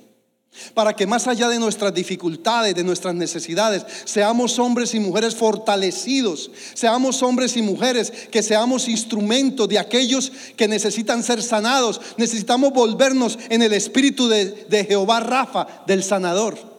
para 0.75 0.95
que 0.95 1.07
más 1.07 1.27
allá 1.27 1.49
de 1.49 1.59
nuestras 1.59 1.95
dificultades, 1.95 2.75
de 2.75 2.85
nuestras 2.85 3.15
necesidades, 3.15 3.85
seamos 4.05 4.59
hombres 4.59 4.95
y 4.95 5.01
mujeres 5.01 5.35
fortalecidos, 5.35 6.51
seamos 6.75 7.23
hombres 7.23 7.57
y 7.57 7.63
mujeres 7.63 8.13
que 8.31 8.43
seamos 8.43 8.89
instrumentos 8.89 9.69
de 9.69 9.79
aquellos 9.79 10.33
que 10.57 10.69
necesitan 10.69 11.23
ser 11.23 11.43
sanados. 11.43 12.01
Necesitamos 12.17 12.73
volvernos 12.73 13.39
en 13.49 13.63
el 13.63 13.73
espíritu 13.73 14.29
de, 14.29 14.87
Jehová 14.89 15.21
Rafa, 15.21 15.67
del 15.87 16.03
sanador. 16.03 16.79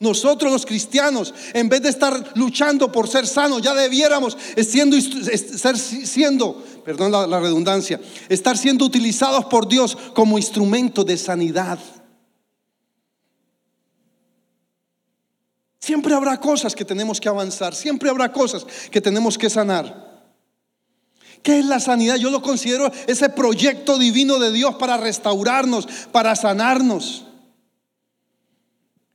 Nosotros 0.00 0.50
los 0.50 0.66
cristianos, 0.66 1.32
en 1.52 1.68
vez 1.68 1.82
de 1.82 1.88
estar 1.88 2.32
luchando 2.34 2.90
por 2.90 3.08
ser 3.08 3.24
sanos, 3.26 3.62
ya 3.62 3.72
debiéramos 3.72 4.36
siendo, 4.66 4.96
ser 5.00 5.78
siendo, 5.78 6.64
perdón 6.84 7.12
la 7.12 7.38
redundancia, 7.38 8.00
estar 8.28 8.58
siendo 8.58 8.84
utilizados 8.84 9.44
por 9.44 9.68
Dios 9.68 9.96
como 10.12 10.38
instrumento 10.38 11.04
de 11.04 11.16
sanidad. 11.16 11.78
Siempre 15.82 16.14
habrá 16.14 16.38
cosas 16.38 16.76
que 16.76 16.84
tenemos 16.84 17.20
que 17.20 17.28
avanzar, 17.28 17.74
siempre 17.74 18.08
habrá 18.08 18.30
cosas 18.30 18.64
que 18.88 19.00
tenemos 19.00 19.36
que 19.36 19.50
sanar. 19.50 20.12
¿Qué 21.42 21.58
es 21.58 21.66
la 21.66 21.80
sanidad? 21.80 22.14
Yo 22.14 22.30
lo 22.30 22.40
considero 22.40 22.88
ese 23.08 23.28
proyecto 23.28 23.98
divino 23.98 24.38
de 24.38 24.52
Dios 24.52 24.76
para 24.76 24.96
restaurarnos, 24.96 25.88
para 26.12 26.36
sanarnos. 26.36 27.24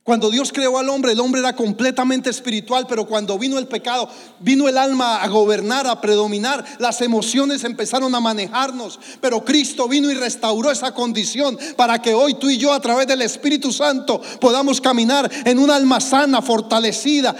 Cuando 0.08 0.30
Dios 0.30 0.54
creó 0.54 0.78
al 0.78 0.88
hombre, 0.88 1.12
el 1.12 1.20
hombre 1.20 1.42
era 1.42 1.54
completamente 1.54 2.30
espiritual, 2.30 2.86
pero 2.88 3.06
cuando 3.06 3.38
vino 3.38 3.58
el 3.58 3.66
pecado, 3.66 4.08
vino 4.40 4.66
el 4.66 4.78
alma 4.78 5.22
a 5.22 5.28
gobernar, 5.28 5.86
a 5.86 6.00
predominar, 6.00 6.64
las 6.78 7.02
emociones 7.02 7.62
empezaron 7.62 8.14
a 8.14 8.18
manejarnos, 8.18 8.98
pero 9.20 9.44
Cristo 9.44 9.86
vino 9.86 10.10
y 10.10 10.14
restauró 10.14 10.70
esa 10.70 10.94
condición 10.94 11.58
para 11.76 12.00
que 12.00 12.14
hoy 12.14 12.32
tú 12.32 12.48
y 12.48 12.56
yo 12.56 12.72
a 12.72 12.80
través 12.80 13.06
del 13.06 13.20
Espíritu 13.20 13.70
Santo 13.70 14.22
podamos 14.40 14.80
caminar 14.80 15.30
en 15.44 15.58
una 15.58 15.76
alma 15.76 16.00
sana, 16.00 16.40
fortalecida, 16.40 17.36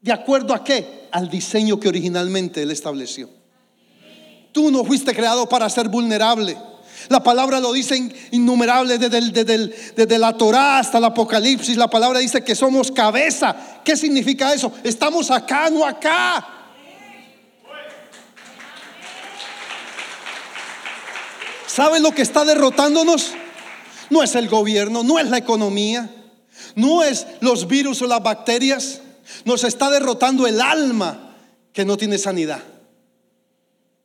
de 0.00 0.12
acuerdo 0.12 0.54
a 0.54 0.64
qué? 0.64 1.06
Al 1.12 1.30
diseño 1.30 1.78
que 1.78 1.86
originalmente 1.86 2.62
Él 2.62 2.72
estableció. 2.72 3.30
Tú 4.50 4.72
no 4.72 4.84
fuiste 4.84 5.14
creado 5.14 5.48
para 5.48 5.70
ser 5.70 5.88
vulnerable. 5.88 6.58
La 7.08 7.22
palabra 7.22 7.60
lo 7.60 7.72
dice 7.72 7.96
innumerable 8.32 8.98
desde, 8.98 10.18
la 10.18 10.36
Torá 10.36 10.78
hasta 10.78 10.98
el 10.98 11.04
Apocalipsis. 11.04 11.76
La 11.76 11.88
palabra 11.88 12.18
dice 12.18 12.42
que 12.42 12.54
somos 12.54 12.90
cabeza. 12.90 13.56
¿Qué 13.84 13.96
significa 13.96 14.52
eso? 14.52 14.72
Estamos 14.82 15.30
acá, 15.30 15.70
no 15.70 15.84
acá. 15.84 16.46
¿Sabe 21.66 22.00
lo 22.00 22.12
que 22.12 22.22
está 22.22 22.44
derrotándonos? 22.44 23.32
No 24.08 24.22
es 24.22 24.34
el 24.34 24.48
gobierno, 24.48 25.02
no 25.02 25.18
es 25.18 25.28
la 25.28 25.38
economía, 25.38 26.10
no 26.74 27.02
es 27.02 27.26
los 27.40 27.68
virus 27.68 28.00
o 28.02 28.06
las 28.06 28.22
bacterias. 28.22 29.00
Nos 29.44 29.64
está 29.64 29.90
derrotando 29.90 30.46
el 30.46 30.60
alma 30.60 31.34
que 31.72 31.84
no 31.84 31.96
tiene 31.96 32.18
sanidad. 32.18 32.62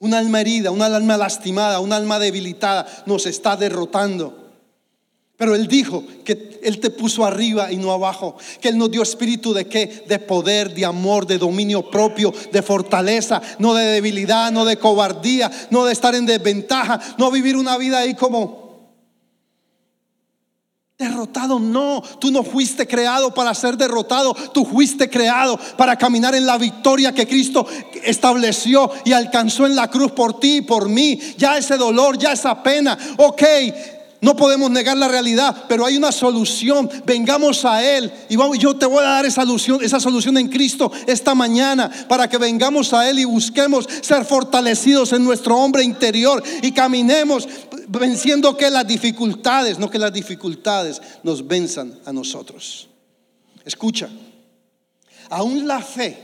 Un 0.01 0.13
alma 0.13 0.41
herida, 0.41 0.71
un 0.71 0.81
alma 0.81 1.15
lastimada, 1.15 1.79
un 1.79 1.93
alma 1.93 2.19
debilitada 2.19 2.85
nos 3.05 3.25
está 3.27 3.55
derrotando. 3.55 4.41
Pero 5.37 5.55
Él 5.55 5.67
dijo 5.67 6.03
que 6.23 6.59
Él 6.63 6.79
te 6.79 6.89
puso 6.89 7.25
arriba 7.25 7.71
y 7.71 7.77
no 7.77 7.91
abajo. 7.91 8.35
Que 8.59 8.69
Él 8.69 8.77
nos 8.77 8.91
dio 8.91 9.01
espíritu 9.01 9.53
de 9.53 9.65
qué? 9.65 10.03
De 10.07 10.19
poder, 10.19 10.73
de 10.73 10.85
amor, 10.85 11.25
de 11.25 11.37
dominio 11.37 11.89
propio, 11.89 12.33
de 12.51 12.61
fortaleza, 12.61 13.41
no 13.57 13.73
de 13.73 13.85
debilidad, 13.85 14.51
no 14.51 14.65
de 14.65 14.77
cobardía, 14.77 15.49
no 15.69 15.85
de 15.85 15.93
estar 15.93 16.13
en 16.13 16.25
desventaja, 16.25 16.99
no 17.17 17.31
vivir 17.31 17.55
una 17.55 17.77
vida 17.77 17.99
ahí 17.99 18.13
como 18.13 18.60
Derrotado, 21.01 21.59
no. 21.59 22.03
Tú 22.19 22.29
no 22.29 22.43
fuiste 22.43 22.85
creado 22.85 23.33
para 23.33 23.55
ser 23.55 23.75
derrotado. 23.75 24.35
Tú 24.53 24.65
fuiste 24.65 25.09
creado 25.09 25.59
para 25.75 25.97
caminar 25.97 26.35
en 26.35 26.45
la 26.45 26.59
victoria 26.59 27.11
que 27.11 27.27
Cristo 27.27 27.65
estableció 28.03 28.91
y 29.03 29.11
alcanzó 29.11 29.65
en 29.65 29.75
la 29.75 29.89
cruz 29.89 30.11
por 30.11 30.39
ti 30.39 30.57
y 30.57 30.61
por 30.61 30.89
mí. 30.89 31.19
Ya 31.39 31.57
ese 31.57 31.75
dolor, 31.75 32.19
ya 32.19 32.33
esa 32.33 32.61
pena. 32.61 32.95
Ok, 33.17 33.41
no 34.21 34.35
podemos 34.35 34.69
negar 34.69 34.95
la 34.97 35.07
realidad, 35.07 35.65
pero 35.67 35.83
hay 35.83 35.97
una 35.97 36.11
solución. 36.11 36.87
Vengamos 37.07 37.65
a 37.65 37.83
Él 37.83 38.13
y 38.29 38.35
vamos, 38.35 38.59
yo 38.59 38.75
te 38.75 38.85
voy 38.85 38.99
a 38.99 39.09
dar 39.09 39.25
esa 39.25 39.41
solución, 39.41 39.79
esa 39.81 39.99
solución 39.99 40.37
en 40.37 40.47
Cristo 40.47 40.91
esta 41.07 41.33
mañana 41.33 41.89
para 42.07 42.29
que 42.29 42.37
vengamos 42.37 42.93
a 42.93 43.09
Él 43.09 43.17
y 43.17 43.25
busquemos 43.25 43.89
ser 44.01 44.23
fortalecidos 44.23 45.11
en 45.13 45.23
nuestro 45.23 45.57
hombre 45.57 45.83
interior 45.83 46.43
y 46.61 46.71
caminemos 46.71 47.47
venciendo 47.99 48.55
que 48.55 48.69
las 48.69 48.87
dificultades, 48.87 49.77
no 49.77 49.89
que 49.89 49.99
las 49.99 50.13
dificultades 50.13 51.01
nos 51.23 51.45
venzan 51.45 51.99
a 52.05 52.13
nosotros. 52.13 52.87
Escucha, 53.65 54.09
aún 55.29 55.67
la 55.67 55.81
fe, 55.81 56.17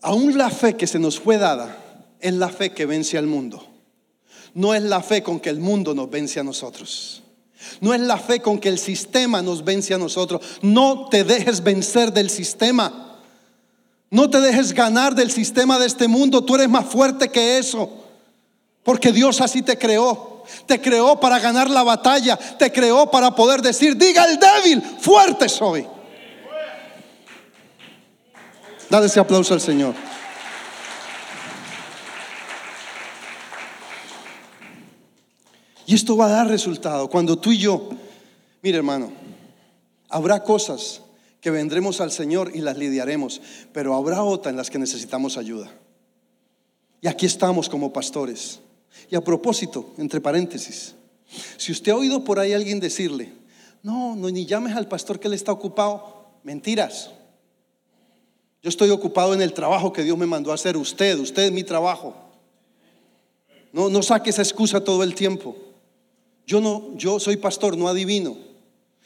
aún 0.00 0.36
la 0.36 0.50
fe 0.50 0.76
que 0.76 0.86
se 0.86 0.98
nos 0.98 1.20
fue 1.20 1.38
dada 1.38 1.76
es 2.20 2.34
la 2.34 2.48
fe 2.48 2.72
que 2.72 2.86
vence 2.86 3.18
al 3.18 3.26
mundo. 3.26 3.66
No 4.54 4.72
es 4.72 4.82
la 4.82 5.02
fe 5.02 5.22
con 5.22 5.40
que 5.40 5.50
el 5.50 5.60
mundo 5.60 5.94
nos 5.94 6.08
vence 6.08 6.40
a 6.40 6.44
nosotros. 6.44 7.22
No 7.80 7.92
es 7.92 8.00
la 8.00 8.18
fe 8.18 8.40
con 8.40 8.58
que 8.58 8.68
el 8.68 8.78
sistema 8.78 9.42
nos 9.42 9.64
vence 9.64 9.94
a 9.94 9.98
nosotros. 9.98 10.40
No 10.62 11.08
te 11.10 11.24
dejes 11.24 11.62
vencer 11.62 12.12
del 12.12 12.30
sistema. 12.30 13.20
No 14.10 14.30
te 14.30 14.40
dejes 14.40 14.72
ganar 14.72 15.14
del 15.14 15.30
sistema 15.30 15.78
de 15.78 15.86
este 15.86 16.06
mundo. 16.06 16.44
Tú 16.44 16.54
eres 16.54 16.68
más 16.68 16.86
fuerte 16.86 17.30
que 17.30 17.58
eso. 17.58 18.03
Porque 18.84 19.10
Dios 19.10 19.40
así 19.40 19.62
te 19.62 19.76
creó. 19.78 20.44
Te 20.66 20.80
creó 20.80 21.18
para 21.18 21.40
ganar 21.40 21.70
la 21.70 21.82
batalla. 21.82 22.36
Te 22.36 22.70
creó 22.70 23.10
para 23.10 23.34
poder 23.34 23.62
decir, 23.62 23.96
diga 23.96 24.24
el 24.26 24.38
débil, 24.38 24.82
fuerte 25.00 25.48
soy. 25.48 25.86
Dale 28.90 29.06
ese 29.06 29.18
aplauso 29.18 29.54
al 29.54 29.60
Señor. 29.60 29.94
Y 35.86 35.94
esto 35.94 36.16
va 36.16 36.26
a 36.26 36.30
dar 36.30 36.48
resultado. 36.48 37.08
Cuando 37.08 37.38
tú 37.38 37.52
y 37.52 37.58
yo, 37.58 37.90
mire 38.62 38.78
hermano, 38.78 39.12
habrá 40.08 40.42
cosas 40.42 41.02
que 41.40 41.50
vendremos 41.50 42.00
al 42.00 42.10
Señor 42.10 42.52
y 42.54 42.60
las 42.60 42.78
lidiaremos, 42.78 43.40
pero 43.72 43.94
habrá 43.94 44.22
otras 44.22 44.50
en 44.52 44.56
las 44.56 44.70
que 44.70 44.78
necesitamos 44.78 45.36
ayuda. 45.36 45.70
Y 47.02 47.08
aquí 47.08 47.26
estamos 47.26 47.68
como 47.68 47.92
pastores. 47.92 48.60
Y 49.10 49.16
a 49.16 49.20
propósito, 49.20 49.92
entre 49.98 50.20
paréntesis, 50.20 50.94
si 51.56 51.72
usted 51.72 51.92
ha 51.92 51.96
oído 51.96 52.24
por 52.24 52.38
ahí 52.38 52.52
a 52.52 52.56
alguien 52.56 52.80
decirle, 52.80 53.32
no, 53.82 54.16
no, 54.16 54.30
ni 54.30 54.46
llames 54.46 54.74
al 54.76 54.88
pastor 54.88 55.20
que 55.20 55.28
él 55.28 55.34
está 55.34 55.52
ocupado, 55.52 56.26
mentiras. 56.42 57.10
Yo 58.62 58.70
estoy 58.70 58.88
ocupado 58.90 59.34
en 59.34 59.42
el 59.42 59.52
trabajo 59.52 59.92
que 59.92 60.02
Dios 60.02 60.16
me 60.16 60.24
mandó 60.24 60.50
a 60.50 60.54
hacer. 60.54 60.76
Usted, 60.76 61.18
usted 61.18 61.42
es 61.44 61.52
mi 61.52 61.64
trabajo. 61.64 62.14
No, 63.72 63.90
no 63.90 64.02
saque 64.02 64.30
esa 64.30 64.40
excusa 64.40 64.82
todo 64.82 65.02
el 65.02 65.14
tiempo. 65.14 65.54
Yo 66.46 66.60
no, 66.60 66.96
yo 66.96 67.20
soy 67.20 67.36
pastor, 67.36 67.76
no 67.76 67.88
adivino. 67.88 68.36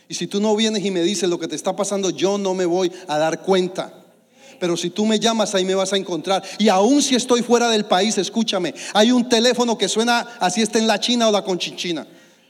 Y 0.09 0.15
si 0.15 0.27
tú 0.27 0.41
no 0.41 0.55
vienes 0.55 0.85
y 0.85 0.91
me 0.91 1.03
dices 1.03 1.29
lo 1.29 1.39
que 1.39 1.49
te 1.49 1.57
está 1.57 1.75
pasando, 1.75 2.11
yo 2.11 2.39
no 2.39 2.55
me 2.55 2.67
voy 2.67 2.93
a 3.09 3.19
dar 3.19 3.43
cuenta. 3.43 3.98
Pero 4.59 4.77
si 4.77 4.91
tú 4.91 5.07
me 5.07 5.19
llamas, 5.21 5.55
ahí 5.55 5.65
me 5.65 5.75
vas 5.75 5.93
a 5.93 5.97
encontrar. 5.97 6.43
Y 6.59 6.69
aún 6.69 7.03
si 7.03 7.15
estoy 7.15 7.43
fuera 7.43 7.69
del 7.69 7.85
país, 7.85 8.19
escúchame, 8.19 8.75
hay 8.93 9.13
un 9.13 9.29
teléfono 9.29 9.79
que 9.79 9.89
suena 9.89 10.27
así 10.41 10.63
está 10.63 10.79
en 10.79 10.87
la 10.87 10.99
China 10.99 11.29
o 11.29 11.33
la 11.33 11.43
conchinchina. 11.43 12.07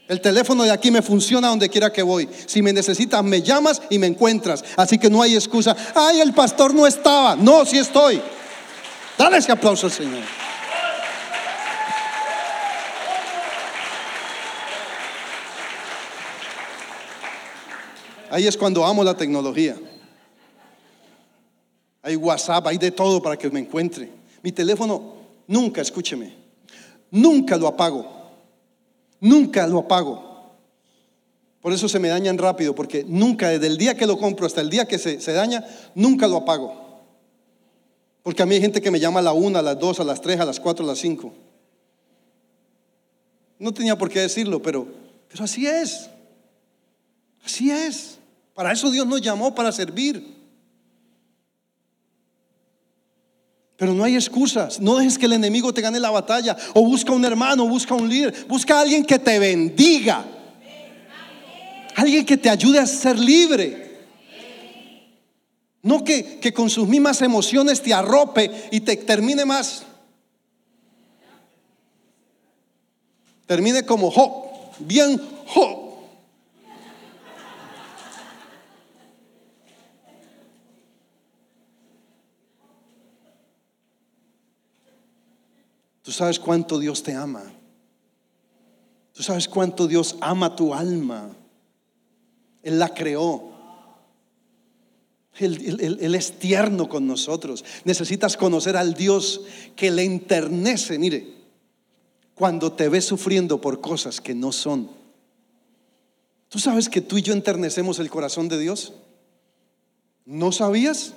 El 0.07 0.21
teléfono 0.21 0.63
de 0.63 0.71
aquí 0.71 0.89
me 0.89 1.03
funciona 1.03 1.49
donde 1.49 1.69
quiera 1.69 1.93
que 1.93 2.01
voy. 2.01 2.27
Si 2.47 2.63
me 2.63 2.73
necesitas, 2.73 3.23
me 3.23 3.43
llamas 3.43 3.79
y 3.91 3.99
me 3.99 4.07
encuentras. 4.07 4.63
Así 4.75 4.97
que 4.97 5.07
no 5.07 5.21
hay 5.21 5.35
excusa. 5.35 5.75
Ay, 5.93 6.19
el 6.19 6.33
pastor 6.33 6.73
no 6.73 6.87
estaba. 6.87 7.35
No, 7.35 7.63
sí 7.63 7.77
estoy. 7.77 8.19
Dale 9.19 9.37
ese 9.37 9.51
aplauso 9.51 9.85
al 9.85 9.91
Señor. 9.91 10.23
Ahí 18.31 18.47
es 18.47 18.57
cuando 18.57 18.85
amo 18.85 19.03
la 19.03 19.15
tecnología. 19.15 19.75
Hay 22.01 22.15
WhatsApp, 22.15 22.67
hay 22.67 22.77
de 22.77 22.91
todo 22.91 23.21
para 23.21 23.37
que 23.37 23.49
me 23.49 23.59
encuentre. 23.59 24.09
Mi 24.41 24.51
teléfono, 24.51 25.15
nunca, 25.47 25.81
escúcheme, 25.81 26.33
nunca 27.11 27.57
lo 27.57 27.67
apago. 27.67 28.19
Nunca 29.19 29.67
lo 29.67 29.79
apago. 29.79 30.29
Por 31.61 31.73
eso 31.73 31.89
se 31.89 31.99
me 31.99 32.07
dañan 32.07 32.37
rápido, 32.37 32.73
porque 32.73 33.03
nunca, 33.05 33.49
desde 33.49 33.67
el 33.67 33.77
día 33.77 33.95
que 33.95 34.07
lo 34.07 34.17
compro 34.17 34.45
hasta 34.45 34.61
el 34.61 34.69
día 34.69 34.85
que 34.85 34.97
se, 34.97 35.33
daña, 35.33 35.65
nunca 35.93 36.27
lo 36.27 36.37
apago. 36.37 37.01
Porque 38.23 38.43
a 38.43 38.45
mí 38.45 38.55
hay 38.55 38.61
gente 38.61 38.81
que 38.81 38.91
me 38.91 38.99
llama 38.99 39.19
a 39.19 39.23
la 39.23 39.33
una, 39.33 39.59
a 39.59 39.61
las 39.61 39.77
dos, 39.77 39.99
a 39.99 40.03
las 40.05 40.21
tres, 40.21 40.39
a 40.39 40.45
las 40.45 40.59
cuatro, 40.59 40.85
a 40.85 40.87
las 40.87 40.99
cinco. 40.99 41.33
No 43.57 43.73
tenía 43.73 43.97
por 43.97 44.09
qué 44.09 44.21
decirlo, 44.21 44.61
pero, 44.61 44.87
pero 45.27 45.43
así 45.43 45.67
es. 45.67 46.09
Así 47.43 47.71
es. 47.71 48.19
Para 48.53 48.71
eso 48.71 48.89
Dios 48.89 49.05
nos 49.05 49.21
llamó, 49.21 49.53
para 49.53 49.73
servir. 49.73 50.38
Pero 53.79 53.93
no 53.93 54.03
hay 54.03 54.15
excusas. 54.15 54.81
No 54.81 54.97
dejes 54.97 55.17
que 55.17 55.25
el 55.25 55.31
enemigo 55.31 55.73
te 55.73 55.79
gane 55.79 56.01
la 56.01 56.11
batalla. 56.11 56.55
O 56.73 56.83
busca 56.83 57.13
un 57.13 57.23
hermano, 57.23 57.65
busca 57.65 57.95
un 57.95 58.09
líder. 58.09 58.45
Busca 58.45 58.77
a 58.77 58.81
alguien 58.81 59.05
que 59.05 59.17
te 59.17 59.39
bendiga. 59.39 60.25
Alguien 61.95 62.25
que 62.25 62.35
te 62.35 62.49
ayude 62.49 62.77
a 62.77 62.85
ser 62.85 63.17
libre. 63.17 64.01
No 65.81 66.03
que, 66.03 66.39
que 66.39 66.51
con 66.51 66.69
sus 66.69 66.89
mismas 66.89 67.21
emociones 67.21 67.81
te 67.81 67.93
arrope 67.93 68.51
y 68.69 68.81
te 68.81 68.97
termine 68.97 69.45
más. 69.45 69.83
Termine 73.45 73.85
como 73.85 74.11
Job. 74.11 74.43
Bien 74.79 75.21
Job. 75.45 75.88
Sabes 86.19 86.39
cuánto 86.39 86.79
Dios 86.79 87.01
te 87.01 87.13
ama. 87.13 87.43
Tú 89.13 89.23
sabes 89.23 89.47
cuánto 89.47 89.87
Dios 89.87 90.17
ama 90.21 90.55
tu 90.55 90.73
alma. 90.73 91.29
Él 92.61 92.77
la 92.77 92.93
creó. 92.93 93.49
Él, 95.37 96.13
es 96.15 96.39
tierno 96.39 96.89
con 96.89 97.07
nosotros. 97.07 97.63
Necesitas 97.85 98.35
conocer 98.35 98.75
al 98.75 98.93
Dios 98.93 99.41
que 99.77 99.91
le 99.91 100.03
enternece. 100.03 100.99
Mire, 100.99 101.33
cuando 102.35 102.73
te 102.73 102.89
ves 102.89 103.05
sufriendo 103.05 103.61
por 103.61 103.79
cosas 103.79 104.19
que 104.19 104.35
no 104.35 104.51
son. 104.51 104.89
¿Tú 106.49 106.59
sabes 106.59 106.89
que 106.89 106.99
tú 106.99 107.17
y 107.17 107.21
yo 107.21 107.31
enternecemos 107.31 107.99
el 107.99 108.09
corazón 108.09 108.49
de 108.49 108.59
Dios? 108.59 108.93
¿No 110.25 110.51
sabías? 110.51 111.13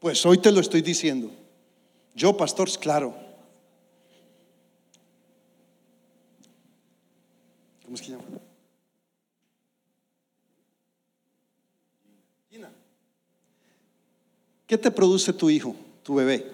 Pues 0.00 0.26
hoy 0.26 0.36
te 0.38 0.52
lo 0.52 0.60
estoy 0.60 0.82
diciendo. 0.82 1.30
Yo, 2.14 2.36
pastor, 2.36 2.70
claro. 2.78 3.24
¿Cómo 7.94 8.02
es 8.02 8.08
que 8.08 8.12
llama? 8.12 8.24
Gina. 12.50 12.72
¿Qué 14.66 14.76
te 14.76 14.90
produce 14.90 15.32
tu 15.32 15.48
hijo, 15.48 15.76
tu 16.02 16.16
bebé? 16.16 16.50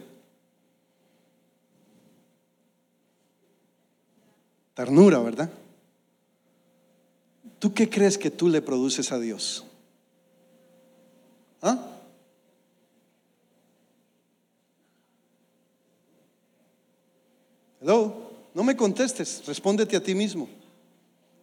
Ternura, 4.74 5.18
¿verdad? 5.20 5.50
¿Tú 7.58 7.72
qué 7.72 7.88
crees 7.88 8.18
que 8.18 8.30
tú 8.30 8.50
le 8.50 8.60
produces 8.60 9.10
a 9.10 9.18
Dios? 9.18 9.64
¿Ah? 11.62 11.96
Hello, 17.80 18.30
no 18.52 18.62
me 18.62 18.76
contestes, 18.76 19.42
respóndete 19.46 19.96
a 19.96 20.02
ti 20.02 20.14
mismo. 20.14 20.59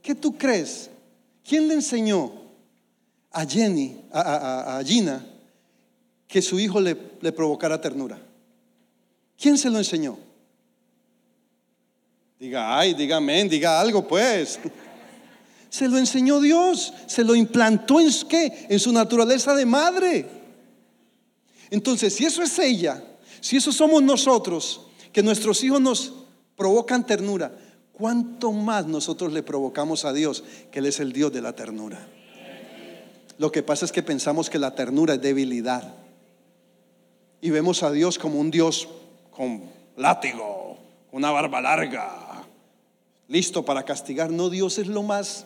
¿Qué 0.07 0.15
tú 0.15 0.37
crees? 0.37 0.89
¿Quién 1.43 1.67
le 1.67 1.73
enseñó 1.73 2.31
a 3.29 3.45
Jenny, 3.45 4.05
a, 4.09 4.81
Gina, 4.85 5.21
que 6.25 6.41
su 6.41 6.57
hijo 6.57 6.79
le, 6.79 6.97
le 7.19 7.33
provocara 7.33 7.81
ternura? 7.81 8.17
¿Quién 9.37 9.57
se 9.57 9.69
lo 9.69 9.77
enseñó? 9.77 10.17
Diga, 12.39 12.79
ay, 12.79 12.93
diga 12.93 13.17
amén, 13.17 13.49
diga 13.49 13.81
algo 13.81 14.07
pues. 14.07 14.57
Se 15.69 15.89
lo 15.89 15.97
enseñó 15.97 16.39
Dios, 16.39 16.93
se 17.05 17.25
lo 17.25 17.35
implantó 17.35 17.99
en 17.99 18.09
qué? 18.29 18.65
En 18.69 18.79
su 18.79 18.93
naturaleza 18.93 19.53
de 19.55 19.65
madre. 19.65 20.25
Entonces, 21.69 22.15
si 22.15 22.23
eso 22.23 22.41
es 22.41 22.57
ella, 22.59 23.03
si 23.41 23.57
eso 23.57 23.73
somos 23.73 24.01
nosotros, 24.01 24.87
que 25.11 25.21
nuestros 25.21 25.61
hijos 25.65 25.81
nos 25.81 26.13
provocan 26.55 27.05
ternura, 27.05 27.51
¿cuánto 27.97 28.51
más 28.51 28.85
nosotros 28.85 29.33
le 29.33 29.41
provocamos 29.41 30.05
a 30.05 30.13
Dios, 30.13 30.43
que 30.71 30.79
Él 30.79 30.85
es 30.85 30.99
el 30.99 31.13
Dios 31.13 31.33
de 31.33 31.41
la 31.41 31.53
ternura? 31.53 32.07
Lo 33.39 33.51
que 33.51 33.63
pasa 33.63 33.85
es 33.85 33.91
que 33.91 34.03
pensamos 34.03 34.49
que 34.49 34.59
la 34.59 34.75
ternura 34.75 35.15
es 35.15 35.21
debilidad. 35.21 35.93
Y 37.41 37.49
vemos 37.49 37.83
a 37.83 37.91
Dios 37.91 38.17
como 38.17 38.39
un 38.39 38.51
Dios 38.51 38.87
con 39.31 39.63
látigo, 39.95 40.77
una 41.11 41.31
barba 41.31 41.61
larga, 41.61 42.43
listo 43.27 43.63
para 43.63 43.83
castigar. 43.83 44.31
No, 44.31 44.49
Dios 44.49 44.77
es 44.77 44.87
lo 44.87 45.03
más 45.03 45.45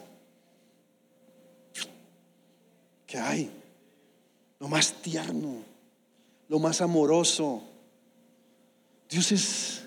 que 3.08 3.18
hay, 3.18 3.52
lo 4.60 4.70
más 4.70 4.94
tierno, 4.94 5.64
lo 6.48 6.60
más 6.60 6.82
amoroso. 6.82 7.62
Dios 9.10 9.32
es... 9.32 9.84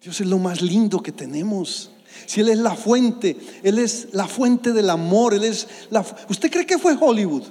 Dios 0.00 0.20
es 0.20 0.26
lo 0.26 0.38
más 0.38 0.60
lindo 0.60 1.02
que 1.02 1.12
tenemos. 1.12 1.90
Si 2.26 2.40
Él 2.40 2.50
es 2.50 2.58
la 2.58 2.76
fuente, 2.76 3.36
Él 3.62 3.78
es 3.78 4.08
la 4.12 4.28
fuente 4.28 4.72
del 4.72 4.90
amor, 4.90 5.32
Él 5.34 5.44
es 5.44 5.66
la... 5.90 6.04
¿Usted 6.28 6.50
cree 6.50 6.66
que 6.66 6.78
fue 6.78 6.96
Hollywood? 6.98 7.44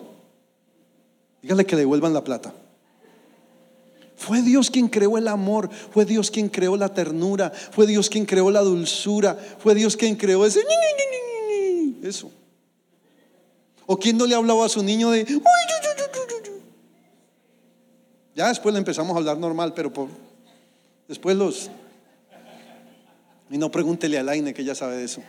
Dígale 1.42 1.66
que 1.66 1.76
devuelvan 1.76 2.14
la 2.14 2.24
plata. 2.24 2.54
Fue 4.16 4.42
Dios 4.42 4.70
quien 4.70 4.88
creó 4.88 5.18
el 5.18 5.28
amor, 5.28 5.70
fue 5.92 6.06
Dios 6.06 6.32
quien 6.32 6.48
creó 6.48 6.78
la 6.78 6.94
ternura, 6.94 7.52
fue 7.52 7.88
Dios 7.88 8.10
quien 8.10 8.26
creó 8.26 8.52
la 8.52 8.62
dulzura, 8.62 9.38
fue 9.60 9.76
Dios 9.76 9.98
quien 9.98 10.16
creó 10.16 10.46
ese 10.46 10.62
eso. 12.04 12.32
¿O 13.86 13.98
quién 13.98 14.18
no 14.18 14.26
le 14.26 14.36
hablaba 14.36 14.66
a 14.66 14.70
su 14.70 14.84
niño 14.84 15.10
de 15.10 15.26
Ya 18.36 18.48
después 18.48 18.74
le 18.74 18.80
empezamos 18.80 19.16
a 19.16 19.20
hablar 19.20 19.38
normal, 19.38 19.74
pero 19.74 19.94
por, 19.94 20.10
después 21.08 21.36
los 21.36 21.70
y 23.54 23.58
no 23.58 23.70
pregúntele 23.70 24.18
a 24.18 24.24
Laine 24.24 24.54
que 24.54 24.64
ella 24.64 24.74
sabe 24.74 24.98
de 24.98 25.04
eso. 25.04 25.22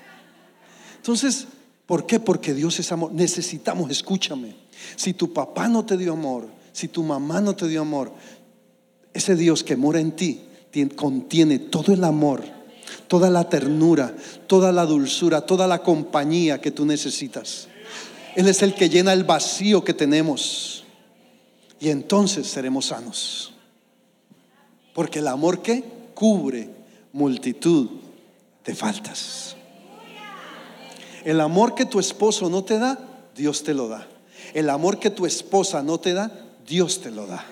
Entonces, 0.96 1.46
¿por 1.84 2.06
qué? 2.06 2.18
Porque 2.18 2.54
Dios 2.54 2.78
es 2.80 2.90
amor. 2.90 3.12
Necesitamos, 3.12 3.90
escúchame. 3.90 4.56
Si 4.96 5.12
tu 5.12 5.34
papá 5.34 5.68
no 5.68 5.84
te 5.84 5.98
dio 5.98 6.14
amor, 6.14 6.48
si 6.72 6.88
tu 6.88 7.02
mamá 7.02 7.42
no 7.42 7.54
te 7.54 7.68
dio 7.68 7.82
amor, 7.82 8.12
ese 9.12 9.36
Dios 9.36 9.62
que 9.62 9.76
mora 9.76 10.00
en 10.00 10.12
ti 10.12 10.42
contiene 10.96 11.58
todo 11.58 11.92
el 11.92 12.02
amor, 12.02 12.42
toda 13.06 13.30
la 13.30 13.48
ternura, 13.48 14.14
toda 14.46 14.72
la 14.72 14.86
dulzura, 14.86 15.42
toda 15.42 15.66
la 15.66 15.82
compañía 15.82 16.60
que 16.60 16.70
tú 16.70 16.84
necesitas. 16.84 17.68
Él 18.34 18.48
es 18.48 18.62
el 18.62 18.74
que 18.74 18.88
llena 18.88 19.12
el 19.12 19.24
vacío 19.24 19.84
que 19.84 19.94
tenemos. 19.94 20.73
Y 21.84 21.90
entonces 21.90 22.46
seremos 22.46 22.86
sanos. 22.86 23.52
Porque 24.94 25.18
el 25.18 25.28
amor 25.28 25.60
que 25.60 25.84
cubre 26.14 26.70
multitud 27.12 27.90
de 28.64 28.74
faltas. 28.74 29.54
El 31.26 31.42
amor 31.42 31.74
que 31.74 31.84
tu 31.84 32.00
esposo 32.00 32.48
no 32.48 32.64
te 32.64 32.78
da, 32.78 32.98
Dios 33.36 33.64
te 33.64 33.74
lo 33.74 33.88
da. 33.88 34.08
El 34.54 34.70
amor 34.70 34.98
que 34.98 35.10
tu 35.10 35.26
esposa 35.26 35.82
no 35.82 36.00
te 36.00 36.14
da, 36.14 36.32
Dios 36.66 37.02
te 37.02 37.10
lo 37.10 37.26
da. 37.26 37.44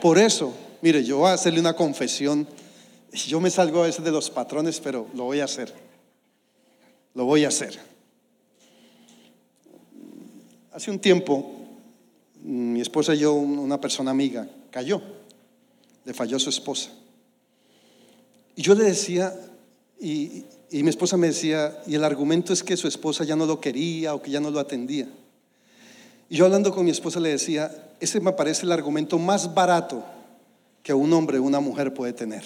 Por 0.00 0.18
eso, 0.18 0.54
mire, 0.80 1.02
yo 1.02 1.18
voy 1.18 1.30
a 1.30 1.32
hacerle 1.32 1.58
una 1.58 1.74
confesión. 1.74 2.46
Yo 3.12 3.40
me 3.40 3.50
salgo 3.50 3.82
a 3.82 3.86
veces 3.86 4.04
de 4.04 4.12
los 4.12 4.30
patrones, 4.30 4.78
pero 4.78 5.08
lo 5.14 5.24
voy 5.24 5.40
a 5.40 5.46
hacer. 5.46 5.74
Lo 7.14 7.24
voy 7.24 7.44
a 7.44 7.48
hacer. 7.48 7.76
Hace 10.72 10.92
un 10.92 11.00
tiempo, 11.00 11.61
mi 12.42 12.80
esposa 12.80 13.14
y 13.14 13.18
yo, 13.18 13.34
una 13.34 13.80
persona 13.80 14.10
amiga, 14.10 14.48
cayó. 14.70 15.00
Le 16.04 16.12
falló 16.12 16.38
su 16.38 16.50
esposa. 16.50 16.90
Y 18.56 18.62
yo 18.62 18.74
le 18.74 18.84
decía, 18.84 19.32
y, 20.00 20.44
y 20.70 20.82
mi 20.82 20.90
esposa 20.90 21.16
me 21.16 21.28
decía, 21.28 21.80
y 21.86 21.94
el 21.94 22.04
argumento 22.04 22.52
es 22.52 22.62
que 22.62 22.76
su 22.76 22.88
esposa 22.88 23.24
ya 23.24 23.36
no 23.36 23.46
lo 23.46 23.60
quería 23.60 24.14
o 24.14 24.22
que 24.22 24.30
ya 24.30 24.40
no 24.40 24.50
lo 24.50 24.58
atendía. 24.58 25.08
Y 26.28 26.36
yo 26.36 26.46
hablando 26.46 26.72
con 26.72 26.84
mi 26.84 26.90
esposa 26.90 27.20
le 27.20 27.28
decía, 27.28 27.90
ese 28.00 28.20
me 28.20 28.32
parece 28.32 28.66
el 28.66 28.72
argumento 28.72 29.18
más 29.18 29.54
barato 29.54 30.04
que 30.82 30.92
un 30.92 31.12
hombre 31.12 31.38
o 31.38 31.42
una 31.42 31.60
mujer 31.60 31.94
puede 31.94 32.12
tener. 32.12 32.42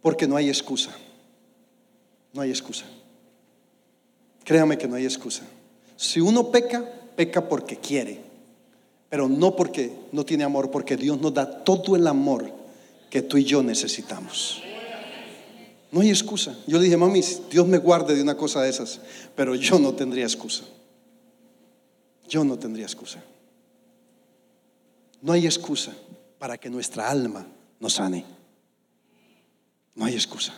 Porque 0.00 0.28
no 0.28 0.36
hay 0.36 0.48
excusa. 0.48 0.90
No 2.32 2.40
hay 2.40 2.50
excusa. 2.50 2.84
Créame 4.44 4.78
que 4.78 4.86
no 4.86 4.96
hay 4.96 5.04
excusa. 5.04 5.42
Si 5.96 6.20
uno 6.20 6.50
peca, 6.50 6.84
peca 7.16 7.48
porque 7.48 7.76
quiere, 7.76 8.20
pero 9.12 9.28
no 9.28 9.54
porque 9.54 9.92
no 10.10 10.24
tiene 10.24 10.42
amor, 10.42 10.70
porque 10.70 10.96
Dios 10.96 11.20
nos 11.20 11.34
da 11.34 11.62
todo 11.62 11.96
el 11.96 12.06
amor 12.06 12.50
que 13.10 13.20
tú 13.20 13.36
y 13.36 13.44
yo 13.44 13.62
necesitamos. 13.62 14.62
No 15.90 16.00
hay 16.00 16.08
excusa. 16.08 16.56
Yo 16.66 16.78
le 16.78 16.84
dije, 16.84 16.96
mami, 16.96 17.20
Dios 17.50 17.66
me 17.68 17.76
guarde 17.76 18.16
de 18.16 18.22
una 18.22 18.38
cosa 18.38 18.62
de 18.62 18.70
esas, 18.70 19.02
pero 19.36 19.54
yo 19.54 19.78
no 19.78 19.92
tendría 19.92 20.24
excusa 20.24 20.64
yo 22.32 22.44
no 22.44 22.58
tendría 22.58 22.86
excusa. 22.86 23.22
No 25.20 25.34
hay 25.34 25.44
excusa 25.44 25.92
para 26.38 26.56
que 26.56 26.70
nuestra 26.70 27.10
alma 27.10 27.46
nos 27.78 27.92
sane. 27.92 28.24
No 29.94 30.06
hay 30.06 30.14
excusa. 30.14 30.54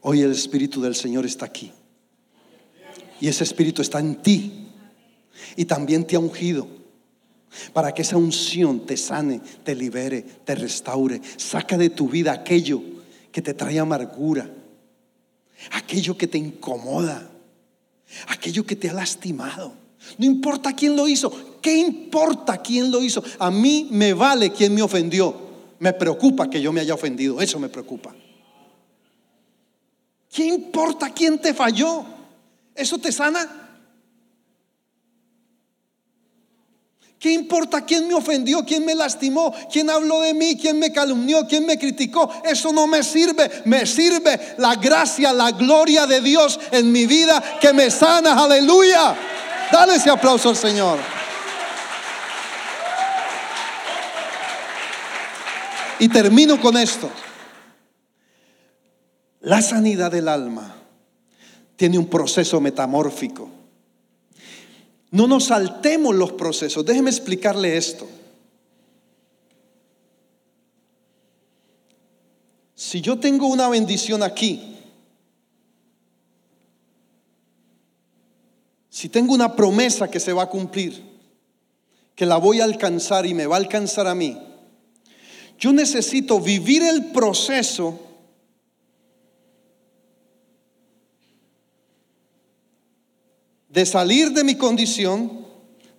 Hoy 0.00 0.22
el 0.22 0.32
Espíritu 0.32 0.80
del 0.80 0.94
Señor 0.94 1.26
está 1.26 1.44
aquí. 1.44 1.72
Y 3.20 3.28
ese 3.28 3.44
Espíritu 3.44 3.82
está 3.82 4.00
en 4.00 4.22
ti. 4.22 4.70
Y 5.56 5.66
también 5.66 6.06
te 6.06 6.16
ha 6.16 6.20
ungido. 6.20 6.66
Para 7.72 7.92
que 7.92 8.02
esa 8.02 8.16
unción 8.16 8.86
te 8.86 8.96
sane, 8.96 9.40
te 9.64 9.74
libere, 9.74 10.22
te 10.22 10.54
restaure. 10.54 11.20
Saca 11.36 11.76
de 11.76 11.90
tu 11.90 12.08
vida 12.08 12.32
aquello 12.32 12.82
que 13.32 13.42
te 13.42 13.54
trae 13.54 13.78
amargura. 13.78 14.50
Aquello 15.72 16.16
que 16.16 16.26
te 16.26 16.38
incomoda. 16.38 17.30
Aquello 18.28 18.64
que 18.64 18.76
te 18.76 18.90
ha 18.90 18.92
lastimado. 18.92 19.72
No 20.16 20.26
importa 20.26 20.74
quién 20.74 20.96
lo 20.96 21.08
hizo. 21.08 21.58
¿Qué 21.60 21.76
importa 21.76 22.58
quién 22.58 22.90
lo 22.90 23.02
hizo? 23.02 23.22
A 23.38 23.50
mí 23.50 23.88
me 23.90 24.12
vale 24.12 24.52
quién 24.52 24.74
me 24.74 24.82
ofendió. 24.82 25.48
Me 25.78 25.92
preocupa 25.92 26.48
que 26.48 26.60
yo 26.60 26.72
me 26.72 26.80
haya 26.80 26.94
ofendido. 26.94 27.40
Eso 27.40 27.58
me 27.58 27.68
preocupa. 27.68 28.14
¿Qué 30.30 30.44
importa 30.44 31.12
quién 31.12 31.38
te 31.38 31.54
falló? 31.54 32.04
¿Eso 32.74 32.98
te 32.98 33.10
sana? 33.10 33.67
¿Qué 37.18 37.32
importa 37.32 37.84
quién 37.84 38.06
me 38.06 38.14
ofendió, 38.14 38.64
quién 38.64 38.84
me 38.84 38.94
lastimó, 38.94 39.52
quién 39.72 39.90
habló 39.90 40.20
de 40.20 40.34
mí, 40.34 40.56
quién 40.56 40.78
me 40.78 40.92
calumnió, 40.92 41.48
quién 41.48 41.66
me 41.66 41.76
criticó? 41.76 42.30
Eso 42.44 42.72
no 42.72 42.86
me 42.86 43.02
sirve. 43.02 43.50
Me 43.64 43.86
sirve 43.86 44.54
la 44.58 44.76
gracia, 44.76 45.32
la 45.32 45.50
gloria 45.50 46.06
de 46.06 46.20
Dios 46.20 46.60
en 46.70 46.92
mi 46.92 47.06
vida 47.06 47.42
que 47.60 47.72
me 47.72 47.90
sana. 47.90 48.44
Aleluya. 48.44 49.16
Dale 49.72 49.96
ese 49.96 50.10
aplauso 50.10 50.50
al 50.50 50.56
Señor. 50.56 50.98
Y 55.98 56.08
termino 56.08 56.60
con 56.60 56.76
esto. 56.76 57.10
La 59.40 59.60
sanidad 59.60 60.12
del 60.12 60.28
alma 60.28 60.76
tiene 61.74 61.98
un 61.98 62.06
proceso 62.06 62.60
metamórfico. 62.60 63.57
No 65.10 65.26
nos 65.26 65.46
saltemos 65.46 66.14
los 66.14 66.32
procesos. 66.32 66.84
Déjeme 66.84 67.10
explicarle 67.10 67.76
esto. 67.76 68.06
Si 72.74 73.00
yo 73.00 73.18
tengo 73.18 73.48
una 73.48 73.68
bendición 73.68 74.22
aquí, 74.22 74.76
si 78.88 79.08
tengo 79.08 79.34
una 79.34 79.56
promesa 79.56 80.10
que 80.10 80.20
se 80.20 80.32
va 80.32 80.44
a 80.44 80.48
cumplir, 80.48 81.02
que 82.14 82.26
la 82.26 82.36
voy 82.36 82.60
a 82.60 82.64
alcanzar 82.64 83.26
y 83.26 83.34
me 83.34 83.46
va 83.46 83.56
a 83.56 83.58
alcanzar 83.58 84.06
a 84.06 84.14
mí, 84.14 84.36
yo 85.58 85.72
necesito 85.72 86.40
vivir 86.40 86.82
el 86.82 87.06
proceso 87.06 88.07
de 93.68 93.86
salir 93.86 94.32
de 94.32 94.44
mi 94.44 94.56
condición, 94.56 95.46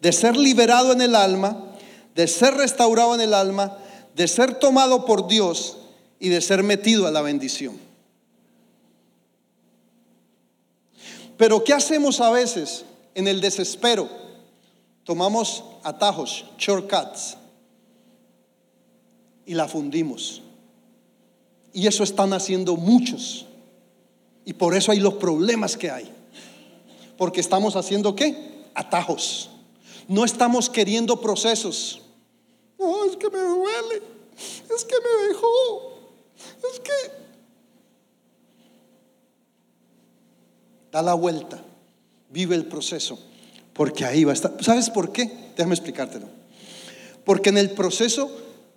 de 0.02 0.12
ser 0.12 0.36
liberado 0.38 0.92
en 0.92 1.02
el 1.02 1.16
alma, 1.16 1.76
de 2.16 2.28
ser 2.28 2.56
restaurado 2.56 3.16
en 3.16 3.22
el 3.22 3.34
alma, 3.34 3.78
de 4.16 4.28
ser 4.28 4.56
tomado 4.60 5.06
por 5.06 5.28
Dios 5.28 5.78
y 6.20 6.30
de 6.30 6.42
ser 6.42 6.64
metido 6.64 7.08
a 7.08 7.12
la 7.12 7.22
bendición. 7.22 7.78
Pero 11.38 11.64
¿qué 11.64 11.74
hacemos 11.74 12.20
a 12.20 12.30
veces 12.32 12.84
en 13.16 13.28
el 13.28 13.40
desespero? 13.40 14.10
Tomamos 15.06 15.64
atajos, 15.84 16.46
shortcuts, 16.58 17.38
y 19.46 19.54
la 19.54 19.68
fundimos. 19.68 20.44
Y 21.74 21.88
eso 21.88 22.04
están 22.04 22.34
haciendo 22.34 22.76
muchos. 22.76 23.48
Y 24.46 24.54
por 24.54 24.76
eso 24.76 24.92
hay 24.92 25.00
los 25.00 25.16
problemas 25.16 25.78
que 25.78 25.90
hay. 25.90 26.12
Porque 27.20 27.42
estamos 27.42 27.76
haciendo 27.76 28.16
qué? 28.16 28.64
Atajos. 28.74 29.50
No 30.08 30.24
estamos 30.24 30.70
queriendo 30.70 31.20
procesos. 31.20 32.02
No, 32.80 33.04
es 33.04 33.18
que 33.18 33.30
me 33.30 33.40
duele. 33.40 34.02
Es 34.74 34.86
que 34.86 34.96
me 35.04 35.28
dejó. 35.28 36.00
Es 36.72 36.80
que... 36.80 36.92
Da 40.94 41.02
la 41.02 41.14
vuelta. 41.14 41.62
Vive 42.30 42.56
el 42.56 42.66
proceso. 42.66 43.20
Porque 43.74 44.06
ahí 44.06 44.24
va 44.24 44.32
a 44.32 44.36
estar. 44.36 44.56
¿Sabes 44.64 44.90
por 44.90 45.12
qué? 45.12 45.52
Déjame 45.58 45.76
explicártelo. 45.76 46.30
Porque 47.26 47.50
en 47.50 47.58
el 47.58 47.72
proceso 47.72 48.32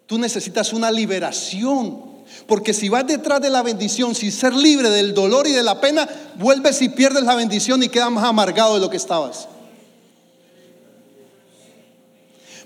tú 0.07 0.19
necesitas 0.19 0.73
una 0.73 0.91
liberación 0.91 2.12
porque 2.47 2.75
si 2.75 2.89
vas 2.89 3.07
detrás 3.07 3.41
de 3.41 3.51
la 3.51 3.63
bendición, 3.63 4.15
sin 4.15 4.33
ser 4.33 4.55
libre 4.55 4.91
del 4.91 5.15
dolor 5.15 5.47
y 5.47 5.53
de 5.53 5.63
la 5.63 5.81
pena, 5.81 6.09
vuelves 6.37 6.83
y 6.83 6.89
pierdes 6.89 7.25
la 7.25 7.35
bendición 7.35 7.83
y 7.83 7.89
quedas 7.89 8.11
más 8.11 8.25
amargado 8.25 8.75
de 8.75 8.81
lo 8.81 8.91
que 8.91 8.97
estabas. 8.97 9.49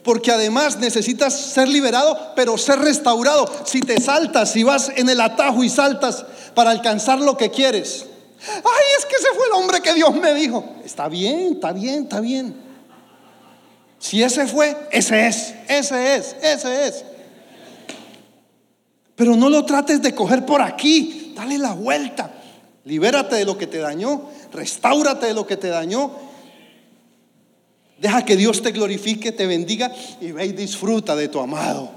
Porque 0.02 0.30
además 0.30 0.78
necesitas 0.78 1.34
ser 1.34 1.68
liberado, 1.68 2.32
pero 2.36 2.56
ser 2.56 2.78
restaurado. 2.78 3.50
Si 3.64 3.80
te 3.80 4.00
saltas, 4.00 4.52
si 4.52 4.62
vas 4.62 4.90
en 4.94 5.08
el 5.08 5.20
atajo 5.20 5.64
y 5.64 5.68
saltas 5.68 6.24
para 6.54 6.70
alcanzar 6.70 7.20
lo 7.20 7.36
que 7.36 7.50
quieres. 7.50 8.06
Ay, 8.40 8.84
es 8.98 9.04
que 9.04 9.16
ese 9.16 9.28
fue 9.34 9.46
el 9.46 9.52
hombre 9.54 9.80
que 9.80 9.94
Dios 9.94 10.14
me 10.14 10.32
dijo. 10.34 10.64
Está 10.84 11.08
bien, 11.08 11.54
está 11.54 11.72
bien, 11.72 12.04
está 12.04 12.20
bien. 12.20 12.54
Si 13.98 14.22
ese 14.22 14.46
fue, 14.46 14.76
ese 14.92 15.26
es, 15.26 15.54
ese 15.68 16.16
es, 16.16 16.36
ese 16.40 16.86
es. 16.86 17.04
Pero 19.16 19.34
no 19.34 19.48
lo 19.48 19.64
trates 19.64 20.02
de 20.02 20.14
coger 20.14 20.44
por 20.44 20.60
aquí, 20.60 21.32
dale 21.34 21.58
la 21.58 21.72
vuelta. 21.72 22.32
Libérate 22.84 23.36
de 23.36 23.44
lo 23.46 23.58
que 23.58 23.66
te 23.66 23.78
dañó, 23.78 24.28
restáurate 24.52 25.26
de 25.26 25.34
lo 25.34 25.46
que 25.46 25.56
te 25.56 25.68
dañó. 25.68 26.12
Deja 27.98 28.24
que 28.24 28.36
Dios 28.36 28.62
te 28.62 28.72
glorifique, 28.72 29.32
te 29.32 29.46
bendiga 29.46 29.90
y 30.20 30.32
ve 30.32 30.46
y 30.46 30.52
disfruta 30.52 31.16
de 31.16 31.28
tu 31.28 31.40
amado. 31.40 31.90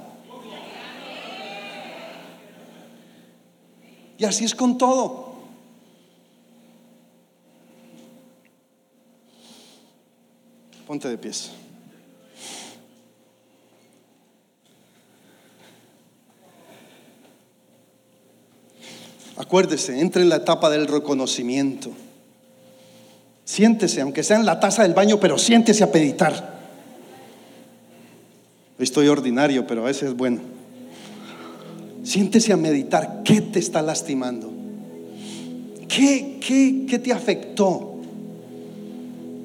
Y 4.18 4.26
así 4.26 4.46
es 4.46 4.56
con 4.56 4.78
todo. 4.78 5.30
Ponte 10.88 11.08
de 11.08 11.18
pies. 11.18 11.52
Acuérdese, 19.40 20.02
entre 20.02 20.22
en 20.22 20.28
la 20.28 20.36
etapa 20.36 20.70
del 20.70 20.86
reconocimiento. 20.86 21.92
Siéntese, 23.46 24.02
aunque 24.02 24.22
sea 24.22 24.36
en 24.36 24.46
la 24.46 24.60
taza 24.60 24.84
del 24.84 24.94
baño, 24.94 25.18
pero 25.22 25.38
siéntese 25.38 25.82
a 25.82 25.94
peditar. 25.94 26.60
Estoy 28.78 29.08
ordinario, 29.08 29.66
pero 29.66 29.84
a 29.84 29.86
veces 29.86 30.10
es 30.10 30.18
bueno. 30.18 30.42
Siéntese 32.04 32.52
a 32.52 32.58
meditar. 32.58 33.22
¿Qué 33.24 33.40
te 33.40 33.60
está 33.60 33.82
lastimando? 33.82 34.52
¿Qué, 35.88 36.40
qué, 36.46 36.86
qué 36.86 37.00
te 37.00 37.14
afectó? 37.14 37.96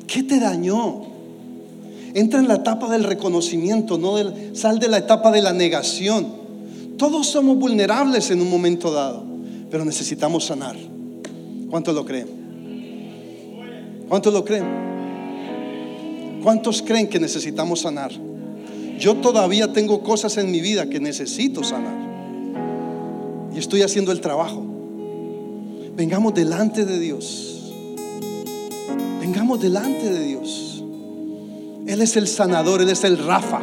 ¿Qué 0.09 0.24
te 0.24 0.40
dañó? 0.40 1.03
Entra 2.14 2.40
en 2.40 2.49
la 2.49 2.55
etapa 2.55 2.90
del 2.90 3.05
reconocimiento, 3.05 3.97
no 3.97 4.16
sal 4.55 4.80
de 4.80 4.88
la 4.88 4.99
etapa 4.99 5.30
de 5.30 5.40
la 5.40 5.53
negación. 5.53 6.34
Todos 6.99 7.28
somos 7.28 7.57
vulnerables 7.59 8.32
en 8.32 8.40
un 8.40 8.51
momento 8.51 8.92
dado 8.92 9.34
pero 9.75 9.85
necesitamos 9.85 10.45
sanar. 10.45 10.77
¿Cuántos 11.68 11.93
lo 11.97 12.05
creen? 12.05 12.29
¿Cuántos 14.09 14.33
lo 14.33 14.45
creen? 14.45 14.64
¿Cuántos 16.45 16.81
creen 16.81 17.09
que 17.09 17.18
necesitamos 17.18 17.81
sanar? 17.81 18.12
Yo 19.01 19.16
todavía 19.16 19.72
tengo 19.72 20.01
cosas 20.05 20.37
en 20.37 20.53
mi 20.53 20.61
vida 20.61 20.89
que 20.89 21.01
necesito 21.01 21.64
sanar. 21.64 21.93
Y 23.53 23.59
estoy 23.59 23.83
haciendo 23.83 24.12
el 24.12 24.20
trabajo. 24.20 24.64
Vengamos 25.97 26.35
delante 26.35 26.85
de 26.85 27.01
Dios. 27.01 27.72
Vengamos 29.18 29.61
delante 29.61 30.09
de 30.09 30.25
Dios. 30.25 30.85
Él 31.89 32.01
es 32.01 32.16
el 32.16 32.29
sanador, 32.29 32.81
Él 32.81 32.91
es 32.91 33.03
el 33.03 33.18
Rafa. 33.18 33.59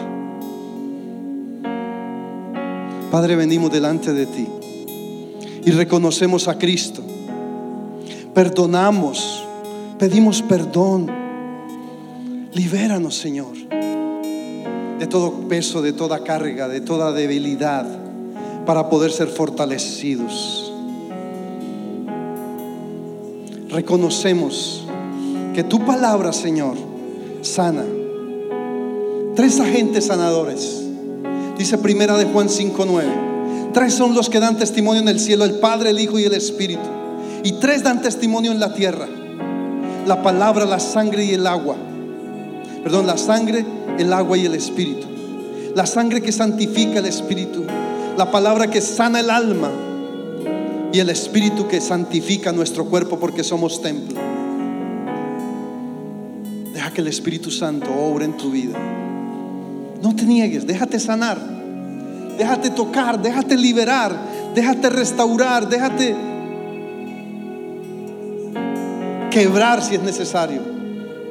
Padre, 3.10 3.38
venimos 3.38 3.72
delante 3.72 4.12
de 4.12 4.26
ti 4.26 4.46
y 5.66 5.72
reconocemos 5.72 6.48
a 6.48 6.58
Cristo. 6.58 7.02
Perdonamos, 8.34 9.46
pedimos 10.00 10.42
perdón. 10.42 11.10
Libéranos, 12.54 13.18
Señor, 13.18 13.54
de 15.00 15.08
todo 15.08 15.48
peso, 15.48 15.82
de 15.82 15.94
toda 15.94 16.24
carga, 16.24 16.68
de 16.68 16.82
toda 16.82 17.14
debilidad, 17.14 17.86
para 18.66 18.90
poder 18.90 19.12
ser 19.12 19.28
fortalecidos. 19.28 20.74
Reconocemos 23.70 24.86
que 25.54 25.64
tu 25.64 25.86
palabra, 25.86 26.34
Señor, 26.34 26.76
sana. 27.42 27.86
Tres 29.36 29.60
agentes 29.62 30.08
sanadores. 30.08 30.84
Dice 31.58 31.78
primera 31.78 32.18
de 32.18 32.26
Juan 32.26 32.50
5:9. 32.50 33.31
Tres 33.74 33.94
son 33.94 34.14
los 34.14 34.30
que 34.30 34.40
dan 34.40 34.58
testimonio 34.58 35.02
en 35.02 35.08
el 35.08 35.20
cielo, 35.20 35.46
el 35.46 35.54
Padre, 35.54 35.92
el 35.92 36.00
Hijo 36.00 36.20
y 36.20 36.26
el 36.26 36.34
Espíritu. 36.34 36.82
Y 37.44 37.54
tres 37.54 37.84
dan 37.84 38.02
testimonio 38.02 38.52
en 38.52 38.60
la 38.60 38.74
tierra. 38.74 39.08
La 40.06 40.22
palabra, 40.22 40.66
la 40.66 40.80
sangre 40.80 41.24
y 41.24 41.32
el 41.32 41.48
agua. 41.48 41.78
Perdón, 42.84 43.08
la 43.08 43.18
sangre, 43.18 43.66
el 43.98 44.12
agua 44.12 44.38
y 44.38 44.46
el 44.46 44.56
Espíritu. 44.56 45.08
La 45.74 45.86
sangre 45.86 46.22
que 46.22 46.34
santifica 46.34 47.00
el 47.00 47.06
Espíritu. 47.06 47.64
La 48.18 48.30
palabra 48.30 48.70
que 48.70 48.82
sana 48.82 49.22
el 49.22 49.30
alma. 49.30 49.72
Y 50.92 51.00
el 51.00 51.10
Espíritu 51.10 51.68
que 51.68 51.80
santifica 51.80 52.52
nuestro 52.52 52.86
cuerpo 52.86 53.20
porque 53.20 53.44
somos 53.44 53.82
templo. 53.82 54.20
Deja 56.74 56.92
que 56.92 57.00
el 57.00 57.08
Espíritu 57.08 57.50
Santo 57.52 57.90
obre 57.90 58.26
en 58.26 58.36
tu 58.36 58.52
vida. 58.52 58.78
No 60.02 60.14
te 60.14 60.24
niegues, 60.24 60.68
déjate 60.68 61.00
sanar 61.00 61.61
déjate 62.38 62.70
tocar, 62.72 63.22
déjate 63.22 63.58
liberar, 63.58 64.16
déjate 64.54 64.90
restaurar, 64.90 65.68
déjate 65.68 66.16
quebrar 69.30 69.82
si 69.82 69.96
es 69.96 70.04
necesario 70.04 70.62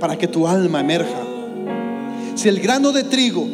para 0.01 0.17
que 0.17 0.27
tu 0.27 0.49
alma 0.49 0.81
emerja. 0.81 1.21
Si 2.35 2.49
el 2.49 2.61
grano 2.61 2.93
de 2.93 3.05
trigo 3.05 3.47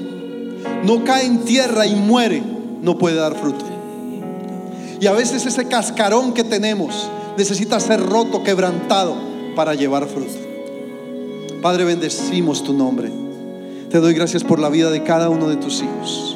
no 0.85 1.05
cae 1.05 1.27
en 1.27 1.45
tierra 1.45 1.87
y 1.87 1.97
muere, 1.97 2.43
no 2.83 2.97
puede 2.97 3.17
dar 3.17 3.35
fruto. 3.35 3.65
Y 5.01 5.07
a 5.07 5.13
veces 5.13 5.45
ese 5.45 5.67
cascarón 5.67 6.33
que 6.33 6.45
tenemos 6.45 7.11
necesita 7.37 7.81
ser 7.81 8.01
roto, 8.01 8.43
quebrantado 8.43 9.15
para 9.55 9.75
llevar 9.75 10.07
fruto. 10.07 10.47
Padre, 11.61 11.85
bendecimos 11.85 12.63
tu 12.63 12.73
nombre. 12.73 13.11
Te 13.91 13.99
doy 13.99 14.15
gracias 14.15 14.45
por 14.45 14.59
la 14.59 14.69
vida 14.69 14.91
de 14.91 15.03
cada 15.03 15.29
uno 15.29 15.49
de 15.49 15.57
tus 15.57 15.83
hijos. 15.83 16.36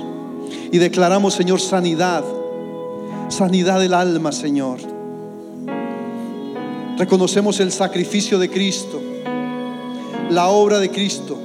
Y 0.73 0.79
declaramos, 0.79 1.35
Señor, 1.35 1.61
sanidad. 1.61 2.25
Sanidad 3.29 3.81
del 3.81 3.95
alma, 3.95 4.33
Señor. 4.33 4.79
Reconocemos 6.99 7.61
el 7.61 7.73
sacrificio 7.73 8.39
de 8.39 8.51
Cristo, 8.51 9.01
la 10.29 10.49
obra 10.49 10.79
de 10.79 10.91
Cristo. 10.91 11.39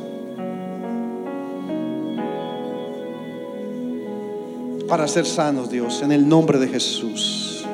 Para 4.87 5.07
ser 5.07 5.25
sanos, 5.25 5.69
Dios, 5.69 6.01
en 6.01 6.11
el 6.11 6.27
nombre 6.27 6.59
de 6.59 6.67
Jesús. 6.67 7.65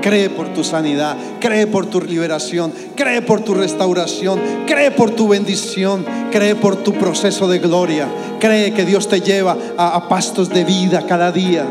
Cree 0.00 0.30
por 0.30 0.52
tu 0.54 0.64
sanidad, 0.64 1.16
cree 1.40 1.66
por 1.66 1.86
tu 1.86 2.00
liberación, 2.00 2.72
cree 2.96 3.22
por 3.22 3.40
tu 3.40 3.54
restauración, 3.54 4.40
cree 4.66 4.90
por 4.90 5.10
tu 5.10 5.28
bendición, 5.28 6.04
cree 6.30 6.54
por 6.54 6.76
tu 6.76 6.92
proceso 6.94 7.48
de 7.48 7.58
gloria. 7.58 8.08
Cree 8.44 8.74
que 8.74 8.84
Dios 8.84 9.08
te 9.08 9.22
lleva 9.22 9.56
a, 9.78 10.06
pastos 10.06 10.50
de 10.50 10.64
vida 10.64 11.06
cada 11.06 11.32
día, 11.32 11.64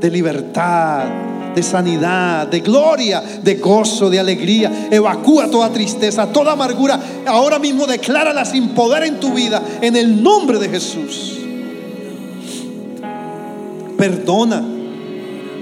de 0.00 0.10
libertad, 0.10 1.04
de 1.54 1.62
sanidad, 1.62 2.46
de 2.46 2.60
gloria, 2.60 3.22
de 3.42 3.56
gozo, 3.56 4.08
de 4.08 4.18
alegría. 4.18 4.88
Evacúa 4.90 5.50
toda 5.50 5.68
tristeza, 5.68 6.32
toda 6.32 6.52
amargura. 6.52 6.98
Ahora 7.26 7.58
mismo 7.58 7.86
declárala 7.86 8.46
sin 8.46 8.70
poder 8.70 9.02
en 9.02 9.20
tu 9.20 9.34
vida, 9.34 9.62
en 9.82 9.96
el 9.96 10.22
nombre 10.22 10.58
de 10.58 10.70
Jesús. 10.70 11.38
Perdona 13.98 14.64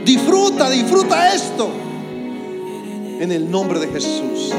Disfruta, 0.05 0.71
disfruta 0.71 1.35
esto. 1.35 1.69
En 3.19 3.33
el 3.33 3.51
nombre 3.51 3.81
de 3.81 3.89
Jesús. 3.89 4.55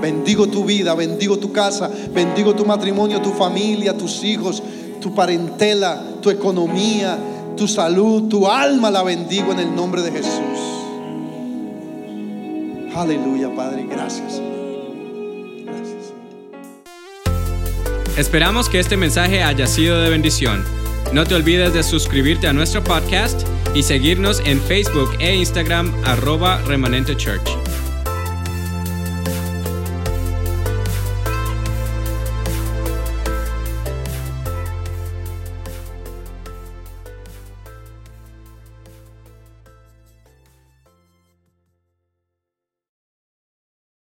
Bendigo 0.00 0.46
tu 0.46 0.64
vida, 0.64 0.94
bendigo 0.94 1.38
tu 1.38 1.52
casa, 1.52 1.90
bendigo 2.12 2.54
tu 2.54 2.64
matrimonio, 2.64 3.20
tu 3.20 3.32
familia, 3.32 3.96
tus 3.96 4.22
hijos, 4.22 4.62
tu 5.00 5.14
parentela, 5.14 6.02
tu 6.22 6.30
economía, 6.30 7.18
tu 7.56 7.66
salud, 7.66 8.28
tu 8.28 8.46
alma 8.46 8.90
la 8.90 9.02
bendigo 9.02 9.52
en 9.52 9.58
el 9.58 9.74
nombre 9.74 10.02
de 10.02 10.12
Jesús. 10.12 10.78
Aleluya, 12.94 13.54
Padre, 13.54 13.86
gracias. 13.88 14.40
Gracias. 15.64 16.12
Esperamos 18.16 18.68
que 18.68 18.80
este 18.80 18.96
mensaje 18.96 19.42
haya 19.42 19.66
sido 19.66 20.00
de 20.00 20.10
bendición. 20.10 20.64
No 21.12 21.24
te 21.24 21.34
olvides 21.34 21.72
de 21.72 21.82
suscribirte 21.82 22.48
a 22.48 22.52
nuestro 22.52 22.82
podcast 22.84 23.46
y 23.74 23.82
seguirnos 23.82 24.42
en 24.44 24.60
Facebook 24.60 25.10
e 25.20 25.34
Instagram 25.36 25.92
arroba 26.04 26.60
remanente 26.62 27.16
church. 27.16 27.48